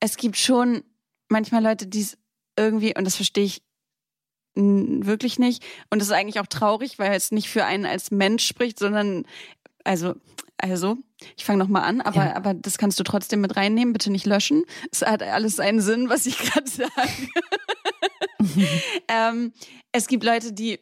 Es 0.00 0.16
gibt 0.16 0.36
schon 0.36 0.82
manchmal 1.28 1.62
Leute, 1.62 1.86
die 1.86 2.00
es 2.00 2.18
irgendwie, 2.56 2.96
und 2.96 3.04
das 3.04 3.16
verstehe 3.16 3.44
ich 3.44 3.62
wirklich 4.54 5.38
nicht. 5.38 5.64
Und 5.90 6.00
das 6.00 6.08
ist 6.08 6.14
eigentlich 6.14 6.40
auch 6.40 6.46
traurig, 6.46 6.98
weil 6.98 7.12
es 7.14 7.32
nicht 7.32 7.48
für 7.48 7.64
einen 7.64 7.86
als 7.86 8.10
Mensch 8.10 8.44
spricht, 8.46 8.78
sondern, 8.78 9.24
also, 9.84 10.14
also, 10.58 10.98
ich 11.36 11.44
fange 11.44 11.58
nochmal 11.58 11.84
an, 11.84 12.00
aber, 12.00 12.26
Ja. 12.26 12.36
aber 12.36 12.52
das 12.54 12.76
kannst 12.78 13.00
du 13.00 13.04
trotzdem 13.04 13.40
mit 13.40 13.56
reinnehmen, 13.56 13.92
bitte 13.92 14.10
nicht 14.12 14.26
löschen. 14.26 14.64
Es 14.90 15.02
hat 15.02 15.22
alles 15.22 15.58
einen 15.58 15.80
Sinn, 15.80 16.08
was 16.08 16.26
ich 16.26 16.36
gerade 16.38 16.68
sage. 16.68 17.28
ähm, 19.08 19.52
es 19.92 20.06
gibt 20.06 20.24
Leute, 20.24 20.52
die 20.52 20.80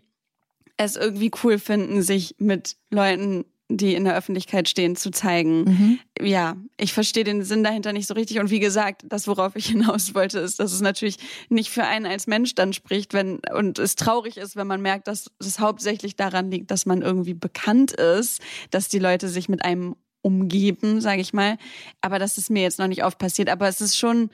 es 0.84 0.96
irgendwie 0.96 1.30
cool 1.42 1.58
finden, 1.58 2.02
sich 2.02 2.36
mit 2.38 2.76
Leuten, 2.90 3.44
die 3.68 3.94
in 3.94 4.04
der 4.04 4.16
Öffentlichkeit 4.16 4.68
stehen, 4.68 4.96
zu 4.96 5.10
zeigen. 5.10 5.62
Mhm. 5.62 6.00
Ja, 6.20 6.56
ich 6.76 6.92
verstehe 6.92 7.24
den 7.24 7.44
Sinn 7.44 7.62
dahinter 7.62 7.92
nicht 7.92 8.08
so 8.08 8.14
richtig. 8.14 8.40
Und 8.40 8.50
wie 8.50 8.58
gesagt, 8.58 9.04
das, 9.08 9.28
worauf 9.28 9.54
ich 9.54 9.66
hinaus 9.68 10.14
wollte, 10.14 10.40
ist, 10.40 10.58
dass 10.58 10.72
es 10.72 10.80
natürlich 10.80 11.18
nicht 11.48 11.70
für 11.70 11.84
einen 11.84 12.06
als 12.06 12.26
Mensch 12.26 12.54
dann 12.54 12.72
spricht, 12.72 13.14
wenn 13.14 13.40
und 13.54 13.78
es 13.78 13.94
traurig 13.94 14.36
ist, 14.36 14.56
wenn 14.56 14.66
man 14.66 14.82
merkt, 14.82 15.06
dass 15.06 15.30
es 15.38 15.60
hauptsächlich 15.60 16.16
daran 16.16 16.50
liegt, 16.50 16.70
dass 16.70 16.84
man 16.84 17.02
irgendwie 17.02 17.34
bekannt 17.34 17.92
ist, 17.92 18.42
dass 18.70 18.88
die 18.88 18.98
Leute 18.98 19.28
sich 19.28 19.48
mit 19.48 19.64
einem 19.64 19.94
umgeben, 20.22 21.00
sage 21.00 21.20
ich 21.20 21.32
mal. 21.32 21.56
Aber 22.00 22.18
das 22.18 22.38
ist 22.38 22.50
mir 22.50 22.62
jetzt 22.62 22.78
noch 22.78 22.88
nicht 22.88 23.04
oft 23.04 23.18
passiert. 23.18 23.48
Aber 23.48 23.68
es 23.68 23.80
ist 23.80 23.96
schon, 23.96 24.30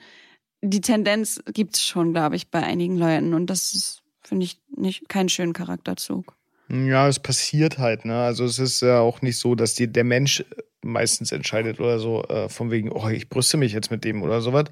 die 0.61 0.81
Tendenz 0.81 1.41
gibt 1.53 1.75
es 1.75 1.83
schon, 1.83 2.11
glaube 2.11 2.35
ich, 2.35 2.49
bei 2.49 2.63
einigen 2.63 2.97
Leuten. 2.97 3.33
Und 3.33 3.47
das 3.47 3.73
ist, 3.73 4.01
finde 4.21 4.45
ich, 4.45 4.59
nicht 4.75 5.07
keinen 5.07 5.29
schönen 5.29 5.53
Charakterzug. 5.53 6.36
Ja, 6.69 7.07
es 7.07 7.19
passiert 7.19 7.77
halt, 7.77 8.05
ne? 8.05 8.21
Also 8.21 8.45
es 8.45 8.59
ist 8.59 8.81
ja 8.81 8.99
auch 8.99 9.21
nicht 9.21 9.37
so, 9.37 9.55
dass 9.55 9.73
die, 9.73 9.91
der 9.91 10.03
Mensch 10.03 10.43
meistens 10.81 11.31
entscheidet 11.31 11.79
oder 11.79 11.99
so, 11.99 12.23
äh, 12.23 12.49
von 12.49 12.71
wegen, 12.71 12.91
oh, 12.91 13.07
ich 13.09 13.29
brüste 13.29 13.57
mich 13.57 13.73
jetzt 13.73 13.91
mit 13.91 14.03
dem 14.03 14.21
oder 14.23 14.41
sowas. 14.41 14.65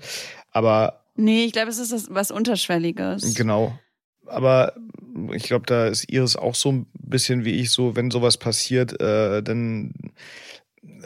Aber 0.51 1.01
Nee, 1.15 1.45
ich 1.45 1.53
glaube, 1.53 1.69
es 1.69 1.77
ist 1.77 1.91
das, 1.93 2.07
was 2.09 2.29
Unterschwelliges. 2.31 3.35
Genau. 3.35 3.77
Aber 4.27 4.73
ich 5.33 5.43
glaube, 5.43 5.65
da 5.65 5.87
ist 5.87 6.11
Iris 6.11 6.35
auch 6.35 6.55
so 6.55 6.71
ein 6.71 6.87
bisschen 6.93 7.45
wie 7.45 7.59
ich 7.61 7.71
so, 7.71 7.95
wenn 7.95 8.11
sowas 8.11 8.37
passiert, 8.37 8.99
äh, 8.99 9.41
dann 9.41 9.93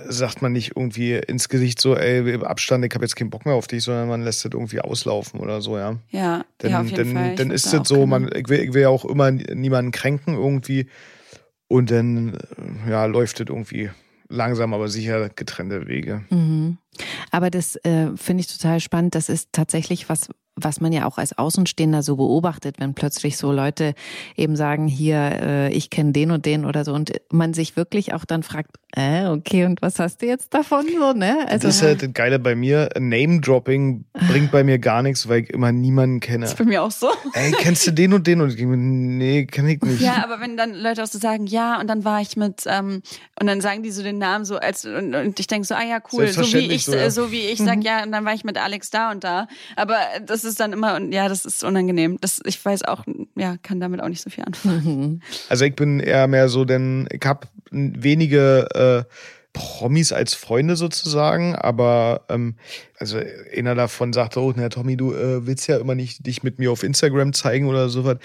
sagt 0.07 0.41
man 0.41 0.51
nicht 0.51 0.75
irgendwie 0.75 1.13
ins 1.13 1.49
Gesicht 1.49 1.81
so, 1.81 1.95
ey, 1.95 2.35
Abstand, 2.43 2.85
ich 2.85 2.93
habe 2.93 3.05
jetzt 3.05 3.15
keinen 3.15 3.29
Bock 3.29 3.45
mehr 3.45 3.55
auf 3.55 3.67
dich, 3.67 3.83
sondern 3.83 4.07
man 4.07 4.21
lässt 4.23 4.45
das 4.45 4.51
irgendwie 4.53 4.81
auslaufen 4.81 5.39
oder 5.39 5.61
so, 5.61 5.77
ja. 5.77 5.97
Ja, 6.09 6.45
Dann, 6.59 6.71
ja, 6.71 6.81
auf 6.81 6.89
jeden 6.89 7.13
dann, 7.13 7.13
Fall. 7.13 7.29
Ich 7.31 7.35
dann 7.37 7.51
ist 7.51 7.73
da 7.73 7.79
das 7.79 7.87
so, 7.87 8.05
man, 8.05 8.29
ich 8.35 8.47
will, 8.49 8.59
ich 8.59 8.73
will 8.73 8.83
ja 8.83 8.89
auch 8.89 9.05
immer 9.05 9.31
niemanden 9.31 9.91
kränken 9.91 10.35
irgendwie. 10.35 10.87
Und 11.67 11.91
dann, 11.91 12.35
äh, 12.35 12.89
ja, 12.89 13.05
läuft 13.05 13.39
das 13.39 13.47
irgendwie 13.47 13.89
langsam, 14.27 14.73
aber 14.73 14.87
sicher 14.87 15.29
getrennte 15.29 15.87
Wege. 15.87 16.23
Mhm. 16.29 16.77
Aber 17.31 17.49
das 17.49 17.75
äh, 17.77 18.15
finde 18.15 18.41
ich 18.41 18.47
total 18.47 18.79
spannend. 18.79 19.15
Das 19.15 19.29
ist 19.29 19.49
tatsächlich 19.51 20.09
was, 20.09 20.29
was 20.62 20.82
man 20.82 20.91
ja 20.91 21.06
auch 21.06 21.17
als 21.17 21.38
Außenstehender 21.38 22.04
so 22.04 22.15
beobachtet, 22.15 22.76
wenn 22.80 22.93
plötzlich 22.93 23.38
so 23.38 23.52
Leute 23.52 23.93
eben 24.36 24.56
sagen, 24.56 24.88
hier, 24.88 25.17
äh, 25.17 25.74
ich 25.74 25.89
kenne 25.89 26.12
den 26.12 26.32
und 26.32 26.45
den 26.45 26.65
oder 26.65 26.86
so 26.86 26.93
und 26.93 27.12
man 27.32 27.54
sich 27.54 27.76
wirklich 27.76 28.13
auch 28.13 28.26
dann 28.26 28.43
fragt, 28.43 28.72
äh, 28.95 29.28
okay, 29.28 29.65
und 29.65 29.82
was 29.82 30.00
hast 30.00 30.22
du 30.22 30.26
jetzt 30.26 30.54
davon 30.54 30.86
so, 30.98 31.13
ne? 31.13 31.45
das 31.50 31.63
ist 31.63 31.84
halt 31.84 32.02
das 32.02 32.13
Geile 32.13 32.39
bei 32.39 32.56
mir. 32.56 32.89
Name-Dropping 32.98 34.06
bringt 34.28 34.52
bei 34.52 34.63
mir 34.63 34.80
gar 34.80 35.04
nichts, 35.04 35.30
weil 35.30 35.43
ich 35.43 35.50
immer 35.52 35.72
niemanden 35.72 36.19
kenne. 36.19 36.41
Das 36.41 36.54
ist 36.54 36.58
bei 36.58 36.65
mir 36.65 36.82
auch 36.82 36.91
so. 36.91 37.10
Ey, 37.34 37.52
kennst 37.52 37.86
du 37.86 37.91
den 37.91 38.13
und 38.13 38.26
den? 38.26 38.41
Und 38.41 38.50
ich 38.50 38.56
denke 38.56 38.76
mir, 38.76 38.78
nee, 38.78 39.45
kenn 39.45 39.67
ich 39.67 39.82
nicht. 39.84 40.02
Ja, 40.02 40.24
aber 40.24 40.39
wenn 40.39 40.58
dann 40.58 40.74
Leute 40.74 41.04
auch 41.04 41.08
so 41.08 41.19
sagen, 41.19 41.45
ja, 41.45 41.80
und 41.80 41.88
dann 41.88 42.04
war 42.04 42.19
ich 42.22 42.36
mit, 42.36 42.63
ähm, 42.65 43.04
und 43.39 43.48
dann 43.48 43.62
sagen 43.62 43.84
die 43.84 43.91
so 43.91 44.02
den 44.02 44.17
Namen 44.17 44.43
so 44.43 44.58
als, 44.58 44.86
und, 44.86 45.13
und 45.13 45.39
ich 45.39 45.45
denke 45.45 45.67
so, 45.67 45.76
ah 45.76 45.84
ja, 45.84 46.00
cool, 46.12 46.28
so 46.28 46.41
wie 46.52 46.72
ich, 46.72 46.86
so, 46.86 46.95
ja. 46.95 47.12
so 47.12 47.32
wie 47.32 47.41
ich 47.41 47.60
sag, 47.60 47.84
ja, 47.84 48.04
und 48.04 48.12
dann 48.12 48.26
war 48.26 48.34
ich 48.34 48.43
mit 48.43 48.58
Alex 48.58 48.89
da 48.89 49.12
und 49.12 49.24
da. 49.24 49.48
Aber 49.76 49.98
das 50.26 50.43
ist 50.43 50.48
dann 50.55 50.73
immer, 50.73 50.95
und 50.95 51.12
ja, 51.12 51.27
das 51.27 51.45
ist 51.45 51.63
unangenehm. 51.63 52.17
Das, 52.21 52.39
ich 52.45 52.63
weiß 52.63 52.83
auch, 52.83 53.03
ja, 53.35 53.57
kann 53.62 53.79
damit 53.79 54.01
auch 54.01 54.09
nicht 54.09 54.21
so 54.21 54.29
viel 54.29 54.43
anfangen. 54.43 55.21
Also 55.49 55.65
ich 55.65 55.75
bin 55.75 55.99
eher 55.99 56.27
mehr 56.27 56.49
so, 56.49 56.65
denn 56.65 57.07
ich 57.12 57.25
habe 57.25 57.47
wenige 57.71 59.05
äh, 59.07 59.13
Promis 59.51 60.13
als 60.13 60.35
Freunde 60.35 60.75
sozusagen, 60.75 61.55
aber 61.55 62.25
ähm, 62.29 62.55
also 62.97 63.19
einer 63.55 63.73
davon 63.73 64.13
sagte, 64.13 64.39
oh, 64.41 64.53
na 64.55 64.69
Tommy, 64.69 64.95
du 64.95 65.13
äh, 65.13 65.45
willst 65.47 65.67
ja 65.67 65.77
immer 65.77 65.95
nicht 65.95 66.25
dich 66.25 66.43
mit 66.43 66.59
mir 66.59 66.71
auf 66.71 66.83
Instagram 66.83 67.33
zeigen 67.33 67.67
oder 67.67 67.89
sowas. 67.89 68.17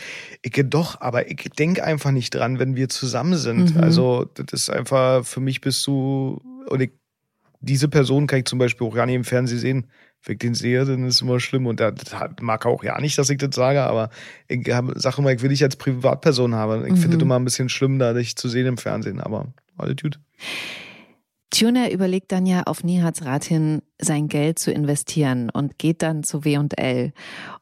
Ich 0.42 0.52
doch, 0.66 1.00
aber 1.00 1.30
ich 1.30 1.50
denk 1.58 1.80
einfach 1.80 2.10
nicht 2.10 2.34
dran, 2.34 2.58
wenn 2.58 2.76
wir 2.76 2.88
zusammen 2.90 3.36
sind. 3.36 3.74
Mhm. 3.74 3.82
Also 3.82 4.26
das 4.34 4.46
ist 4.52 4.70
einfach, 4.70 5.24
für 5.24 5.40
mich 5.40 5.62
bist 5.62 5.86
du, 5.86 6.42
und 6.68 6.80
ich, 6.80 6.92
diese 7.60 7.88
Person 7.88 8.26
kann 8.26 8.40
ich 8.40 8.44
zum 8.44 8.58
Beispiel 8.58 8.86
auch 8.86 8.94
gar 8.94 9.06
nicht 9.06 9.16
im 9.16 9.24
Fernsehen 9.24 9.58
sehen. 9.58 9.86
Wenn 10.26 10.32
ich 10.34 10.38
den 10.38 10.54
sehe, 10.54 10.84
dann 10.84 11.04
ist 11.06 11.16
es 11.16 11.20
immer 11.22 11.38
schlimm. 11.40 11.66
Und 11.66 11.80
das 11.80 11.94
hat- 12.14 12.40
mag 12.42 12.64
auch 12.66 12.82
ja 12.82 12.98
nicht, 13.00 13.18
dass 13.18 13.28
ich 13.30 13.38
das 13.38 13.54
sage, 13.54 13.82
aber 13.82 14.08
ich 14.48 14.66
hab- 14.72 14.92
sag 14.96 15.18
immer, 15.18 15.32
ich 15.32 15.42
will 15.42 15.50
dich 15.50 15.62
als 15.62 15.76
Privatperson 15.76 16.54
haben. 16.54 16.82
Ich 16.86 16.92
finde 16.94 17.08
Mhm. 17.08 17.12
das 17.12 17.22
immer 17.22 17.36
ein 17.38 17.44
bisschen 17.44 17.68
schlimm, 17.68 17.98
da 17.98 18.12
dich 18.14 18.34
zu 18.36 18.48
sehen 18.48 18.66
im 18.66 18.78
Fernsehen, 18.78 19.20
aber 19.20 19.52
alles 19.76 19.96
gut. 20.00 20.18
Tuna 21.50 21.88
überlegt 21.90 22.32
dann 22.32 22.46
ja 22.46 22.62
auf 22.64 22.82
Nihats 22.82 23.24
Rat 23.24 23.44
hin, 23.44 23.80
sein 24.00 24.26
Geld 24.26 24.58
zu 24.58 24.72
investieren 24.72 25.50
und 25.50 25.78
geht 25.78 26.02
dann 26.02 26.24
zu 26.24 26.44
W&L 26.44 27.12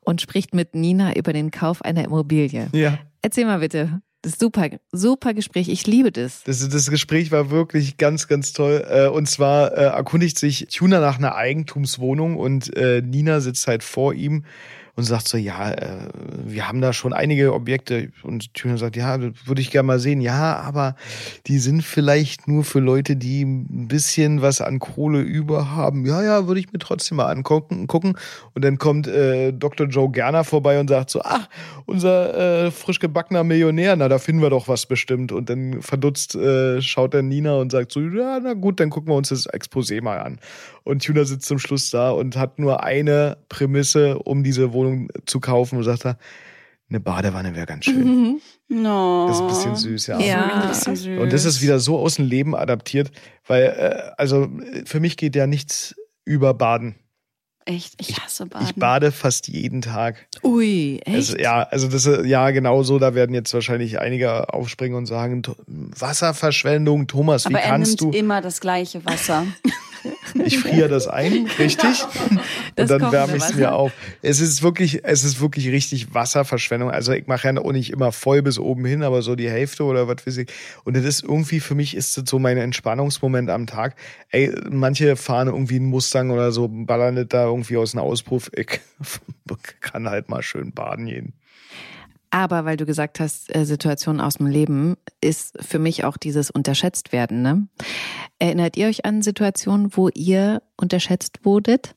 und 0.01 0.23
spricht 0.23 0.55
mit 0.55 0.75
Nina 0.75 1.15
über 1.15 1.35
den 1.35 1.51
Kauf 1.51 1.83
einer 1.83 2.05
Immobilie. 2.05 2.69
Ja. 2.73 2.99
Erzähl 3.21 3.45
mal 3.45 3.59
bitte. 3.59 4.01
Das 4.23 4.39
super, 4.39 4.71
super 4.93 5.35
Gespräch. 5.35 5.69
Ich 5.69 5.85
liebe 5.89 6.13
das. 6.13 6.45
Das, 6.45 6.69
das 6.69 6.91
Gespräch 6.91 7.33
war 7.33 7.51
wirklich 7.51 7.97
ganz, 7.97 8.29
ganz 8.29 8.53
toll. 8.53 8.87
Äh, 8.89 9.09
Und 9.09 9.29
zwar 9.29 9.73
äh, 9.73 9.87
erkundigt 9.87 10.39
sich 10.39 10.69
Tuna 10.69 11.01
nach 11.01 11.19
einer 11.19 11.35
Eigentumswohnung 11.35 12.37
und 12.37 12.75
äh, 12.77 13.03
Nina 13.03 13.41
sitzt 13.41 13.67
halt 13.67 13.83
vor 13.83 14.15
ihm 14.15 14.45
und 14.95 15.05
sagt 15.05 15.27
so, 15.27 15.39
ja, 15.39 15.71
äh, 15.71 16.09
wir 16.45 16.69
haben 16.69 16.83
da 16.83 16.93
schon 16.93 17.15
einige 17.15 17.55
Objekte. 17.55 18.13
Und 18.23 18.53
Tuna 18.53 18.77
sagt, 18.77 18.95
ja, 18.95 19.19
würde 19.21 19.61
ich 19.63 19.71
gerne 19.71 19.87
mal 19.87 19.99
sehen. 19.99 20.21
Ja, 20.21 20.57
aber 20.57 20.97
die 21.47 21.59
sind 21.59 21.83
vielleicht 21.83 22.47
nur 22.47 22.63
für 22.63 22.81
Leute, 22.81 23.17
die 23.17 23.43
ein 23.43 23.89
bisschen 23.89 24.43
was 24.43 24.61
an 24.61 24.81
Kohle 24.81 25.21
über 25.21 25.71
haben. 25.71 26.05
Ja, 26.05 26.23
ja, 26.23 26.47
würde 26.47 26.61
ich 26.61 26.73
mir 26.73 26.79
trotzdem 26.79 27.17
mal 27.17 27.31
angucken. 27.31 27.87
gucken. 27.87 28.19
Und 28.55 28.65
dann 28.65 28.77
kommt 28.77 29.07
äh, 29.07 29.53
Dr. 29.53 29.87
Joe 29.87 30.11
Gerner 30.11 30.45
vorbei 30.45 30.79
und 30.79 30.89
sagt 30.89 31.09
so, 31.09 31.23
ach, 31.23 31.49
unser 31.87 32.67
äh, 32.67 32.71
frisch 32.71 32.99
gebackener 32.99 33.45
Millionär, 33.45 33.97
na, 33.97 34.09
da 34.09 34.19
finden 34.19 34.43
wir 34.43 34.51
doch 34.51 34.69
was 34.69 34.85
bestimmt. 34.85 35.33
Und 35.33 35.49
dann 35.49 35.81
verdutzt 35.81 36.35
äh, 36.35 36.83
schaut 36.83 37.15
dann 37.15 37.29
Nina 37.29 37.55
und 37.55 37.73
sagt 37.73 37.93
so, 37.93 38.01
ja, 38.01 38.41
na 38.43 38.53
gut, 38.53 38.79
dann 38.79 38.91
gucken 38.91 39.09
wir 39.09 39.17
uns 39.17 39.31
das 39.31 39.49
Exposé 39.49 40.03
mal 40.03 40.19
an. 40.19 40.39
Und 40.85 41.05
Tuna 41.05 41.25
sitzt 41.25 41.47
zum 41.47 41.59
Schluss 41.59 41.91
da 41.91 42.11
und 42.11 42.37
hat 42.37 42.59
nur 42.59 42.83
eine 42.83 43.37
Prämisse, 43.49 44.19
um 44.19 44.43
diese 44.43 44.73
Wohnung 44.73 45.09
zu 45.27 45.39
kaufen 45.41 45.79
und 45.79 45.85
sagt 45.85 46.05
er, 46.07 46.19
eine 46.89 47.01
Badewanne 47.01 47.55
wäre 47.55 47.67
ganz 47.67 47.85
schön. 47.87 48.41
No. 48.69 49.27
Das 49.29 49.37
ist 49.37 49.43
ein 49.43 49.49
bisschen 49.49 49.77
süß, 49.77 50.07
ja. 50.07 50.19
Ja. 50.19 50.63
Ein 50.63 50.69
bisschen 50.69 50.97
süß. 50.97 51.21
Und 51.21 51.31
das 51.31 51.45
ist 51.45 51.61
wieder 51.61 51.79
so 51.79 51.99
aus 51.99 52.15
dem 52.15 52.27
Leben 52.27 52.55
adaptiert, 52.57 53.11
weil, 53.47 53.65
äh, 53.65 54.13
also 54.17 54.49
für 54.87 54.99
mich 54.99 55.19
geht 55.19 55.37
ja 55.37 55.47
nichts 55.47 55.95
über 56.25 56.55
Baden. 56.55 56.95
Echt, 57.67 57.95
ich 58.01 58.19
hasse 58.19 58.47
Baden. 58.47 58.67
Ich 58.67 58.75
bade 58.75 59.13
fast 59.13 59.47
jeden 59.49 59.83
Tag. 59.83 60.27
Ui, 60.43 61.01
echt? 61.05 61.15
Also, 61.15 61.37
ja, 61.37 61.63
also 61.65 61.87
das 61.87 62.07
äh, 62.07 62.27
ja 62.27 62.51
genau 62.51 62.83
so. 62.83 62.99
Da 62.99 63.15
werden 63.15 63.35
jetzt 63.35 63.53
wahrscheinlich 63.53 64.01
einige 64.01 64.53
aufspringen 64.55 64.97
und 64.97 65.05
sagen, 65.05 65.43
"To- 65.43 65.55
Wasserverschwendung, 65.67 67.07
Thomas, 67.09 67.45
wie 67.45 67.55
Aber 67.55 67.61
er 67.63 67.71
kannst 67.71 68.01
nimmt 68.01 68.15
du? 68.15 68.19
immer 68.19 68.41
das 68.41 68.61
gleiche 68.61 69.05
Wasser. 69.05 69.47
Ich 70.45 70.59
friere 70.59 70.89
das 70.89 71.09
ein, 71.09 71.47
richtig? 71.59 72.05
Das 72.77 72.91
und 72.91 73.01
dann 73.01 73.13
wärme 73.13 73.37
ich 73.37 73.43
es 73.43 73.55
mir 73.55 73.75
auf. 73.75 73.93
Es 74.23 74.41
ist 74.41 74.63
wirklich, 74.63 75.05
es 75.05 75.25
ist 75.25 75.41
wirklich 75.41 75.69
richtig 75.69 76.15
Wasserverschwendung. 76.15 76.91
Also 76.91 77.13
ich 77.13 77.27
mache 77.27 77.49
ja 77.49 77.61
auch 77.61 77.73
nicht 77.73 77.91
immer 77.91 78.13
voll 78.13 78.43
bis 78.43 78.59
oben 78.59 78.85
hin, 78.85 79.03
aber 79.03 79.23
so 79.23 79.37
die 79.37 79.51
Hälfte 79.51 79.85
oder 79.85 80.09
was 80.09 80.27
weiß 80.27 80.39
ich. 80.39 80.49
Und 80.85 80.97
das 80.97 81.05
ist 81.05 81.23
irgendwie, 81.23 81.61
für 81.61 81.75
mich 81.75 81.97
ist 81.97 82.17
das 82.17 82.25
so 82.29 82.39
mein 82.39 82.59
Entspannungsmoment 82.59 83.51
am 83.51 83.67
Tag. 83.67 83.97
Ey, 84.31 84.55
manche 84.71 85.17
fahren 85.17 85.49
irgendwie 85.49 85.77
einen 85.77 85.87
Mustang 85.87 86.31
oder 86.31 86.53
so, 86.53 86.69
ballern 86.69 87.17
das 87.17 87.29
da 87.29 87.45
irgendwie 87.45 87.77
aus 87.77 87.93
dem 87.93 88.01
Auspuff. 88.01 88.51
Ich 88.55 88.81
kann 89.81 90.09
halt 90.09 90.29
mal 90.29 90.43
schön 90.43 90.73
baden 90.73 91.07
gehen. 91.07 91.35
Aber 92.35 92.65
weil 92.65 92.79
du 92.79 92.87
gesagt 92.87 93.21
hast, 93.21 93.55
äh, 93.55 93.67
Situation 93.67 94.19
aus 94.19 94.39
dem 94.39 94.47
Leben, 94.47 94.97
ist 95.21 95.55
für 95.61 95.79
mich 95.79 96.05
auch 96.05 96.17
dieses 96.17 96.51
unterschätzt 96.51 97.13
werden. 97.13 97.43
Ne? 97.43 97.69
Erinnert 98.39 98.79
ihr 98.79 98.89
euch 98.89 99.05
an 99.05 99.21
Situationen, 99.21 99.95
wo 99.95 100.09
ihr 100.09 100.63
unterschätzt 100.77 101.45
wurdet? 101.45 101.95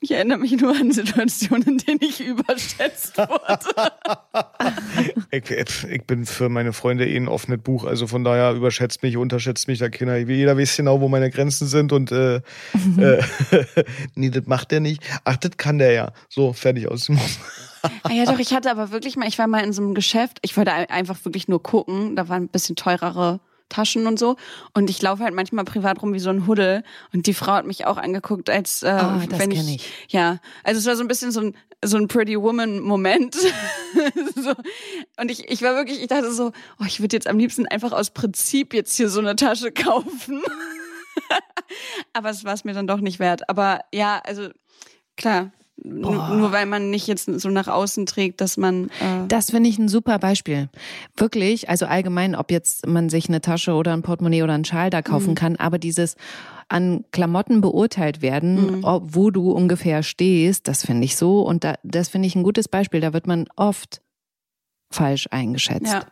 Ich 0.00 0.12
erinnere 0.12 0.38
mich 0.38 0.52
nur 0.60 0.76
an 0.76 0.92
Situationen, 0.92 1.66
in 1.66 1.78
denen 1.78 2.00
ich 2.02 2.20
überschätzt 2.20 3.18
wurde. 3.18 3.92
ich, 5.32 5.50
ich, 5.50 6.04
bin 6.04 6.24
für 6.24 6.48
meine 6.48 6.72
Freunde 6.72 7.08
eh 7.08 7.16
ein 7.16 7.28
offenes 7.28 7.60
Buch, 7.60 7.84
also 7.84 8.06
von 8.06 8.22
daher 8.22 8.52
überschätzt 8.52 9.02
mich, 9.02 9.16
unterschätzt 9.16 9.66
mich 9.68 9.78
da 9.78 9.88
Kinder. 9.88 10.16
Jeder 10.16 10.56
weiß 10.56 10.76
genau, 10.76 11.00
wo 11.00 11.08
meine 11.08 11.30
Grenzen 11.30 11.68
sind 11.68 11.92
und 11.92 12.10
äh, 12.10 12.40
mhm. 12.74 12.98
äh, 13.02 13.22
nee, 14.14 14.30
das 14.30 14.46
macht 14.46 14.72
der 14.72 14.80
nicht. 14.80 15.02
Ach, 15.24 15.36
das 15.36 15.56
kann 15.56 15.78
der 15.78 15.92
ja. 15.92 16.12
So, 16.28 16.52
fertig 16.52 16.88
aus 16.88 17.06
dem 17.06 17.20
Haus. 17.20 17.38
Ah 18.02 18.12
ja, 18.12 18.24
doch, 18.24 18.38
ich 18.38 18.54
hatte 18.54 18.70
aber 18.70 18.90
wirklich 18.90 19.16
mal, 19.16 19.28
ich 19.28 19.38
war 19.38 19.46
mal 19.46 19.64
in 19.64 19.72
so 19.72 19.82
einem 19.82 19.94
Geschäft, 19.94 20.38
ich 20.42 20.56
wollte 20.56 20.72
einfach 20.72 21.24
wirklich 21.24 21.48
nur 21.48 21.62
gucken, 21.62 22.16
da 22.16 22.28
waren 22.28 22.44
ein 22.44 22.48
bisschen 22.48 22.76
teurere 22.76 23.40
Taschen 23.68 24.06
und 24.06 24.18
so. 24.18 24.36
Und 24.74 24.90
ich 24.90 25.00
laufe 25.02 25.22
halt 25.22 25.34
manchmal 25.34 25.64
privat 25.64 26.02
rum 26.02 26.12
wie 26.14 26.18
so 26.18 26.30
ein 26.30 26.46
Huddel. 26.46 26.82
Und 27.12 27.26
die 27.26 27.34
Frau 27.34 27.52
hat 27.52 27.66
mich 27.66 27.86
auch 27.86 27.96
angeguckt, 27.96 28.50
als 28.50 28.82
äh, 28.82 28.98
oh, 29.00 29.20
wenn 29.38 29.50
ich, 29.50 29.74
ich, 29.74 30.12
Ja, 30.12 30.38
also 30.64 30.78
es 30.78 30.86
war 30.86 30.96
so 30.96 31.02
ein 31.04 31.08
bisschen 31.08 31.32
so 31.32 31.40
ein, 31.40 31.56
so 31.84 31.96
ein 31.96 32.08
Pretty 32.08 32.40
Woman-Moment. 32.40 33.34
so. 34.36 34.54
Und 35.18 35.30
ich, 35.30 35.48
ich 35.50 35.62
war 35.62 35.74
wirklich, 35.74 36.00
ich 36.00 36.08
dachte 36.08 36.32
so, 36.32 36.52
oh, 36.80 36.84
ich 36.86 37.00
würde 37.00 37.16
jetzt 37.16 37.26
am 37.26 37.38
liebsten 37.38 37.66
einfach 37.66 37.92
aus 37.92 38.10
Prinzip 38.10 38.74
jetzt 38.74 38.96
hier 38.96 39.08
so 39.08 39.20
eine 39.20 39.36
Tasche 39.36 39.70
kaufen. 39.70 40.42
Aber 42.12 42.30
es 42.30 42.44
war 42.44 42.54
es 42.54 42.64
mir 42.64 42.74
dann 42.74 42.86
doch 42.86 43.00
nicht 43.00 43.18
wert. 43.18 43.48
Aber 43.48 43.80
ja, 43.92 44.20
also 44.24 44.48
klar, 45.16 45.52
Boah. 45.84 46.34
Nur 46.34 46.52
weil 46.52 46.66
man 46.66 46.90
nicht 46.90 47.06
jetzt 47.06 47.26
so 47.26 47.48
nach 47.50 47.68
außen 47.68 48.06
trägt, 48.06 48.40
dass 48.40 48.56
man. 48.56 48.86
Äh 49.00 49.26
das 49.28 49.50
finde 49.50 49.70
ich 49.70 49.78
ein 49.78 49.88
super 49.88 50.18
Beispiel. 50.18 50.68
Wirklich, 51.16 51.68
also 51.68 51.86
allgemein, 51.86 52.34
ob 52.34 52.50
jetzt 52.50 52.86
man 52.86 53.08
sich 53.08 53.28
eine 53.28 53.40
Tasche 53.40 53.74
oder 53.74 53.92
ein 53.92 54.02
Portemonnaie 54.02 54.42
oder 54.42 54.54
einen 54.54 54.64
Schal 54.64 54.90
da 54.90 55.02
kaufen 55.02 55.30
mhm. 55.30 55.34
kann, 55.36 55.56
aber 55.56 55.78
dieses 55.78 56.16
an 56.68 57.04
Klamotten 57.12 57.60
beurteilt 57.60 58.20
werden, 58.20 58.80
mhm. 58.80 58.84
wo 58.84 59.30
du 59.30 59.52
ungefähr 59.52 60.02
stehst, 60.02 60.68
das 60.68 60.84
finde 60.84 61.04
ich 61.04 61.16
so. 61.16 61.40
Und 61.42 61.64
da, 61.64 61.74
das 61.82 62.08
finde 62.08 62.28
ich 62.28 62.34
ein 62.34 62.42
gutes 62.42 62.68
Beispiel. 62.68 63.00
Da 63.00 63.12
wird 63.12 63.26
man 63.26 63.46
oft 63.56 64.02
falsch 64.90 65.28
eingeschätzt. 65.30 65.92
Ja. 65.92 66.04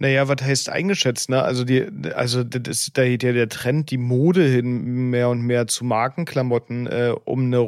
Naja, 0.00 0.28
was 0.28 0.42
heißt 0.42 0.68
eingeschätzt, 0.70 1.28
ne? 1.28 1.42
Also 1.42 1.64
die, 1.64 1.84
also 2.14 2.44
das 2.44 2.90
da 2.92 3.04
geht 3.04 3.24
ja 3.24 3.32
der 3.32 3.48
Trend, 3.48 3.90
die 3.90 3.98
Mode 3.98 4.44
hin 4.44 5.10
mehr 5.10 5.28
und 5.28 5.42
mehr 5.42 5.66
zu 5.66 5.84
Markenklamotten, 5.84 6.86
äh, 6.86 7.14
um 7.24 7.46
eine 7.46 7.58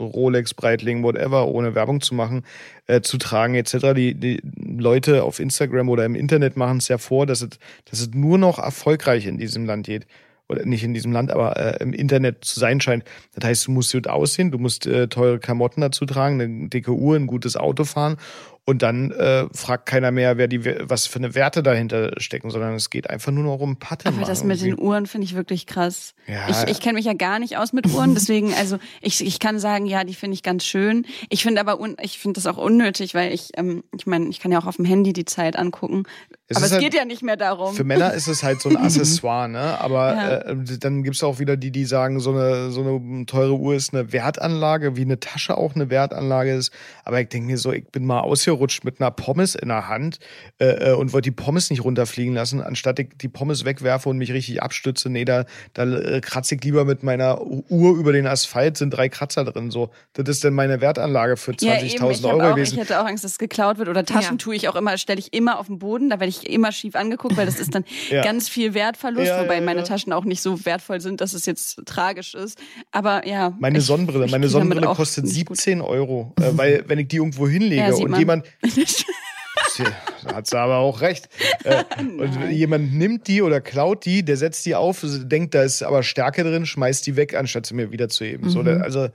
Rolex, 0.00 0.54
Breitling, 0.54 1.02
whatever, 1.02 1.48
ohne 1.48 1.74
Werbung 1.74 2.00
zu 2.00 2.14
machen, 2.14 2.44
äh, 2.86 3.02
zu 3.02 3.18
tragen, 3.18 3.54
etc. 3.54 3.92
Die, 3.94 4.14
die 4.14 4.40
Leute 4.56 5.24
auf 5.24 5.40
Instagram 5.40 5.90
oder 5.90 6.06
im 6.06 6.14
Internet 6.14 6.56
machen 6.56 6.78
es 6.78 6.88
ja 6.88 6.96
vor, 6.96 7.26
dass 7.26 7.42
es, 7.42 7.50
dass 7.84 8.00
es 8.00 8.14
nur 8.14 8.38
noch 8.38 8.58
erfolgreich 8.58 9.26
in 9.26 9.36
diesem 9.36 9.66
Land 9.66 9.84
geht 9.84 10.06
oder 10.48 10.64
nicht 10.64 10.84
in 10.84 10.94
diesem 10.94 11.12
Land, 11.12 11.30
aber 11.30 11.56
äh, 11.56 11.82
im 11.82 11.92
Internet 11.92 12.44
zu 12.44 12.60
sein 12.60 12.80
scheint. 12.80 13.04
Das 13.34 13.44
heißt, 13.44 13.66
du 13.66 13.72
musst 13.72 13.92
gut 13.92 14.06
aussehen, 14.06 14.50
du 14.50 14.58
musst 14.58 14.86
äh, 14.86 15.08
teure 15.08 15.38
Klamotten 15.38 15.80
dazu 15.80 16.06
tragen, 16.06 16.40
eine 16.40 16.68
dicke 16.68 16.92
Uhr, 16.92 17.16
ein 17.16 17.26
gutes 17.26 17.56
Auto 17.56 17.84
fahren 17.84 18.16
und 18.64 18.82
dann 18.82 19.10
äh, 19.10 19.46
fragt 19.52 19.86
keiner 19.86 20.12
mehr, 20.12 20.38
wer 20.38 20.46
die 20.46 20.64
was 20.64 21.08
für 21.08 21.18
eine 21.18 21.34
Werte 21.34 21.64
dahinter 21.64 22.12
stecken, 22.18 22.50
sondern 22.50 22.74
es 22.74 22.90
geht 22.90 23.10
einfach 23.10 23.32
nur 23.32 23.42
noch 23.42 23.58
um 23.58 23.76
Patte. 23.76 24.08
Aber 24.08 24.24
das 24.24 24.44
mit 24.44 24.62
den 24.62 24.78
Uhren 24.78 25.06
finde 25.06 25.24
ich 25.24 25.34
wirklich 25.34 25.66
krass. 25.66 26.14
Ja. 26.28 26.48
Ich, 26.48 26.70
ich 26.70 26.80
kenne 26.80 26.94
mich 26.94 27.06
ja 27.06 27.14
gar 27.14 27.40
nicht 27.40 27.56
aus 27.56 27.72
mit 27.72 27.88
Uhren, 27.88 28.14
deswegen, 28.14 28.54
also 28.54 28.78
ich, 29.00 29.26
ich 29.26 29.40
kann 29.40 29.58
sagen, 29.58 29.86
ja, 29.86 30.04
die 30.04 30.14
finde 30.14 30.34
ich 30.34 30.44
ganz 30.44 30.64
schön. 30.64 31.06
Ich 31.28 31.42
finde 31.42 31.60
aber 31.60 31.80
un, 31.80 31.96
ich 32.00 32.20
finde 32.20 32.40
das 32.40 32.46
auch 32.46 32.56
unnötig, 32.56 33.14
weil 33.14 33.32
ich, 33.32 33.50
ähm, 33.56 33.82
ich 33.96 34.06
meine, 34.06 34.28
ich 34.28 34.38
kann 34.38 34.52
ja 34.52 34.60
auch 34.60 34.66
auf 34.66 34.76
dem 34.76 34.84
Handy 34.84 35.12
die 35.12 35.24
Zeit 35.24 35.56
angucken. 35.56 36.04
Es 36.46 36.58
aber 36.58 36.66
es 36.66 36.72
halt, 36.72 36.82
geht 36.82 36.94
ja 36.94 37.04
nicht 37.04 37.22
mehr 37.22 37.36
darum. 37.36 37.74
Für 37.74 37.82
Männer 37.82 38.12
ist 38.14 38.28
es 38.28 38.44
halt 38.44 38.60
so 38.60 38.68
ein 38.68 38.76
Accessoire, 38.84 39.48
ne? 39.48 39.80
Aber 39.80 40.14
ja. 40.14 40.38
äh, 40.38 40.78
dann 40.78 41.02
gibt's 41.02 41.24
auch 41.24 41.40
wieder 41.40 41.56
die, 41.56 41.72
die 41.72 41.84
sagen, 41.84 42.20
so 42.20 42.30
eine, 42.30 42.70
so 42.70 42.82
eine 42.82 43.26
teure 43.26 43.54
Uhr 43.54 43.74
ist 43.74 43.92
eine 43.92 44.12
Wertanlage, 44.12 44.96
wie 44.96 45.02
eine 45.02 45.18
Tasche 45.18 45.56
auch 45.56 45.74
eine 45.74 45.90
Wertanlage 45.90 46.54
ist. 46.54 46.72
Aber 47.04 47.20
ich 47.20 47.28
denke 47.28 47.48
mir 47.48 47.58
so, 47.58 47.72
ich 47.72 47.88
bin 47.88 48.04
mal 48.04 48.20
aus 48.20 48.44
hier 48.44 48.51
ausgerutscht 48.52 48.84
mit 48.84 49.00
einer 49.00 49.10
Pommes 49.10 49.54
in 49.54 49.68
der 49.68 49.88
Hand 49.88 50.18
äh, 50.58 50.90
äh, 50.90 50.92
und 50.92 51.12
wollte 51.12 51.30
die 51.30 51.36
Pommes 51.36 51.70
nicht 51.70 51.84
runterfliegen 51.84 52.34
lassen. 52.34 52.60
Anstatt 52.60 52.98
ich 52.98 53.08
die 53.20 53.28
Pommes 53.28 53.64
wegwerfe 53.64 54.08
und 54.08 54.18
mich 54.18 54.32
richtig 54.32 54.62
abstütze, 54.62 55.10
nee, 55.10 55.24
da, 55.24 55.44
da 55.74 55.84
äh, 55.84 56.20
kratze 56.20 56.54
ich 56.54 56.64
lieber 56.64 56.84
mit 56.84 57.02
meiner 57.02 57.40
Uhr 57.42 57.96
über 57.96 58.12
den 58.12 58.26
Asphalt, 58.26 58.76
sind 58.76 58.90
drei 58.90 59.08
Kratzer 59.08 59.44
drin. 59.44 59.70
So, 59.70 59.90
das 60.12 60.28
ist 60.28 60.44
denn 60.44 60.54
meine 60.54 60.80
Wertanlage 60.80 61.36
für 61.36 61.52
20.000 61.52 62.22
ja, 62.22 62.28
Euro 62.28 62.42
auch, 62.42 62.54
gewesen. 62.54 62.74
Ich 62.74 62.80
hätte 62.80 63.00
auch 63.00 63.06
Angst, 63.06 63.24
dass 63.24 63.32
es 63.32 63.38
geklaut 63.38 63.78
wird. 63.78 63.88
Oder 63.88 64.04
Taschen 64.04 64.36
ja. 64.36 64.38
tue 64.38 64.54
ich 64.54 64.68
auch 64.68 64.76
immer, 64.76 64.96
stelle 64.98 65.18
ich 65.18 65.32
immer 65.32 65.58
auf 65.58 65.66
den 65.66 65.78
Boden, 65.78 66.10
da 66.10 66.20
werde 66.20 66.28
ich 66.30 66.48
immer 66.48 66.72
schief 66.72 66.94
angeguckt, 66.94 67.36
weil 67.36 67.46
das 67.46 67.58
ist 67.58 67.74
dann 67.74 67.84
ja. 68.10 68.22
ganz 68.22 68.48
viel 68.48 68.74
Wertverlust, 68.74 69.26
ja, 69.26 69.42
wobei 69.42 69.60
meine 69.60 69.84
Taschen 69.84 70.12
auch 70.12 70.24
nicht 70.24 70.42
so 70.42 70.64
wertvoll 70.64 71.00
sind, 71.00 71.20
dass 71.20 71.32
es 71.32 71.46
jetzt 71.46 71.80
tragisch 71.86 72.34
ist. 72.34 72.58
Aber 72.90 73.26
ja. 73.26 73.54
Meine 73.58 73.78
ich, 73.78 73.84
Sonnenbrille, 73.84 74.26
meine 74.28 74.48
Sonnenbrille 74.48 74.86
kostet 74.88 75.28
17 75.28 75.78
gut. 75.78 75.88
Euro, 75.88 76.32
äh, 76.40 76.50
weil 76.52 76.84
wenn 76.86 76.98
ich 76.98 77.08
die 77.08 77.16
irgendwo 77.16 77.48
hinlege 77.62 77.94
und 77.96 78.18
jemand 78.18 78.41
da 80.24 80.34
hat 80.34 80.46
sie 80.46 80.58
aber 80.58 80.78
auch 80.78 81.00
recht. 81.00 81.28
Äh, 81.64 81.84
und 81.98 82.50
jemand 82.50 82.94
nimmt 82.94 83.26
die 83.28 83.42
oder 83.42 83.60
klaut 83.60 84.04
die, 84.04 84.24
der 84.24 84.36
setzt 84.36 84.64
die 84.66 84.74
auf, 84.74 85.04
denkt, 85.04 85.54
da 85.54 85.62
ist 85.62 85.82
aber 85.82 86.02
Stärke 86.02 86.44
drin, 86.44 86.66
schmeißt 86.66 87.06
die 87.06 87.16
weg, 87.16 87.34
anstatt 87.34 87.66
sie 87.66 87.74
mir 87.74 87.92
wiederzuheben. 87.92 88.46
Mhm. 88.46 88.50
So, 88.50 88.60
also 88.60 89.08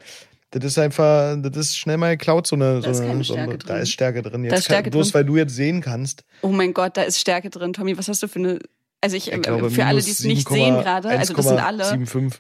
das 0.52 0.64
ist 0.64 0.80
einfach, 0.80 1.36
das 1.42 1.58
ist 1.58 1.78
schnell 1.78 1.98
mal 1.98 2.16
geklaut, 2.16 2.48
so 2.48 2.56
eine, 2.56 2.82
so 2.82 2.90
eine, 3.02 3.24
so 3.24 3.36
eine 3.36 3.58
da 3.58 3.78
ist 3.78 3.92
Stärke 3.92 4.22
drin. 4.22 4.44
Jetzt 4.44 4.52
da 4.52 4.58
ist 4.58 4.66
Stärke 4.66 4.84
kann, 4.84 4.92
bloß 4.92 5.14
weil 5.14 5.26
du 5.26 5.36
jetzt 5.36 5.56
sehen 5.56 5.82
kannst. 5.82 6.24
Oh 6.42 6.50
mein 6.50 6.74
Gott, 6.74 6.96
da 6.96 7.04
ist 7.04 7.20
Stärke 7.20 7.50
drin. 7.50 7.74
Tommy, 7.74 7.98
was 7.98 8.08
hast 8.08 8.24
du 8.24 8.28
für 8.28 8.40
eine, 8.40 8.60
also 9.02 9.18
ich, 9.18 9.32
ich 9.32 9.42
glaube, 9.42 9.70
für 9.70 9.86
alle, 9.86 10.02
die 10.02 10.12
es 10.12 10.24
nicht 10.24 10.48
sehen 10.48 10.76
gerade, 10.76 11.10
also 11.10 11.34
das 11.34 11.48
sind 11.48 11.60
alle. 11.60 11.84
1,75. 11.84 12.40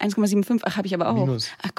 1,75, 0.00 0.60
ach, 0.64 0.76
habe 0.76 0.86
ich 0.86 0.94
aber 0.94 1.08
auch. 1.08 1.14
Minus. 1.14 1.48
Ach, 1.62 1.70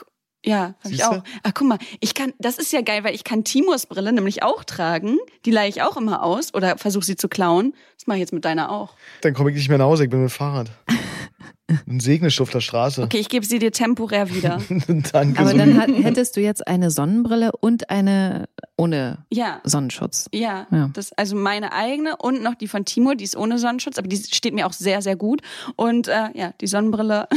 ja, 0.45 0.75
habe 0.83 0.93
ich 0.93 1.03
auch. 1.03 1.23
Ach, 1.43 1.51
guck 1.53 1.67
mal, 1.67 1.79
ich 1.99 2.13
kann, 2.13 2.33
das 2.39 2.57
ist 2.57 2.71
ja 2.71 2.81
geil, 2.81 3.03
weil 3.03 3.15
ich 3.15 3.23
kann 3.23 3.43
Timurs 3.43 3.87
Brille 3.87 4.13
nämlich 4.13 4.43
auch 4.43 4.63
tragen. 4.63 5.17
Die 5.45 5.51
leihe 5.51 5.69
ich 5.69 5.81
auch 5.81 5.97
immer 5.97 6.23
aus 6.23 6.53
oder 6.53 6.77
versuche 6.77 7.05
sie 7.05 7.15
zu 7.15 7.27
klauen. 7.27 7.73
Das 7.97 8.07
mache 8.07 8.17
ich 8.17 8.21
jetzt 8.21 8.33
mit 8.33 8.45
deiner 8.45 8.71
auch. 8.71 8.93
Dann 9.21 9.33
komme 9.33 9.49
ich 9.49 9.57
nicht 9.57 9.69
mehr 9.69 9.77
nach 9.77 9.85
Hause, 9.85 10.05
ich 10.05 10.09
bin 10.09 10.21
mit 10.21 10.29
dem 10.29 10.33
Fahrrad. 10.33 10.71
Ein 11.87 11.99
Segnisch 11.99 12.39
auf 12.41 12.51
der 12.51 12.61
Straße. 12.61 13.01
Okay, 13.01 13.17
ich 13.17 13.27
gebe 13.27 13.43
sie 13.43 13.57
dir 13.57 13.71
temporär 13.71 14.29
wieder. 14.29 14.61
Danke. 15.11 15.39
Aber 15.39 15.49
so 15.49 15.57
dann 15.57 15.73
hättest 15.95 16.35
du 16.35 16.41
jetzt 16.41 16.67
eine 16.67 16.91
Sonnenbrille 16.91 17.51
und 17.59 17.89
eine 17.89 18.47
ohne 18.77 19.25
ja. 19.31 19.61
Sonnenschutz. 19.63 20.27
Ja, 20.31 20.67
ja. 20.71 20.91
Das, 20.93 21.11
also 21.13 21.35
meine 21.35 21.73
eigene 21.73 22.17
und 22.17 22.43
noch 22.43 22.53
die 22.53 22.67
von 22.67 22.85
Timur, 22.85 23.15
die 23.15 23.23
ist 23.23 23.35
ohne 23.35 23.57
Sonnenschutz, 23.57 23.97
aber 23.97 24.07
die 24.07 24.17
steht 24.17 24.53
mir 24.53 24.67
auch 24.67 24.73
sehr, 24.73 25.01
sehr 25.01 25.15
gut. 25.15 25.41
Und 25.75 26.07
äh, 26.07 26.29
ja, 26.35 26.53
die 26.61 26.67
Sonnenbrille. 26.67 27.27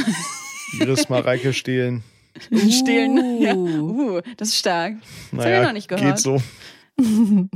Iris 0.78 1.08
Mareike 1.08 1.52
stehlen. 1.54 2.02
Uh. 2.50 2.70
Stehlen. 2.70 3.40
Ja. 3.40 3.54
Uh, 3.54 4.20
das 4.36 4.48
ist 4.48 4.56
stark. 4.56 4.94
Das 5.32 5.44
naja, 5.44 5.56
habe 5.56 5.62
ich 5.62 5.66
noch 5.66 5.72
nicht 5.72 5.88
gehört. 5.88 6.16
Geht 6.16 6.18
so. 6.18 6.40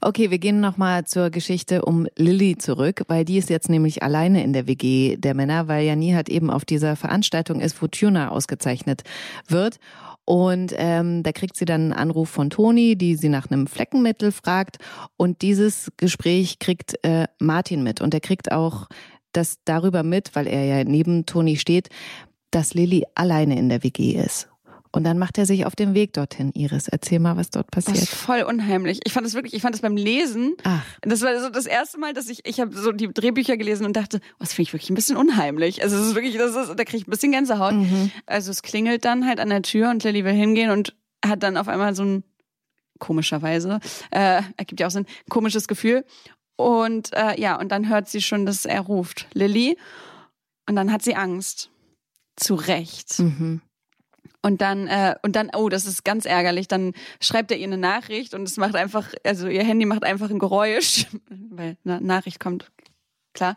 Okay, 0.00 0.30
wir 0.30 0.38
gehen 0.38 0.60
nochmal 0.60 1.04
zur 1.04 1.30
Geschichte 1.30 1.84
um 1.84 2.06
Lilly 2.16 2.56
zurück, 2.58 3.02
weil 3.08 3.24
die 3.24 3.38
ist 3.38 3.50
jetzt 3.50 3.68
nämlich 3.68 4.02
alleine 4.02 4.44
in 4.44 4.52
der 4.52 4.66
WG 4.66 5.16
der 5.16 5.34
Männer, 5.34 5.68
weil 5.68 5.84
Jani 5.86 6.12
hat 6.12 6.28
eben 6.28 6.50
auf 6.50 6.64
dieser 6.64 6.96
Veranstaltung 6.96 7.60
ist, 7.60 7.80
wo 7.82 7.86
Tuna 7.86 8.30
ausgezeichnet 8.30 9.02
wird. 9.46 9.78
Und 10.24 10.74
ähm, 10.76 11.22
da 11.22 11.32
kriegt 11.32 11.56
sie 11.56 11.64
dann 11.64 11.84
einen 11.84 11.92
Anruf 11.94 12.28
von 12.28 12.50
Toni, 12.50 12.96
die 12.96 13.16
sie 13.16 13.30
nach 13.30 13.50
einem 13.50 13.66
Fleckenmittel 13.66 14.30
fragt. 14.30 14.76
Und 15.16 15.40
dieses 15.40 15.90
Gespräch 15.96 16.58
kriegt 16.58 17.02
äh, 17.02 17.28
Martin 17.38 17.82
mit. 17.82 18.02
Und 18.02 18.12
er 18.12 18.20
kriegt 18.20 18.52
auch 18.52 18.88
das 19.32 19.58
darüber 19.64 20.02
mit, 20.02 20.34
weil 20.34 20.46
er 20.46 20.64
ja 20.64 20.84
neben 20.84 21.24
Toni 21.24 21.56
steht, 21.56 21.88
dass 22.50 22.74
Lilly 22.74 23.04
alleine 23.14 23.58
in 23.58 23.68
der 23.68 23.82
WG 23.82 24.12
ist. 24.12 24.48
Und 24.90 25.04
dann 25.04 25.18
macht 25.18 25.36
er 25.36 25.44
sich 25.44 25.66
auf 25.66 25.76
den 25.76 25.94
Weg 25.94 26.14
dorthin. 26.14 26.50
Iris, 26.54 26.88
erzähl 26.88 27.18
mal, 27.18 27.36
was 27.36 27.50
dort 27.50 27.70
passiert. 27.70 27.96
Das 27.98 28.04
ist 28.04 28.14
voll 28.14 28.42
unheimlich. 28.42 29.00
Ich 29.04 29.12
fand 29.12 29.26
es 29.26 29.34
wirklich, 29.34 29.52
ich 29.52 29.60
fand 29.60 29.74
es 29.74 29.82
beim 29.82 29.96
Lesen. 29.96 30.56
Ach. 30.64 30.82
Das 31.02 31.20
war 31.20 31.38
so 31.40 31.50
das 31.50 31.66
erste 31.66 31.98
Mal, 31.98 32.14
dass 32.14 32.28
ich, 32.28 32.46
ich 32.46 32.58
habe 32.58 32.74
so 32.74 32.92
die 32.92 33.12
Drehbücher 33.12 33.56
gelesen 33.58 33.84
und 33.84 33.96
dachte, 33.96 34.20
oh, 34.34 34.36
das 34.40 34.54
finde 34.54 34.68
ich 34.68 34.72
wirklich 34.72 34.90
ein 34.90 34.94
bisschen 34.94 35.16
unheimlich. 35.16 35.82
Also 35.82 35.96
es 35.98 36.08
ist 36.08 36.14
wirklich, 36.14 36.36
das 36.38 36.56
ist, 36.56 36.68
da 36.70 36.84
kriege 36.84 36.98
ich 36.98 37.06
ein 37.06 37.10
bisschen 37.10 37.32
Gänsehaut. 37.32 37.74
Mhm. 37.74 38.10
Also 38.24 38.50
es 38.50 38.62
klingelt 38.62 39.04
dann 39.04 39.26
halt 39.26 39.40
an 39.40 39.50
der 39.50 39.62
Tür 39.62 39.90
und 39.90 40.04
Lilly 40.04 40.24
will 40.24 40.32
hingehen 40.32 40.70
und 40.70 40.96
hat 41.24 41.42
dann 41.42 41.58
auf 41.58 41.68
einmal 41.68 41.94
so 41.94 42.04
ein 42.04 42.24
komischerweise, 42.98 43.80
äh, 44.10 44.42
ergibt 44.56 44.80
ja 44.80 44.86
auch 44.86 44.90
so 44.90 45.00
ein 45.00 45.06
komisches 45.28 45.68
Gefühl. 45.68 46.04
Und 46.56 47.12
äh, 47.12 47.40
ja, 47.40 47.60
und 47.60 47.70
dann 47.70 47.88
hört 47.88 48.08
sie 48.08 48.22
schon, 48.22 48.46
dass 48.46 48.64
er 48.64 48.80
ruft, 48.80 49.28
Lilly. 49.34 49.76
Und 50.68 50.76
dann 50.76 50.90
hat 50.90 51.02
sie 51.02 51.14
Angst. 51.14 51.70
Zu 52.38 52.54
Recht. 52.54 53.18
Mhm. 53.18 53.60
Und 54.40 54.60
dann, 54.60 54.86
äh, 54.86 55.16
und 55.22 55.34
dann, 55.34 55.50
oh, 55.54 55.68
das 55.68 55.86
ist 55.86 56.04
ganz 56.04 56.24
ärgerlich. 56.24 56.68
Dann 56.68 56.94
schreibt 57.20 57.50
er 57.50 57.58
ihr 57.58 57.66
eine 57.66 57.78
Nachricht 57.78 58.34
und 58.34 58.44
es 58.44 58.56
macht 58.56 58.76
einfach, 58.76 59.12
also 59.24 59.48
ihr 59.48 59.64
Handy 59.64 59.84
macht 59.84 60.04
einfach 60.04 60.30
ein 60.30 60.38
Geräusch, 60.38 61.06
weil 61.50 61.76
eine 61.84 62.00
Nachricht 62.00 62.40
kommt, 62.40 62.70
klar. 63.34 63.56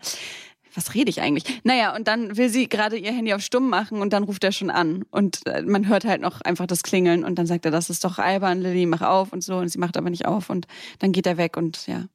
Was 0.73 0.93
rede 0.93 1.09
ich 1.09 1.21
eigentlich? 1.21 1.43
Naja, 1.65 1.93
und 1.93 2.07
dann 2.07 2.37
will 2.37 2.47
sie 2.47 2.69
gerade 2.69 2.97
ihr 2.97 3.11
Handy 3.11 3.33
auf 3.33 3.41
Stumm 3.41 3.69
machen 3.69 4.01
und 4.01 4.13
dann 4.13 4.23
ruft 4.23 4.41
er 4.45 4.53
schon 4.53 4.69
an. 4.69 5.03
Und 5.11 5.45
äh, 5.45 5.63
man 5.63 5.87
hört 5.89 6.05
halt 6.05 6.21
noch 6.21 6.39
einfach 6.41 6.65
das 6.65 6.81
Klingeln 6.81 7.25
und 7.25 7.35
dann 7.35 7.45
sagt 7.45 7.65
er, 7.65 7.71
das 7.71 7.89
ist 7.89 8.05
doch 8.05 8.19
albern, 8.19 8.61
Lilly, 8.61 8.85
mach 8.85 9.01
auf 9.01 9.33
und 9.33 9.43
so. 9.43 9.57
Und 9.57 9.67
sie 9.67 9.79
macht 9.79 9.97
aber 9.97 10.09
nicht 10.09 10.25
auf 10.25 10.49
und 10.49 10.67
dann 10.99 11.11
geht 11.11 11.27
er 11.27 11.35
weg 11.35 11.57
und 11.57 11.87
ja. 11.87 12.05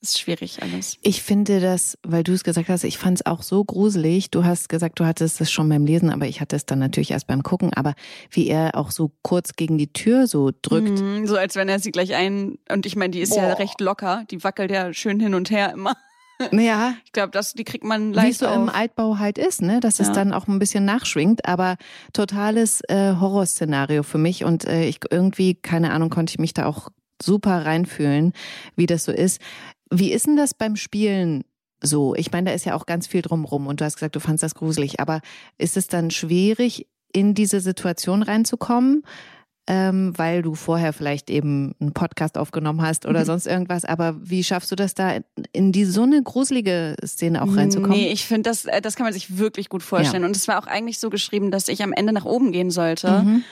Ist 0.00 0.18
schwierig 0.20 0.62
alles. 0.62 0.96
Ich 1.02 1.22
finde 1.22 1.60
das, 1.60 1.98
weil 2.02 2.22
du 2.22 2.32
es 2.32 2.44
gesagt 2.44 2.68
hast, 2.68 2.84
ich 2.84 2.98
fand 2.98 3.18
es 3.20 3.26
auch 3.26 3.42
so 3.42 3.64
gruselig. 3.64 4.30
Du 4.30 4.44
hast 4.44 4.68
gesagt, 4.68 5.00
du 5.00 5.04
hattest 5.06 5.40
es 5.40 5.50
schon 5.50 5.68
beim 5.68 5.86
Lesen, 5.86 6.10
aber 6.10 6.26
ich 6.26 6.40
hatte 6.40 6.54
es 6.56 6.66
dann 6.66 6.78
natürlich 6.78 7.10
erst 7.10 7.26
beim 7.26 7.42
Gucken. 7.42 7.72
Aber 7.74 7.94
wie 8.30 8.46
er 8.48 8.76
auch 8.76 8.90
so 8.92 9.10
kurz 9.22 9.54
gegen 9.54 9.76
die 9.78 9.92
Tür 9.92 10.26
so 10.26 10.50
drückt. 10.62 11.00
Mhm, 11.00 11.26
so 11.26 11.36
als 11.36 11.56
wenn 11.56 11.68
er 11.68 11.78
sie 11.80 11.90
gleich 11.90 12.14
ein. 12.14 12.58
Und 12.70 12.86
ich 12.86 12.94
meine, 12.96 13.10
die 13.10 13.20
ist 13.20 13.34
ja 13.34 13.48
Boah. 13.48 13.58
recht 13.58 13.80
locker. 13.80 14.24
Die 14.30 14.42
wackelt 14.44 14.70
ja 14.70 14.92
schön 14.92 15.18
hin 15.18 15.34
und 15.34 15.50
her 15.50 15.72
immer. 15.72 15.94
Ja, 16.52 16.94
Ich 17.04 17.10
glaube, 17.10 17.32
das 17.32 17.54
die 17.54 17.64
kriegt 17.64 17.82
man 17.82 18.10
wie 18.10 18.10
es 18.10 18.16
leicht 18.16 18.38
so 18.38 18.46
im 18.46 18.68
auf. 18.68 18.74
Altbau 18.76 19.18
halt 19.18 19.38
ist, 19.38 19.60
ne? 19.62 19.80
Dass 19.80 19.98
es 19.98 20.06
Ja. 20.08 20.12
dann 20.12 20.32
auch 20.32 20.46
ein 20.46 20.60
bisschen 20.60 20.84
nachschwingt, 20.84 21.44
aber 21.44 21.76
totales 22.12 22.80
äh, 22.88 23.14
Horrorszenario 23.18 24.04
für 24.04 24.18
mich 24.18 24.44
und 24.44 24.64
äh, 24.64 24.84
ich 24.84 25.00
irgendwie, 25.10 25.54
keine 25.56 25.90
Ahnung, 25.90 26.10
konnte 26.10 26.30
ich 26.30 26.38
mich 26.38 26.54
da 26.54 26.66
auch 26.66 26.90
super 27.20 27.64
reinfühlen, 27.66 28.32
wie 28.76 28.86
das 28.86 29.02
so 29.04 29.10
ist. 29.10 29.40
Wie 29.90 30.12
ist 30.12 30.26
denn 30.26 30.36
das 30.36 30.54
beim 30.54 30.76
Spielen 30.76 31.44
so? 31.82 32.14
Ich 32.14 32.32
meine, 32.32 32.50
da 32.50 32.54
ist 32.56 32.64
ja 32.64 32.74
auch 32.74 32.86
ganz 32.86 33.06
viel 33.06 33.22
drumrum 33.22 33.66
und 33.66 33.80
du 33.80 33.84
hast 33.84 33.94
gesagt, 33.96 34.16
du 34.16 34.20
fandst 34.20 34.42
das 34.42 34.54
gruselig, 34.54 35.00
aber 35.00 35.20
ist 35.58 35.76
es 35.76 35.86
dann 35.86 36.10
schwierig, 36.10 36.86
in 37.12 37.34
diese 37.34 37.60
Situation 37.60 38.22
reinzukommen? 38.22 39.02
Ähm, 39.70 40.14
weil 40.16 40.40
du 40.40 40.54
vorher 40.54 40.94
vielleicht 40.94 41.28
eben 41.28 41.74
einen 41.78 41.92
Podcast 41.92 42.38
aufgenommen 42.38 42.80
hast 42.80 43.04
oder 43.04 43.20
Mhm. 43.20 43.24
sonst 43.26 43.46
irgendwas, 43.46 43.84
aber 43.84 44.16
wie 44.18 44.42
schaffst 44.42 44.70
du 44.72 44.76
das 44.76 44.94
da 44.94 45.18
in- 45.52 45.72
die 45.72 45.84
so 45.84 46.04
eine 46.04 46.22
gruselige 46.22 46.96
Szene 47.04 47.42
auch 47.42 47.54
reinzukommen? 47.54 47.90
Nee, 47.98 48.10
ich 48.10 48.24
finde, 48.24 48.48
das, 48.48 48.64
äh, 48.64 48.80
das 48.80 48.96
kann 48.96 49.04
man 49.04 49.12
sich 49.12 49.36
wirklich 49.36 49.68
gut 49.68 49.82
vorstellen. 49.82 50.24
Und 50.24 50.34
es 50.34 50.48
war 50.48 50.58
auch 50.58 50.66
eigentlich 50.66 50.98
so 50.98 51.10
geschrieben, 51.10 51.50
dass 51.50 51.68
ich 51.68 51.82
am 51.82 51.92
Ende 51.92 52.14
nach 52.14 52.24
oben 52.24 52.50
gehen 52.50 52.70
sollte. 52.70 53.10
Mhm. 53.24 53.44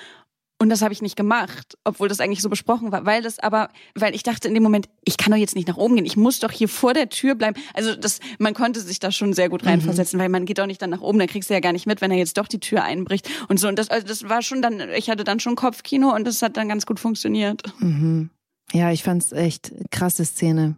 Und 0.59 0.70
das 0.70 0.80
habe 0.80 0.92
ich 0.94 1.02
nicht 1.02 1.16
gemacht, 1.16 1.76
obwohl 1.84 2.09
das 2.09 2.18
eigentlich 2.18 2.40
so 2.40 2.48
besprochen 2.48 2.90
war. 2.90 3.04
Weil 3.04 3.20
das 3.22 3.38
aber, 3.38 3.68
weil 3.94 4.14
ich 4.14 4.22
dachte 4.22 4.48
in 4.48 4.54
dem 4.54 4.62
Moment, 4.62 4.88
ich 5.04 5.18
kann 5.18 5.30
doch 5.30 5.38
jetzt 5.38 5.54
nicht 5.54 5.68
nach 5.68 5.76
oben 5.76 5.96
gehen. 5.96 6.07
Ich 6.07 6.16
muss 6.16 6.38
doch 6.40 6.50
hier 6.50 6.68
vor 6.68 6.94
der 6.94 7.11
Tür 7.11 7.34
bleiben. 7.34 7.61
Also 7.74 7.94
das, 7.94 8.20
man 8.38 8.54
konnte 8.54 8.80
sich 8.80 8.98
da 8.98 9.12
schon 9.12 9.34
sehr 9.34 9.50
gut 9.50 9.62
Mhm. 9.62 9.68
reinversetzen, 9.68 10.18
weil 10.18 10.30
man 10.30 10.46
geht 10.46 10.59
doch 10.59 10.64
nicht 10.66 10.80
dann 10.80 10.88
nach 10.90 11.02
oben, 11.02 11.18
dann 11.18 11.28
kriegst 11.28 11.50
du 11.50 11.54
ja 11.54 11.61
gar 11.61 11.72
nicht 11.74 11.86
mit, 11.86 12.00
wenn 12.00 12.11
er 12.11 12.16
jetzt 12.16 12.38
doch 12.38 12.48
die 12.48 12.59
Tür 12.61 12.84
einbricht 12.84 13.28
und 13.48 13.61
so. 13.61 13.68
Und 13.68 13.78
das, 13.78 13.90
also 13.90 14.07
das 14.07 14.30
war 14.30 14.40
schon 14.40 14.62
dann, 14.62 14.80
ich 14.96 15.11
hatte 15.11 15.24
dann 15.24 15.40
schon 15.40 15.57
Kopfkino 15.57 16.14
und 16.14 16.24
das 16.26 16.40
hat 16.40 16.57
dann 16.57 16.68
ganz 16.70 16.86
gut 16.86 17.00
funktioniert. 17.00 17.62
Mhm. 17.80 18.30
Ja, 18.72 18.90
ich 18.90 19.02
fand's 19.02 19.32
echt 19.32 19.72
krasse 19.90 20.24
Szene. 20.24 20.76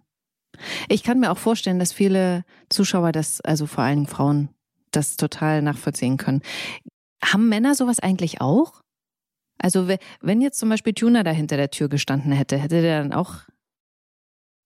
Ich 0.88 1.04
kann 1.04 1.20
mir 1.20 1.30
auch 1.30 1.38
vorstellen, 1.38 1.78
dass 1.78 1.92
viele 1.92 2.44
Zuschauer 2.68 3.12
das, 3.12 3.40
also 3.42 3.66
vor 3.66 3.84
allen 3.84 3.98
Dingen 3.98 4.06
Frauen, 4.08 4.48
das 4.90 5.16
total 5.16 5.62
nachvollziehen 5.62 6.16
können. 6.16 6.42
Haben 7.24 7.48
Männer 7.48 7.76
sowas 7.76 8.00
eigentlich 8.00 8.40
auch? 8.40 8.80
Also 9.58 9.88
we- 9.88 9.98
wenn 10.20 10.40
jetzt 10.40 10.58
zum 10.58 10.68
Beispiel 10.68 10.92
Tuna 10.94 11.22
da 11.22 11.30
hinter 11.30 11.56
der 11.56 11.70
Tür 11.70 11.88
gestanden 11.88 12.32
hätte, 12.32 12.56
hätte 12.58 12.80
der 12.82 13.02
dann 13.02 13.12
auch. 13.12 13.34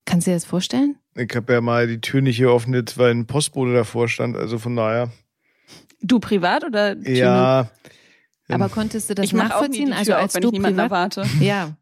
Kannst 0.04 0.26
du 0.26 0.30
dir 0.32 0.36
das 0.36 0.44
vorstellen? 0.44 0.96
Ich 1.14 1.34
habe 1.34 1.52
ja 1.52 1.60
mal 1.60 1.86
die 1.86 2.00
Tür 2.00 2.20
nicht 2.22 2.38
geöffnet, 2.38 2.98
weil 2.98 3.12
ein 3.12 3.26
Postbote 3.26 3.72
davor 3.72 4.08
stand. 4.08 4.36
Also 4.36 4.58
von 4.58 4.74
daher. 4.76 5.10
Du 6.02 6.18
privat 6.18 6.64
oder 6.64 6.94
Tüne? 7.00 7.16
Ja. 7.16 7.70
Aber 8.48 8.68
konntest 8.68 9.08
du 9.08 9.14
das 9.14 9.24
ich 9.24 9.32
mache 9.34 9.56
auch 9.56 9.62
nie 9.68 9.78
die 9.78 9.84
nachvollziehen? 9.84 9.90
Tür 9.90 9.98
also 9.98 10.12
auf, 10.14 10.18
als 10.22 10.34
wenn 10.34 10.42
du 10.42 10.48
ich 10.48 10.52
niemanden 10.52 10.76
privat. 10.78 11.16
erwarte. 11.16 11.26
Ja, 11.44 11.76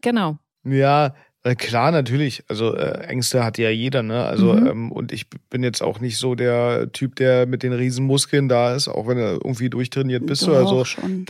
genau. 0.00 0.38
Ja, 0.64 1.14
äh, 1.44 1.54
klar, 1.54 1.92
natürlich. 1.92 2.42
Also 2.48 2.74
äh, 2.74 3.04
Ängste 3.06 3.44
hat 3.44 3.58
ja 3.58 3.70
jeder, 3.70 4.02
ne? 4.02 4.24
Also 4.24 4.54
Mhm. 4.54 4.66
ähm, 4.66 4.92
und 4.92 5.12
ich 5.12 5.28
bin 5.50 5.62
jetzt 5.62 5.82
auch 5.82 6.00
nicht 6.00 6.16
so 6.16 6.34
der 6.34 6.90
Typ, 6.92 7.14
der 7.16 7.46
mit 7.46 7.62
den 7.62 7.72
Riesenmuskeln 7.72 8.48
da 8.48 8.74
ist, 8.74 8.88
auch 8.88 9.06
wenn 9.06 9.18
er 9.18 9.32
irgendwie 9.34 9.68
durchtrainiert 9.70 10.26
bist 10.26 10.42
Doch, 10.42 10.48
oder 10.48 10.66
so. 10.66 10.84
schon. 10.84 11.24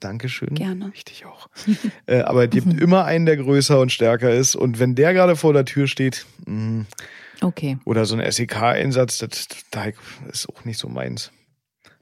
Dankeschön. 0.00 0.54
Gerne. 0.54 0.92
Richtig 0.92 1.24
auch. 1.26 1.48
äh, 2.06 2.20
aber 2.20 2.44
es 2.44 2.50
gibt 2.50 2.80
immer 2.80 3.04
einen, 3.04 3.26
der 3.26 3.36
größer 3.36 3.80
und 3.80 3.90
stärker 3.92 4.30
ist. 4.32 4.54
Und 4.56 4.78
wenn 4.78 4.94
der 4.94 5.12
gerade 5.14 5.36
vor 5.36 5.52
der 5.52 5.64
Tür 5.64 5.86
steht, 5.86 6.26
mh, 6.46 6.84
Okay. 7.42 7.76
oder 7.84 8.06
so 8.06 8.16
ein 8.16 8.32
SEK-Einsatz, 8.32 9.18
das, 9.18 9.48
das 9.70 9.94
ist 10.32 10.48
auch 10.48 10.64
nicht 10.64 10.78
so 10.78 10.88
meins. 10.88 11.32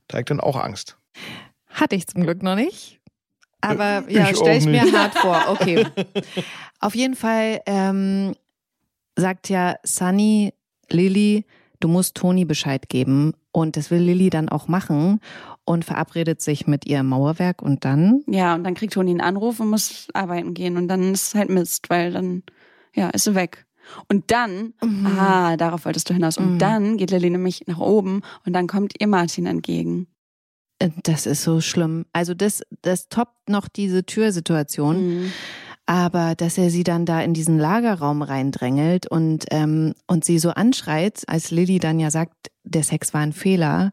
Da 0.07 0.19
ich 0.21 0.27
dann 0.27 0.39
auch 0.41 0.57
Angst. 0.57 0.97
Hatte 1.67 1.97
ich 1.97 2.07
zum 2.07 2.23
Glück 2.23 2.43
noch 2.43 2.55
nicht. 2.55 3.01
Aber 3.61 4.05
Äh, 4.09 4.15
ja, 4.15 4.31
ich 4.31 4.37
stell 4.37 4.59
ich 4.59 4.67
mir 4.67 4.83
hart 4.93 5.15
vor. 5.15 5.43
Okay. 5.49 5.87
Auf 6.81 6.95
jeden 6.95 7.17
Fall 7.17 7.61
ähm, 7.67 8.35
sagt 9.17 9.49
ja 9.49 9.77
Sunny, 9.83 10.53
Lilly, 10.91 11.45
du 11.81 11.89
musst 11.89 12.15
Toni 12.17 12.45
Bescheid 12.45 12.89
geben. 12.89 13.33
Und 13.51 13.77
das 13.77 13.91
will 13.91 14.01
Lilly 14.03 14.31
dann 14.31 14.49
auch 14.49 14.69
machen 14.69 15.21
und 15.65 15.85
verabredet 15.85 16.41
sich 16.43 16.67
mit 16.67 16.87
ihr 16.87 17.01
im 17.01 17.09
Mauerwerk 17.09 17.63
und 17.63 17.85
dann. 17.85 18.23
Ja, 18.27 18.55
und 18.55 18.65
dann 18.65 18.75
kriegt 18.75 18.93
Toni 18.95 19.11
einen 19.11 19.21
Anruf 19.21 19.61
und 19.61 19.69
muss 19.71 20.09
arbeiten 20.13 20.55
gehen. 20.55 20.77
Und 20.77 20.89
dann 20.89 21.13
ist 21.15 21.29
es 21.29 21.35
halt 21.35 21.49
Mist, 21.51 21.89
weil 21.91 22.13
dann, 22.13 22.43
ja, 22.95 23.09
ist 23.11 23.25
sie 23.25 23.35
weg. 23.35 23.67
Und 24.09 24.31
dann, 24.31 24.75
Mhm. 24.83 25.07
ah, 25.07 25.57
darauf 25.57 25.85
wolltest 25.85 26.09
du 26.09 26.15
hinaus. 26.15 26.39
Und 26.39 26.55
Mhm. 26.55 26.59
dann 26.59 26.97
geht 26.97 27.11
Lilly 27.11 27.31
nämlich 27.31 27.67
nach 27.67 27.79
oben 27.81 28.23
und 28.47 28.53
dann 28.53 28.67
kommt 28.67 28.95
ihr 29.01 29.07
Martin 29.07 29.47
entgegen. 29.47 30.07
Äh, 30.79 30.91
Das 31.03 31.27
ist 31.27 31.43
so 31.43 31.61
schlimm. 31.61 32.05
Also 32.13 32.35
das, 32.35 32.63
das 32.83 33.09
toppt 33.09 33.49
noch 33.49 33.69
diese 33.69 34.05
Türsituation. 34.05 34.97
Mhm. 35.25 35.33
Aber 35.87 36.35
dass 36.35 36.57
er 36.57 36.71
sie 36.71 36.83
dann 36.83 37.05
da 37.05 37.21
in 37.21 37.35
diesen 37.35 37.59
Lagerraum 37.59 38.23
reindrängelt 38.23 39.07
und, 39.07 39.45
ähm, 39.51 39.95
und 40.07 40.25
sie 40.25 40.39
so 40.39 40.51
anschreit, 40.51 41.25
als 41.27 41.51
Lilly 41.51 41.79
dann 41.79 42.01
ja 42.01 42.11
sagt, 42.11 42.33
der 42.63 42.83
Sex 42.83 43.13
war 43.13 43.21
ein 43.21 43.35
Fehler, 43.35 43.93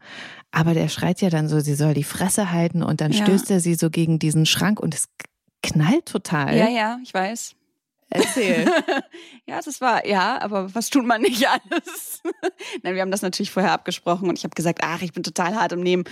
aber 0.51 0.73
der 0.73 0.87
schreit 0.87 1.19
ja 1.21 1.29
dann 1.29 1.49
so, 1.49 1.59
sie 1.59 1.75
soll 1.75 1.93
die 1.93 2.05
Fresse 2.05 2.51
halten 2.51 2.81
und 2.81 3.01
dann 3.01 3.11
Ja. 3.11 3.25
stößt 3.25 3.51
er 3.51 3.59
sie 3.59 3.75
so 3.75 3.89
gegen 3.89 4.19
diesen 4.19 4.45
Schrank 4.45 4.79
und 4.79 4.95
es 4.95 5.09
knallt 5.61 6.05
total. 6.05 6.55
Ja, 6.55 6.69
ja, 6.69 6.97
ich 7.03 7.13
weiß. 7.13 7.55
Erzähl. 8.13 8.65
ja, 9.47 9.61
das 9.63 9.79
war, 9.79 10.05
ja, 10.05 10.41
aber 10.41 10.75
was 10.75 10.89
tut 10.89 11.05
man 11.05 11.21
nicht 11.21 11.47
alles? 11.47 12.21
Nein, 12.83 12.95
wir 12.95 13.01
haben 13.01 13.11
das 13.11 13.21
natürlich 13.21 13.51
vorher 13.51 13.71
abgesprochen 13.71 14.27
und 14.27 14.37
ich 14.37 14.43
habe 14.43 14.53
gesagt, 14.53 14.79
ach, 14.83 15.01
ich 15.01 15.13
bin 15.13 15.23
total 15.23 15.55
hart 15.55 15.71
im 15.71 15.79
Nehmen. 15.79 16.03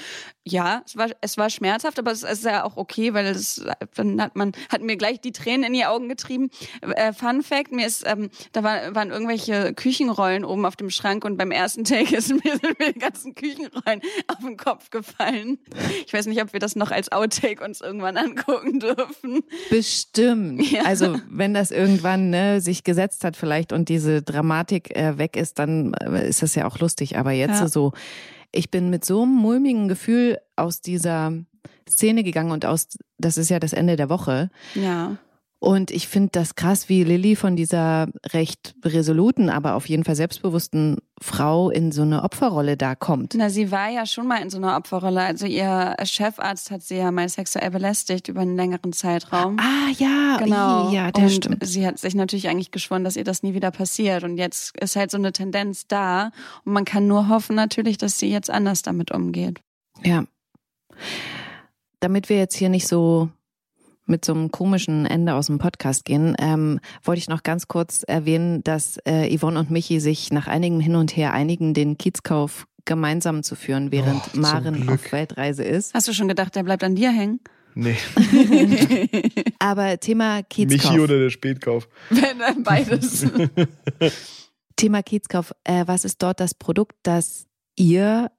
Ja, 0.45 0.81
es 0.85 0.95
war, 0.95 1.09
es 1.19 1.37
war 1.37 1.49
schmerzhaft, 1.49 1.99
aber 1.99 2.11
es 2.11 2.23
ist 2.23 2.45
ja 2.45 2.63
auch 2.63 2.77
okay, 2.77 3.13
weil 3.13 3.25
es, 3.25 3.65
dann 3.95 4.21
hat 4.21 4.37
man, 4.37 4.53
hat 4.69 4.81
mir 4.81 4.95
gleich 4.95 5.19
die 5.19 5.33
Tränen 5.33 5.65
in 5.65 5.73
die 5.73 5.85
Augen 5.85 6.07
getrieben. 6.07 6.49
Äh, 6.81 7.11
Fun 7.11 7.43
Fact, 7.43 7.73
mir 7.73 7.85
ist, 7.85 8.03
ähm, 8.07 8.29
da 8.53 8.63
war, 8.63 8.95
waren 8.95 9.11
irgendwelche 9.11 9.73
Küchenrollen 9.73 10.45
oben 10.45 10.65
auf 10.65 10.77
dem 10.77 10.89
Schrank 10.89 11.25
und 11.25 11.37
beim 11.37 11.51
ersten 11.51 11.83
Take 11.83 12.15
ist 12.15 12.29
mir, 12.29 12.57
sind 12.57 12.79
mir 12.79 12.93
die 12.93 12.99
ganzen 12.99 13.35
Küchenrollen 13.35 14.01
auf 14.27 14.39
den 14.39 14.55
Kopf 14.55 14.89
gefallen. 14.89 15.59
Ich 16.05 16.13
weiß 16.13 16.27
nicht, 16.27 16.41
ob 16.41 16.53
wir 16.53 16.61
das 16.61 16.77
noch 16.77 16.91
als 16.91 17.11
Outtake 17.11 17.61
uns 17.63 17.81
irgendwann 17.81 18.15
angucken 18.15 18.79
dürfen. 18.79 19.43
Bestimmt. 19.69 20.71
Ja. 20.71 20.83
Also 20.83 21.19
wenn 21.29 21.53
das 21.53 21.71
irgendwann 21.89 22.29
ne, 22.29 22.61
sich 22.61 22.83
gesetzt 22.83 23.23
hat 23.23 23.35
vielleicht 23.35 23.73
und 23.73 23.89
diese 23.89 24.21
Dramatik 24.21 24.95
äh, 24.95 25.17
weg 25.17 25.35
ist, 25.35 25.59
dann 25.59 25.93
äh, 25.93 26.27
ist 26.27 26.41
das 26.41 26.55
ja 26.55 26.67
auch 26.67 26.79
lustig. 26.79 27.17
Aber 27.17 27.31
jetzt 27.31 27.59
Ja. 27.59 27.67
so, 27.67 27.93
ich 28.51 28.71
bin 28.71 28.89
mit 28.89 29.05
so 29.05 29.23
einem 29.23 29.35
mulmigen 29.35 29.87
Gefühl 29.87 30.39
aus 30.55 30.81
dieser 30.81 31.33
Szene 31.87 32.23
gegangen 32.23 32.51
und 32.51 32.65
aus, 32.65 32.87
das 33.17 33.37
ist 33.37 33.49
ja 33.49 33.59
das 33.59 33.73
Ende 33.73 33.95
der 33.95 34.09
Woche. 34.09 34.49
Ja. 34.75 35.17
Und 35.61 35.91
ich 35.91 36.07
finde 36.07 36.29
das 36.31 36.55
krass, 36.55 36.87
wie 36.87 37.03
Lilly 37.03 37.35
von 37.35 37.57
dieser 37.57 38.07
recht 38.31 38.75
resoluten, 38.85 39.49
aber 39.49 39.75
auf 39.75 39.89
jeden 39.89 40.05
Fall 40.05 40.15
selbstbewussten 40.15 40.99
Frau 41.21 41.69
in 41.69 41.91
so 41.91 42.01
eine 42.03 42.23
Opferrolle 42.23 42.77
da 42.77 42.95
kommt. 42.95 43.33
Na, 43.35 43.49
sie 43.49 43.69
war 43.69 43.89
ja 43.89 44.05
schon 44.05 44.25
mal 44.25 44.41
in 44.41 44.49
so 44.49 44.55
einer 44.57 44.77
Opferrolle. 44.77 45.19
Also 45.21 45.45
ihr 45.47 45.97
Chefarzt 46.05 46.71
hat 46.71 46.81
sie 46.81 46.95
ja 46.95 47.11
mal 47.11 47.27
sexuell 47.27 47.71
belästigt 47.71 48.29
über 48.29 48.39
einen 48.39 48.55
längeren 48.55 48.93
Zeitraum. 48.93 49.57
Ah 49.59 49.91
ja, 49.97 50.37
Genau. 50.37 50.91
ja, 50.91 51.11
der 51.11 51.23
und 51.25 51.29
stimmt. 51.29 51.65
sie 51.65 51.85
hat 51.85 51.99
sich 51.99 52.15
natürlich 52.15 52.47
eigentlich 52.47 52.71
geschworen, 52.71 53.03
dass 53.03 53.17
ihr 53.17 53.25
das 53.25 53.43
nie 53.43 53.53
wieder 53.53 53.71
passiert. 53.71 54.23
Und 54.23 54.37
jetzt 54.37 54.77
ist 54.79 54.95
halt 54.95 55.11
so 55.11 55.17
eine 55.17 55.33
Tendenz 55.33 55.87
da. 55.87 56.31
Und 56.63 56.71
man 56.71 56.85
kann 56.85 57.05
nur 57.07 57.27
hoffen 57.27 57.57
natürlich, 57.57 57.97
dass 57.97 58.17
sie 58.17 58.31
jetzt 58.31 58.49
anders 58.49 58.81
damit 58.81 59.11
umgeht. 59.11 59.59
Ja. 60.05 60.23
Damit 61.99 62.29
wir 62.29 62.37
jetzt 62.37 62.55
hier 62.55 62.69
nicht 62.69 62.87
so 62.87 63.27
mit 64.09 64.25
so 64.25 64.33
einem 64.33 64.51
komischen 64.51 65.05
Ende 65.05 65.35
aus 65.35 65.47
dem 65.47 65.57
Podcast 65.59 66.05
gehen, 66.05 66.35
ähm, 66.39 66.79
wollte 67.03 67.19
ich 67.19 67.29
noch 67.29 67.43
ganz 67.43 67.67
kurz 67.67 68.03
erwähnen, 68.03 68.63
dass 68.63 68.97
äh, 69.05 69.35
Yvonne 69.37 69.59
und 69.59 69.71
Michi 69.71 69.99
sich 69.99 70.31
nach 70.31 70.47
einigem 70.47 70.79
Hin 70.79 70.95
und 70.95 71.15
Her 71.15 71.33
einigen, 71.33 71.73
den 71.73 71.97
Kiezkauf 71.97 72.65
gemeinsam 72.85 73.43
zu 73.43 73.55
führen, 73.55 73.91
während 73.91 74.21
Oh, 74.35 74.39
Maren 74.39 74.89
auf 74.89 75.11
Weltreise 75.11 75.63
ist. 75.63 75.93
Hast 75.93 76.07
du 76.07 76.13
schon 76.13 76.27
gedacht, 76.27 76.55
der 76.55 76.63
bleibt 76.63 76.83
an 76.83 76.95
dir 76.95 77.11
hängen? 77.11 77.39
Nee, 77.75 77.95
Aber 79.59 79.99
Thema 79.99 80.41
Kiezkauf. 80.43 80.91
Michi 80.91 80.99
oder 80.99 81.19
der 81.19 81.29
Spätkauf. 81.29 81.87
Wenn 82.09 82.41
äh, 82.41 82.55
beides. 82.63 83.25
Thema 84.75 85.03
Kiezkauf. 85.03 85.53
Äh, 85.63 85.83
was 85.85 86.03
ist 86.03 86.21
dort 86.23 86.39
das 86.39 86.55
Produkt, 86.55 86.95
das 87.03 87.45
ihr 87.75 88.31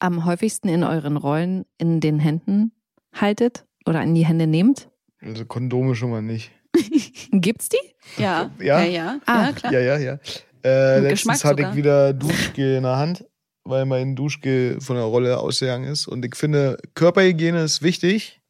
am 0.00 0.24
häufigsten 0.26 0.68
in 0.68 0.84
euren 0.84 1.16
Rollen 1.16 1.64
in 1.78 2.00
den 2.00 2.18
Händen 2.18 2.72
haltet 3.14 3.64
oder 3.86 4.02
in 4.02 4.14
die 4.14 4.26
Hände 4.26 4.46
nehmt? 4.46 4.90
Also 5.24 5.44
Kondome 5.46 5.94
schon 5.94 6.10
mal 6.10 6.22
nicht. 6.22 6.50
Gibt's 7.32 7.68
die? 7.68 7.78
ja. 8.20 8.50
Ja? 8.58 8.82
Ja, 8.82 8.84
ja. 8.84 9.20
Ah. 9.26 9.46
ja 9.46 9.52
klar. 9.52 9.72
Ja, 9.72 9.80
ja, 9.80 9.98
ja. 9.98 10.18
Äh, 10.64 11.00
letztens 11.00 11.10
Geschmack 11.10 11.44
hatte 11.44 11.56
sogar. 11.62 11.70
ich 11.70 11.76
wieder 11.76 12.12
Duschgel 12.14 12.76
in 12.76 12.82
der 12.84 12.96
Hand, 12.96 13.24
weil 13.64 13.84
mein 13.84 14.16
Duschgel 14.16 14.80
von 14.80 14.96
der 14.96 15.04
Rolle 15.04 15.38
ausgegangen 15.38 15.84
ist. 15.90 16.06
Und 16.06 16.24
ich 16.24 16.34
finde, 16.36 16.78
Körperhygiene 16.94 17.62
ist 17.62 17.82
wichtig. 17.82 18.40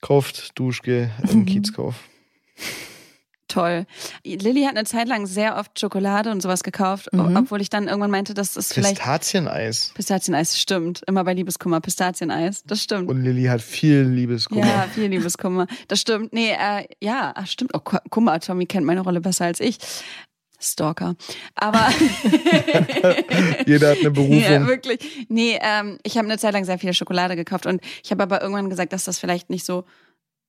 Kauft 0.00 0.58
Duschgel 0.58 1.10
im 1.30 1.40
Mhm. 1.40 1.46
Kiezkauf. 1.46 1.94
Toll. 3.56 3.86
Lilly 4.24 4.62
hat 4.64 4.76
eine 4.76 4.84
Zeit 4.84 5.08
lang 5.08 5.26
sehr 5.26 5.56
oft 5.56 5.78
Schokolade 5.80 6.30
und 6.30 6.42
sowas 6.42 6.62
gekauft, 6.62 7.08
Mhm. 7.12 7.36
obwohl 7.36 7.60
ich 7.60 7.70
dann 7.70 7.88
irgendwann 7.88 8.10
meinte, 8.10 8.34
dass 8.34 8.56
es 8.56 8.72
vielleicht 8.72 8.98
Pistazieneis. 8.98 9.92
Pistazieneis 9.94 10.58
stimmt. 10.58 11.02
Immer 11.06 11.24
bei 11.24 11.32
Liebeskummer 11.34 11.80
Pistazieneis. 11.80 12.62
Das 12.64 12.82
stimmt. 12.82 13.08
Und 13.08 13.22
Lilly 13.22 13.44
hat 13.44 13.62
viel 13.62 14.02
Liebeskummer. 14.02 14.66
Ja, 14.66 14.86
viel 14.94 15.06
Liebeskummer. 15.08 15.66
Das 15.88 16.00
stimmt. 16.00 16.32
Nee, 16.32 16.50
äh, 16.52 16.86
ja, 17.02 17.32
ach, 17.34 17.46
stimmt. 17.46 17.72
Oh, 17.74 18.20
mal, 18.20 18.38
Tommy 18.40 18.66
kennt 18.66 18.84
meine 18.86 19.00
Rolle 19.00 19.20
besser 19.20 19.46
als 19.46 19.60
ich. 19.60 19.78
Stalker. 20.58 21.16
Aber 21.54 21.88
Jeder 23.66 23.90
hat 23.90 23.98
eine 24.00 24.10
Berufung. 24.10 24.38
ja, 24.40 24.66
wirklich. 24.66 25.26
Nee, 25.28 25.58
ähm, 25.60 25.98
ich 26.02 26.16
habe 26.16 26.26
eine 26.28 26.38
Zeit 26.38 26.52
lang 26.54 26.64
sehr 26.64 26.78
viel 26.78 26.92
Schokolade 26.94 27.36
gekauft 27.36 27.66
und 27.66 27.80
ich 28.02 28.10
habe 28.10 28.22
aber 28.22 28.40
irgendwann 28.40 28.70
gesagt, 28.70 28.92
dass 28.92 29.04
das 29.04 29.18
vielleicht 29.18 29.50
nicht 29.50 29.64
so 29.66 29.84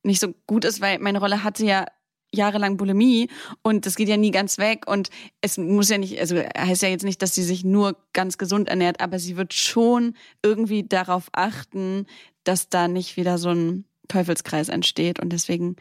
nicht 0.04 0.22
so 0.22 0.34
gut 0.46 0.64
ist, 0.64 0.80
weil 0.80 1.00
meine 1.00 1.20
Rolle 1.20 1.44
hatte 1.44 1.66
ja 1.66 1.86
jahrelang 2.34 2.78
Bulimie 2.78 3.30
und 3.62 3.86
das 3.86 3.96
geht 3.96 4.10
ja 4.10 4.18
nie 4.18 4.32
ganz 4.32 4.58
weg 4.58 4.88
und 4.88 5.10
es 5.42 5.58
muss 5.58 5.90
ja 5.90 5.98
nicht, 5.98 6.20
also 6.20 6.36
heißt 6.38 6.82
ja 6.82 6.90
jetzt 6.90 7.06
nicht, 7.06 7.22
dass 7.22 7.34
sie 7.34 7.44
sich 7.44 7.64
nur 7.64 7.96
ganz 8.14 8.38
gesund 8.38 8.68
ernährt, 8.68 9.00
aber 9.02 9.20
sie 9.20 9.38
wird 9.38 9.54
schon 9.54 10.16
irgendwie 10.44 10.84
darauf 10.84 11.30
achten, 11.32 12.06
dass 12.44 12.70
da 12.70 12.88
nicht 12.88 13.18
wieder 13.18 13.38
so 13.38 13.50
ein 13.50 13.86
Teufelskreis 14.08 14.70
entsteht 14.70 15.20
und 15.20 15.30
deswegen, 15.30 15.76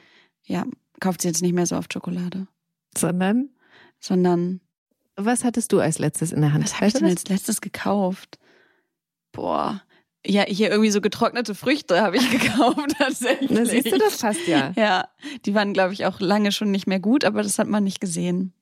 ja, 0.45 0.65
kauft 1.01 1.23
sie 1.23 1.29
jetzt 1.29 1.43
nicht 1.43 1.55
mehr 1.55 1.67
so 1.67 1.77
oft 1.77 1.93
Schokolade, 1.93 2.47
Sondern, 2.97 3.51
sondern 3.99 4.61
was 5.17 5.45
hattest 5.45 5.73
du 5.73 5.81
als 5.81 5.99
letztes 5.99 6.33
in 6.33 6.43
der 6.43 6.53
Hand? 6.53 6.65
Was 6.65 6.75
habe 6.75 6.87
ich 6.87 6.95
Weißt 6.95 6.97
du 6.97 7.07
denn 7.07 7.11
als 7.11 7.29
letztes 7.29 7.61
gekauft? 7.61 8.39
Boah. 9.33 9.83
Ja, 10.27 10.43
hier 10.47 10.71
irgendwie 10.71 10.91
so 10.91 11.01
getrocknete 11.01 11.55
Früchte 11.55 12.01
habe 12.03 12.17
ich 12.17 12.31
gekauft 12.43 12.79
tatsächlich. 12.99 13.51
Na, 13.51 13.65
siehst 13.65 13.93
du, 13.93 13.99
das 13.99 14.19
passt 14.19 14.47
ja. 14.47 14.73
Ja, 14.77 15.09
die 15.45 15.55
waren, 15.55 15.73
glaube 15.73 15.93
ich, 15.93 16.05
auch 16.07 16.21
lange 16.21 16.53
schon 16.53 16.71
nicht 16.71 16.87
mehr 16.87 17.01
gut, 17.01 17.25
aber 17.25 17.43
das 17.43 17.59
hat 17.59 17.69
man 17.69 17.85
nicht 17.85 18.01
gesehen. 18.01 18.53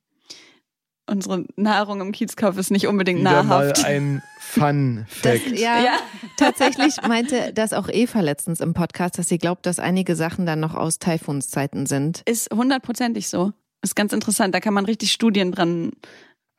Unsere 1.07 1.45
Nahrung 1.57 2.01
im 2.01 2.13
Kiezkauf 2.13 2.57
ist 2.57 2.71
nicht 2.71 2.87
unbedingt 2.87 3.21
Wieder 3.21 3.43
mal 3.43 3.67
nahrhaft. 3.67 3.85
ein 3.85 4.23
Fun 4.41 5.07
Das, 5.23 5.39
Fact. 5.41 5.59
ja, 5.59 5.83
Ja. 5.85 5.93
tatsächlich 6.39 6.95
meinte 7.07 7.53
das 7.53 7.75
auch 7.75 7.89
Eva 7.91 8.21
letztens 8.21 8.61
im 8.61 8.73
Podcast, 8.73 9.19
dass 9.19 9.29
sie 9.29 9.37
glaubt, 9.37 9.67
dass 9.67 9.79
einige 9.79 10.17
Sachen 10.17 10.47
dann 10.47 10.61
noch 10.61 10.75
aus 10.75 10.99
Taifuns 10.99 11.49
Zeiten 11.49 11.85
sind. 11.85 12.23
Ist 12.25 12.51
hundertprozentig 12.55 13.29
so. 13.29 13.53
Ist 13.83 13.97
ganz 13.97 14.15
interessant. 14.15 14.55
Da 14.55 14.61
kann 14.61 14.73
man 14.73 14.87
richtig 14.87 15.13
Studien 15.13 15.53
dran. 15.53 15.91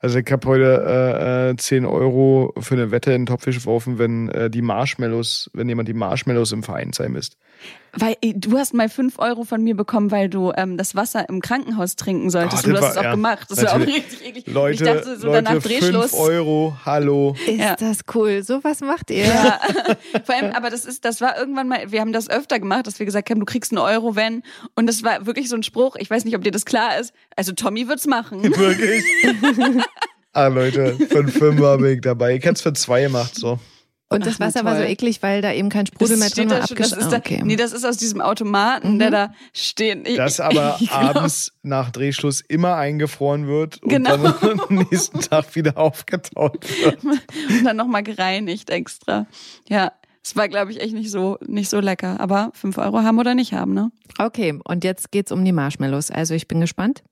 Also 0.06 0.20
ich 0.20 0.32
habe 0.32 0.48
heute 0.48 1.50
äh, 1.50 1.50
äh, 1.50 1.56
10 1.58 1.84
Euro 1.84 2.54
für 2.60 2.76
eine 2.76 2.92
Wette 2.92 3.12
in 3.12 3.22
den 3.22 3.26
Topf 3.26 3.46
geworfen, 3.46 3.98
wenn 3.98 4.30
äh, 4.30 4.52
die 4.52 4.62
Marshmallows, 4.62 5.50
wenn 5.54 5.68
jemand 5.68 5.90
die 5.90 5.96
Marshmallows 5.96 6.52
im 6.52 6.62
Vereinsheim 6.62 7.16
isst. 7.16 7.38
Weil 7.98 8.18
ey, 8.22 8.34
du 8.36 8.58
hast 8.58 8.74
mal 8.74 8.90
fünf 8.90 9.20
Euro 9.20 9.46
von 9.46 9.64
mir 9.64 9.74
bekommen, 9.74 10.12
weil 10.12 10.28
du 10.28 10.52
ähm, 10.58 10.76
das 10.76 10.96
Wasser 10.96 11.30
im 11.30 11.40
Krankenhaus 11.42 11.96
trinken 11.96 12.30
solltest. 12.30 12.66
Oh, 12.66 12.68
und 12.68 12.74
du 12.74 12.82
hast 12.82 12.90
es 12.90 12.96
war- 12.96 13.00
auch 13.00 13.06
ja, 13.06 13.12
gemacht. 13.12 13.48
Das 13.50 13.64
war 13.64 13.70
auch 13.72 13.78
natürlich. 13.78 13.96
richtig 14.04 14.26
eklig. 14.28 14.48
Leute, 14.48 14.74
ich 14.84 14.90
dachte 14.90 15.18
so 15.18 15.28
Leute, 15.28 15.44
danach 15.44 15.62
Drehschluss. 15.64 16.12
5 16.12 16.14
Euro, 16.22 16.76
hallo. 16.86 17.36
Ist 17.48 17.58
Ja. 17.58 17.78
das 17.78 18.00
cool? 18.14 18.44
So 18.44 18.62
was 18.66 18.82
macht 18.82 19.12
ihr? 19.12 19.24
Ja, 19.28 19.60
vor 20.26 20.36
allem, 20.36 20.52
aber 20.52 20.70
das 20.70 20.84
ist, 20.84 21.06
das 21.06 21.22
war 21.22 21.38
irgendwann 21.38 21.70
mal, 21.70 21.90
wir 21.90 22.02
haben 22.02 22.12
das 22.12 22.30
öfter 22.30 22.60
gemacht, 22.60 22.86
dass 22.86 23.00
wir 23.00 23.06
gesagt 23.06 23.30
haben, 23.30 23.40
du 23.40 23.46
kriegst 23.46 23.72
einen 23.72 23.80
Euro, 23.80 24.18
wenn. 24.18 24.44
Und 24.76 24.88
das 24.88 25.04
war 25.04 25.26
wirklich 25.26 25.48
so 25.48 25.56
ein 25.56 25.64
Spruch, 25.64 25.96
ich 25.96 26.10
weiß 26.10 26.26
nicht, 26.26 26.36
ob 26.36 26.44
dir 26.44 26.52
das 26.52 26.66
klar 26.66 27.00
ist. 27.00 27.14
Also 27.38 27.54
Tommy 27.54 27.88
wird's 27.88 28.08
machen. 28.08 28.44
Wirklich? 28.58 29.06
ah, 30.34 30.48
Leute, 30.48 30.98
für 31.10 31.20
einen 31.20 31.30
Fünfer 31.30 31.78
bin 31.78 31.94
ich 31.96 32.02
dabei. 32.02 32.36
Ich 32.36 32.44
hätte 32.44 32.56
es 32.56 32.62
für 32.62 32.74
zwei 32.74 33.04
gemacht, 33.04 33.36
so. 33.36 33.58
Und 34.08 34.26
das 34.26 34.36
Ach, 34.36 34.42
Wasser 34.42 34.64
war 34.64 34.76
so 34.78 34.84
eklig, 34.84 35.24
weil 35.24 35.42
da 35.42 35.52
eben 35.52 35.70
kein 35.70 35.88
Sprudel 35.88 36.18
mehr 36.18 36.30
drin 36.30 36.50
war. 36.52 36.60
da 36.60 36.68
schon, 36.68 36.78
das 36.78 36.92
ist 36.92 37.10
da, 37.12 37.18
okay. 37.18 37.42
Nee, 37.44 37.56
das 37.56 37.74
ist 37.74 37.84
aus 37.86 37.98
diesem 37.98 38.22
Automaten, 38.22 39.00
der 39.00 39.08
Mhm. 39.10 39.14
da 39.14 39.34
steht. 39.52 40.08
Ich- 40.08 40.16
Das 40.18 40.40
aber 40.40 40.78
ich 40.80 40.92
abends 40.92 41.54
nach 41.64 41.90
Drehschluss 41.90 42.42
immer 42.42 42.76
eingefroren 42.76 43.48
wird 43.48 43.82
und 43.82 43.90
Genau. 43.90 44.16
dann 44.18 44.60
am 44.70 44.76
nächsten 44.76 45.20
Tag 45.22 45.56
wieder 45.56 45.78
aufgetaut 45.78 46.66
wird. 46.84 47.04
Und 47.04 47.64
dann 47.66 47.76
nochmal 47.78 48.04
gereinigt 48.04 48.70
extra. 48.70 49.26
Ja, 49.68 49.92
es 50.24 50.36
war, 50.36 50.50
glaube 50.50 50.72
ich, 50.72 50.82
echt 50.82 50.94
nicht 50.94 51.10
so, 51.10 51.38
nicht 51.48 51.70
so 51.70 51.80
lecker. 51.80 52.20
Aber 52.20 52.52
fünf 52.54 52.78
Euro 52.78 53.00
haben 53.02 53.18
oder 53.20 53.34
nicht 53.34 53.54
haben, 53.54 53.74
ne? 53.74 53.92
Okay, 54.20 54.58
und 54.66 54.84
jetzt 54.84 55.12
geht's 55.12 55.32
um 55.32 55.44
die 55.44 55.52
Marshmallows. 55.52 56.12
Also 56.12 56.36
ich 56.36 56.48
bin 56.48 56.62
gespannt, 56.62 57.04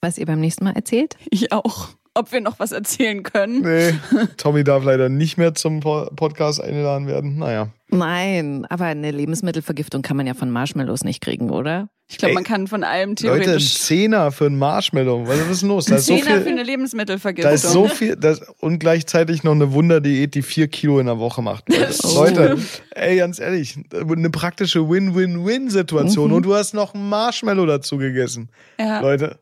was 0.00 0.16
ihr 0.16 0.26
beim 0.26 0.40
nächsten 0.40 0.62
Mal 0.64 0.72
erzählt. 0.76 1.16
Ich 1.30 1.52
auch. 1.52 1.88
Ob 2.14 2.32
wir 2.32 2.40
noch 2.40 2.58
was 2.58 2.72
erzählen 2.72 3.22
können. 3.22 3.60
Nee, 3.62 3.94
Tommy 4.36 4.64
darf 4.64 4.82
leider 4.84 5.08
nicht 5.08 5.38
mehr 5.38 5.54
zum 5.54 5.78
Po- 5.80 6.06
Podcast 6.16 6.60
eingeladen 6.60 7.06
werden. 7.06 7.38
Naja. 7.38 7.68
Nein, 7.88 8.66
aber 8.68 8.86
eine 8.86 9.10
Lebensmittelvergiftung 9.12 10.02
kann 10.02 10.16
man 10.16 10.26
ja 10.26 10.34
von 10.34 10.50
Marshmallows 10.50 11.04
nicht 11.04 11.20
kriegen, 11.20 11.50
oder? 11.50 11.88
Ich 12.08 12.18
glaube, 12.18 12.34
man 12.34 12.42
kann 12.42 12.66
von 12.66 12.82
allem 12.82 13.10
Leute, 13.10 13.30
ein 13.32 13.40
theoretisch. 13.42 13.74
Zehner 13.78 14.32
für 14.32 14.46
ein 14.46 14.58
Marshmallow. 14.58 15.28
Was 15.28 15.38
ist 15.48 15.62
denn 15.62 15.68
los? 15.68 15.84
Da 15.84 15.94
ist 15.96 16.06
so 16.06 16.16
Zehner 16.16 16.38
für 16.38 16.42
viel, 16.42 16.52
eine 16.52 16.64
Lebensmittelvergiftung. 16.64 17.48
da 17.48 17.54
ist 17.54 17.62
so 17.70 17.86
viel 17.86 18.16
das, 18.16 18.40
und 18.58 18.80
gleichzeitig 18.80 19.44
noch 19.44 19.52
eine 19.52 19.72
Wunderdiät, 19.72 20.34
die 20.34 20.42
vier 20.42 20.66
Kilo 20.66 20.98
in 20.98 21.06
der 21.06 21.20
Woche 21.20 21.40
macht. 21.42 21.68
Leute, 21.72 21.94
Oh. 22.02 22.14
Leute 22.24 22.58
ey, 22.90 23.16
ganz 23.18 23.38
ehrlich, 23.38 23.76
eine 23.94 24.30
praktische 24.30 24.88
Win-Win-Win-Situation 24.90 26.30
Mhm. 26.30 26.36
und 26.36 26.42
du 26.44 26.54
hast 26.54 26.74
noch 26.74 26.94
ein 26.94 27.08
Marshmallow 27.08 27.66
dazu 27.66 27.96
gegessen. 27.98 28.50
ja. 28.80 29.00
Leute, 29.00 29.38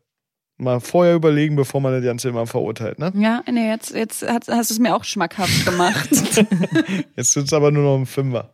mal 0.59 0.81
vorher 0.81 1.15
überlegen, 1.15 1.57
bevor 1.57 1.81
man 1.81 1.93
das 1.93 2.05
Ganze 2.05 2.29
immer 2.29 2.47
verurteilt. 2.47 2.99
Ne? 2.99 3.13
Ja, 3.17 3.43
nee, 3.51 3.69
jetzt, 3.69 3.95
jetzt 3.95 4.23
hast, 4.29 4.49
hast 4.49 4.71
du 4.71 4.75
es 4.75 4.79
mir 4.81 4.95
auch 4.95 5.05
schmackhaft 5.05 5.65
gemacht. 5.65 6.11
Jetzt 7.17 7.33
sitzt 7.33 7.53
aber 7.55 7.71
nur 7.71 7.83
noch 7.85 7.97
ein 7.99 8.07
Fünfer. 8.07 8.53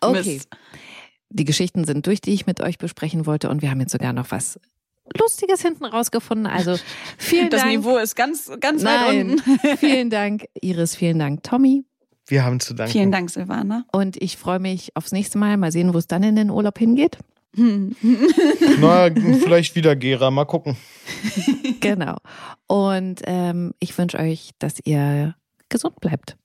Okay. 0.00 0.34
Mist. 0.34 0.48
Die 1.30 1.44
Geschichten 1.44 1.84
sind 1.84 2.06
durch, 2.06 2.20
die 2.20 2.32
ich 2.32 2.46
mit 2.46 2.60
euch 2.60 2.78
besprechen 2.78 3.26
wollte 3.26 3.50
und 3.50 3.60
wir 3.62 3.70
haben 3.70 3.80
jetzt 3.80 3.92
sogar 3.92 4.12
noch 4.12 4.30
was 4.30 4.58
Lustiges 5.18 5.60
hinten 5.62 5.84
rausgefunden. 5.84 6.46
Also 6.46 6.76
vielen 7.18 7.50
Das 7.50 7.62
Dank. 7.62 7.72
Niveau 7.72 7.96
ist 7.98 8.14
ganz, 8.16 8.50
ganz 8.60 8.82
weit 8.84 9.00
Nein, 9.00 9.30
unten. 9.30 9.58
vielen 9.78 10.10
Dank 10.10 10.44
Iris, 10.60 10.94
vielen 10.96 11.18
Dank 11.18 11.42
Tommy 11.42 11.84
Wir 12.26 12.44
haben 12.44 12.60
zu 12.60 12.74
danken. 12.74 12.92
Vielen 12.92 13.12
Dank, 13.12 13.30
Silvana. 13.30 13.84
und 13.92 14.20
ich 14.22 14.36
freue 14.36 14.58
mich 14.58 14.94
aufs 14.96 15.12
nächste 15.12 15.38
Mal. 15.38 15.56
Mal 15.56 15.72
sehen, 15.72 15.92
wo 15.92 15.98
es 15.98 16.06
dann 16.06 16.22
in 16.22 16.36
den 16.36 16.50
Urlaub 16.50 16.78
hingeht. 16.78 17.18
Hm. 17.56 17.96
Na, 18.80 19.10
vielleicht 19.10 19.74
wieder 19.74 19.96
Gera. 19.96 20.30
Mal 20.30 20.44
gucken. 20.44 20.76
Genau. 21.80 22.16
Und 22.66 23.20
ähm, 23.24 23.72
ich 23.78 23.96
wünsche 23.96 24.18
euch, 24.18 24.50
dass 24.58 24.74
ihr 24.84 25.36
gesund 25.68 26.00
bleibt. 26.00 26.36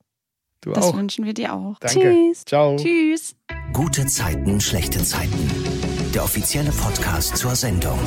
Du 0.61 0.71
Das 0.71 0.85
auch. 0.85 0.95
wünschen 0.95 1.25
wir 1.25 1.33
dir 1.33 1.53
auch. 1.53 1.79
Danke. 1.79 1.99
Tschüss. 1.99 2.45
Ciao. 2.45 2.75
Tschüss. 2.77 3.35
Gute 3.73 4.05
Zeiten, 4.05 4.61
schlechte 4.61 5.03
Zeiten. 5.03 5.49
Der 6.13 6.23
offizielle 6.23 6.71
Podcast 6.71 7.35
zur 7.37 7.55
Sendung. 7.55 7.99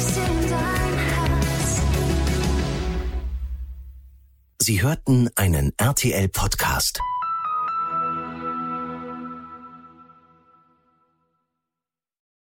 Sie 4.63 4.83
hörten 4.83 5.29
einen 5.35 5.73
RTL-Podcast. 5.79 7.01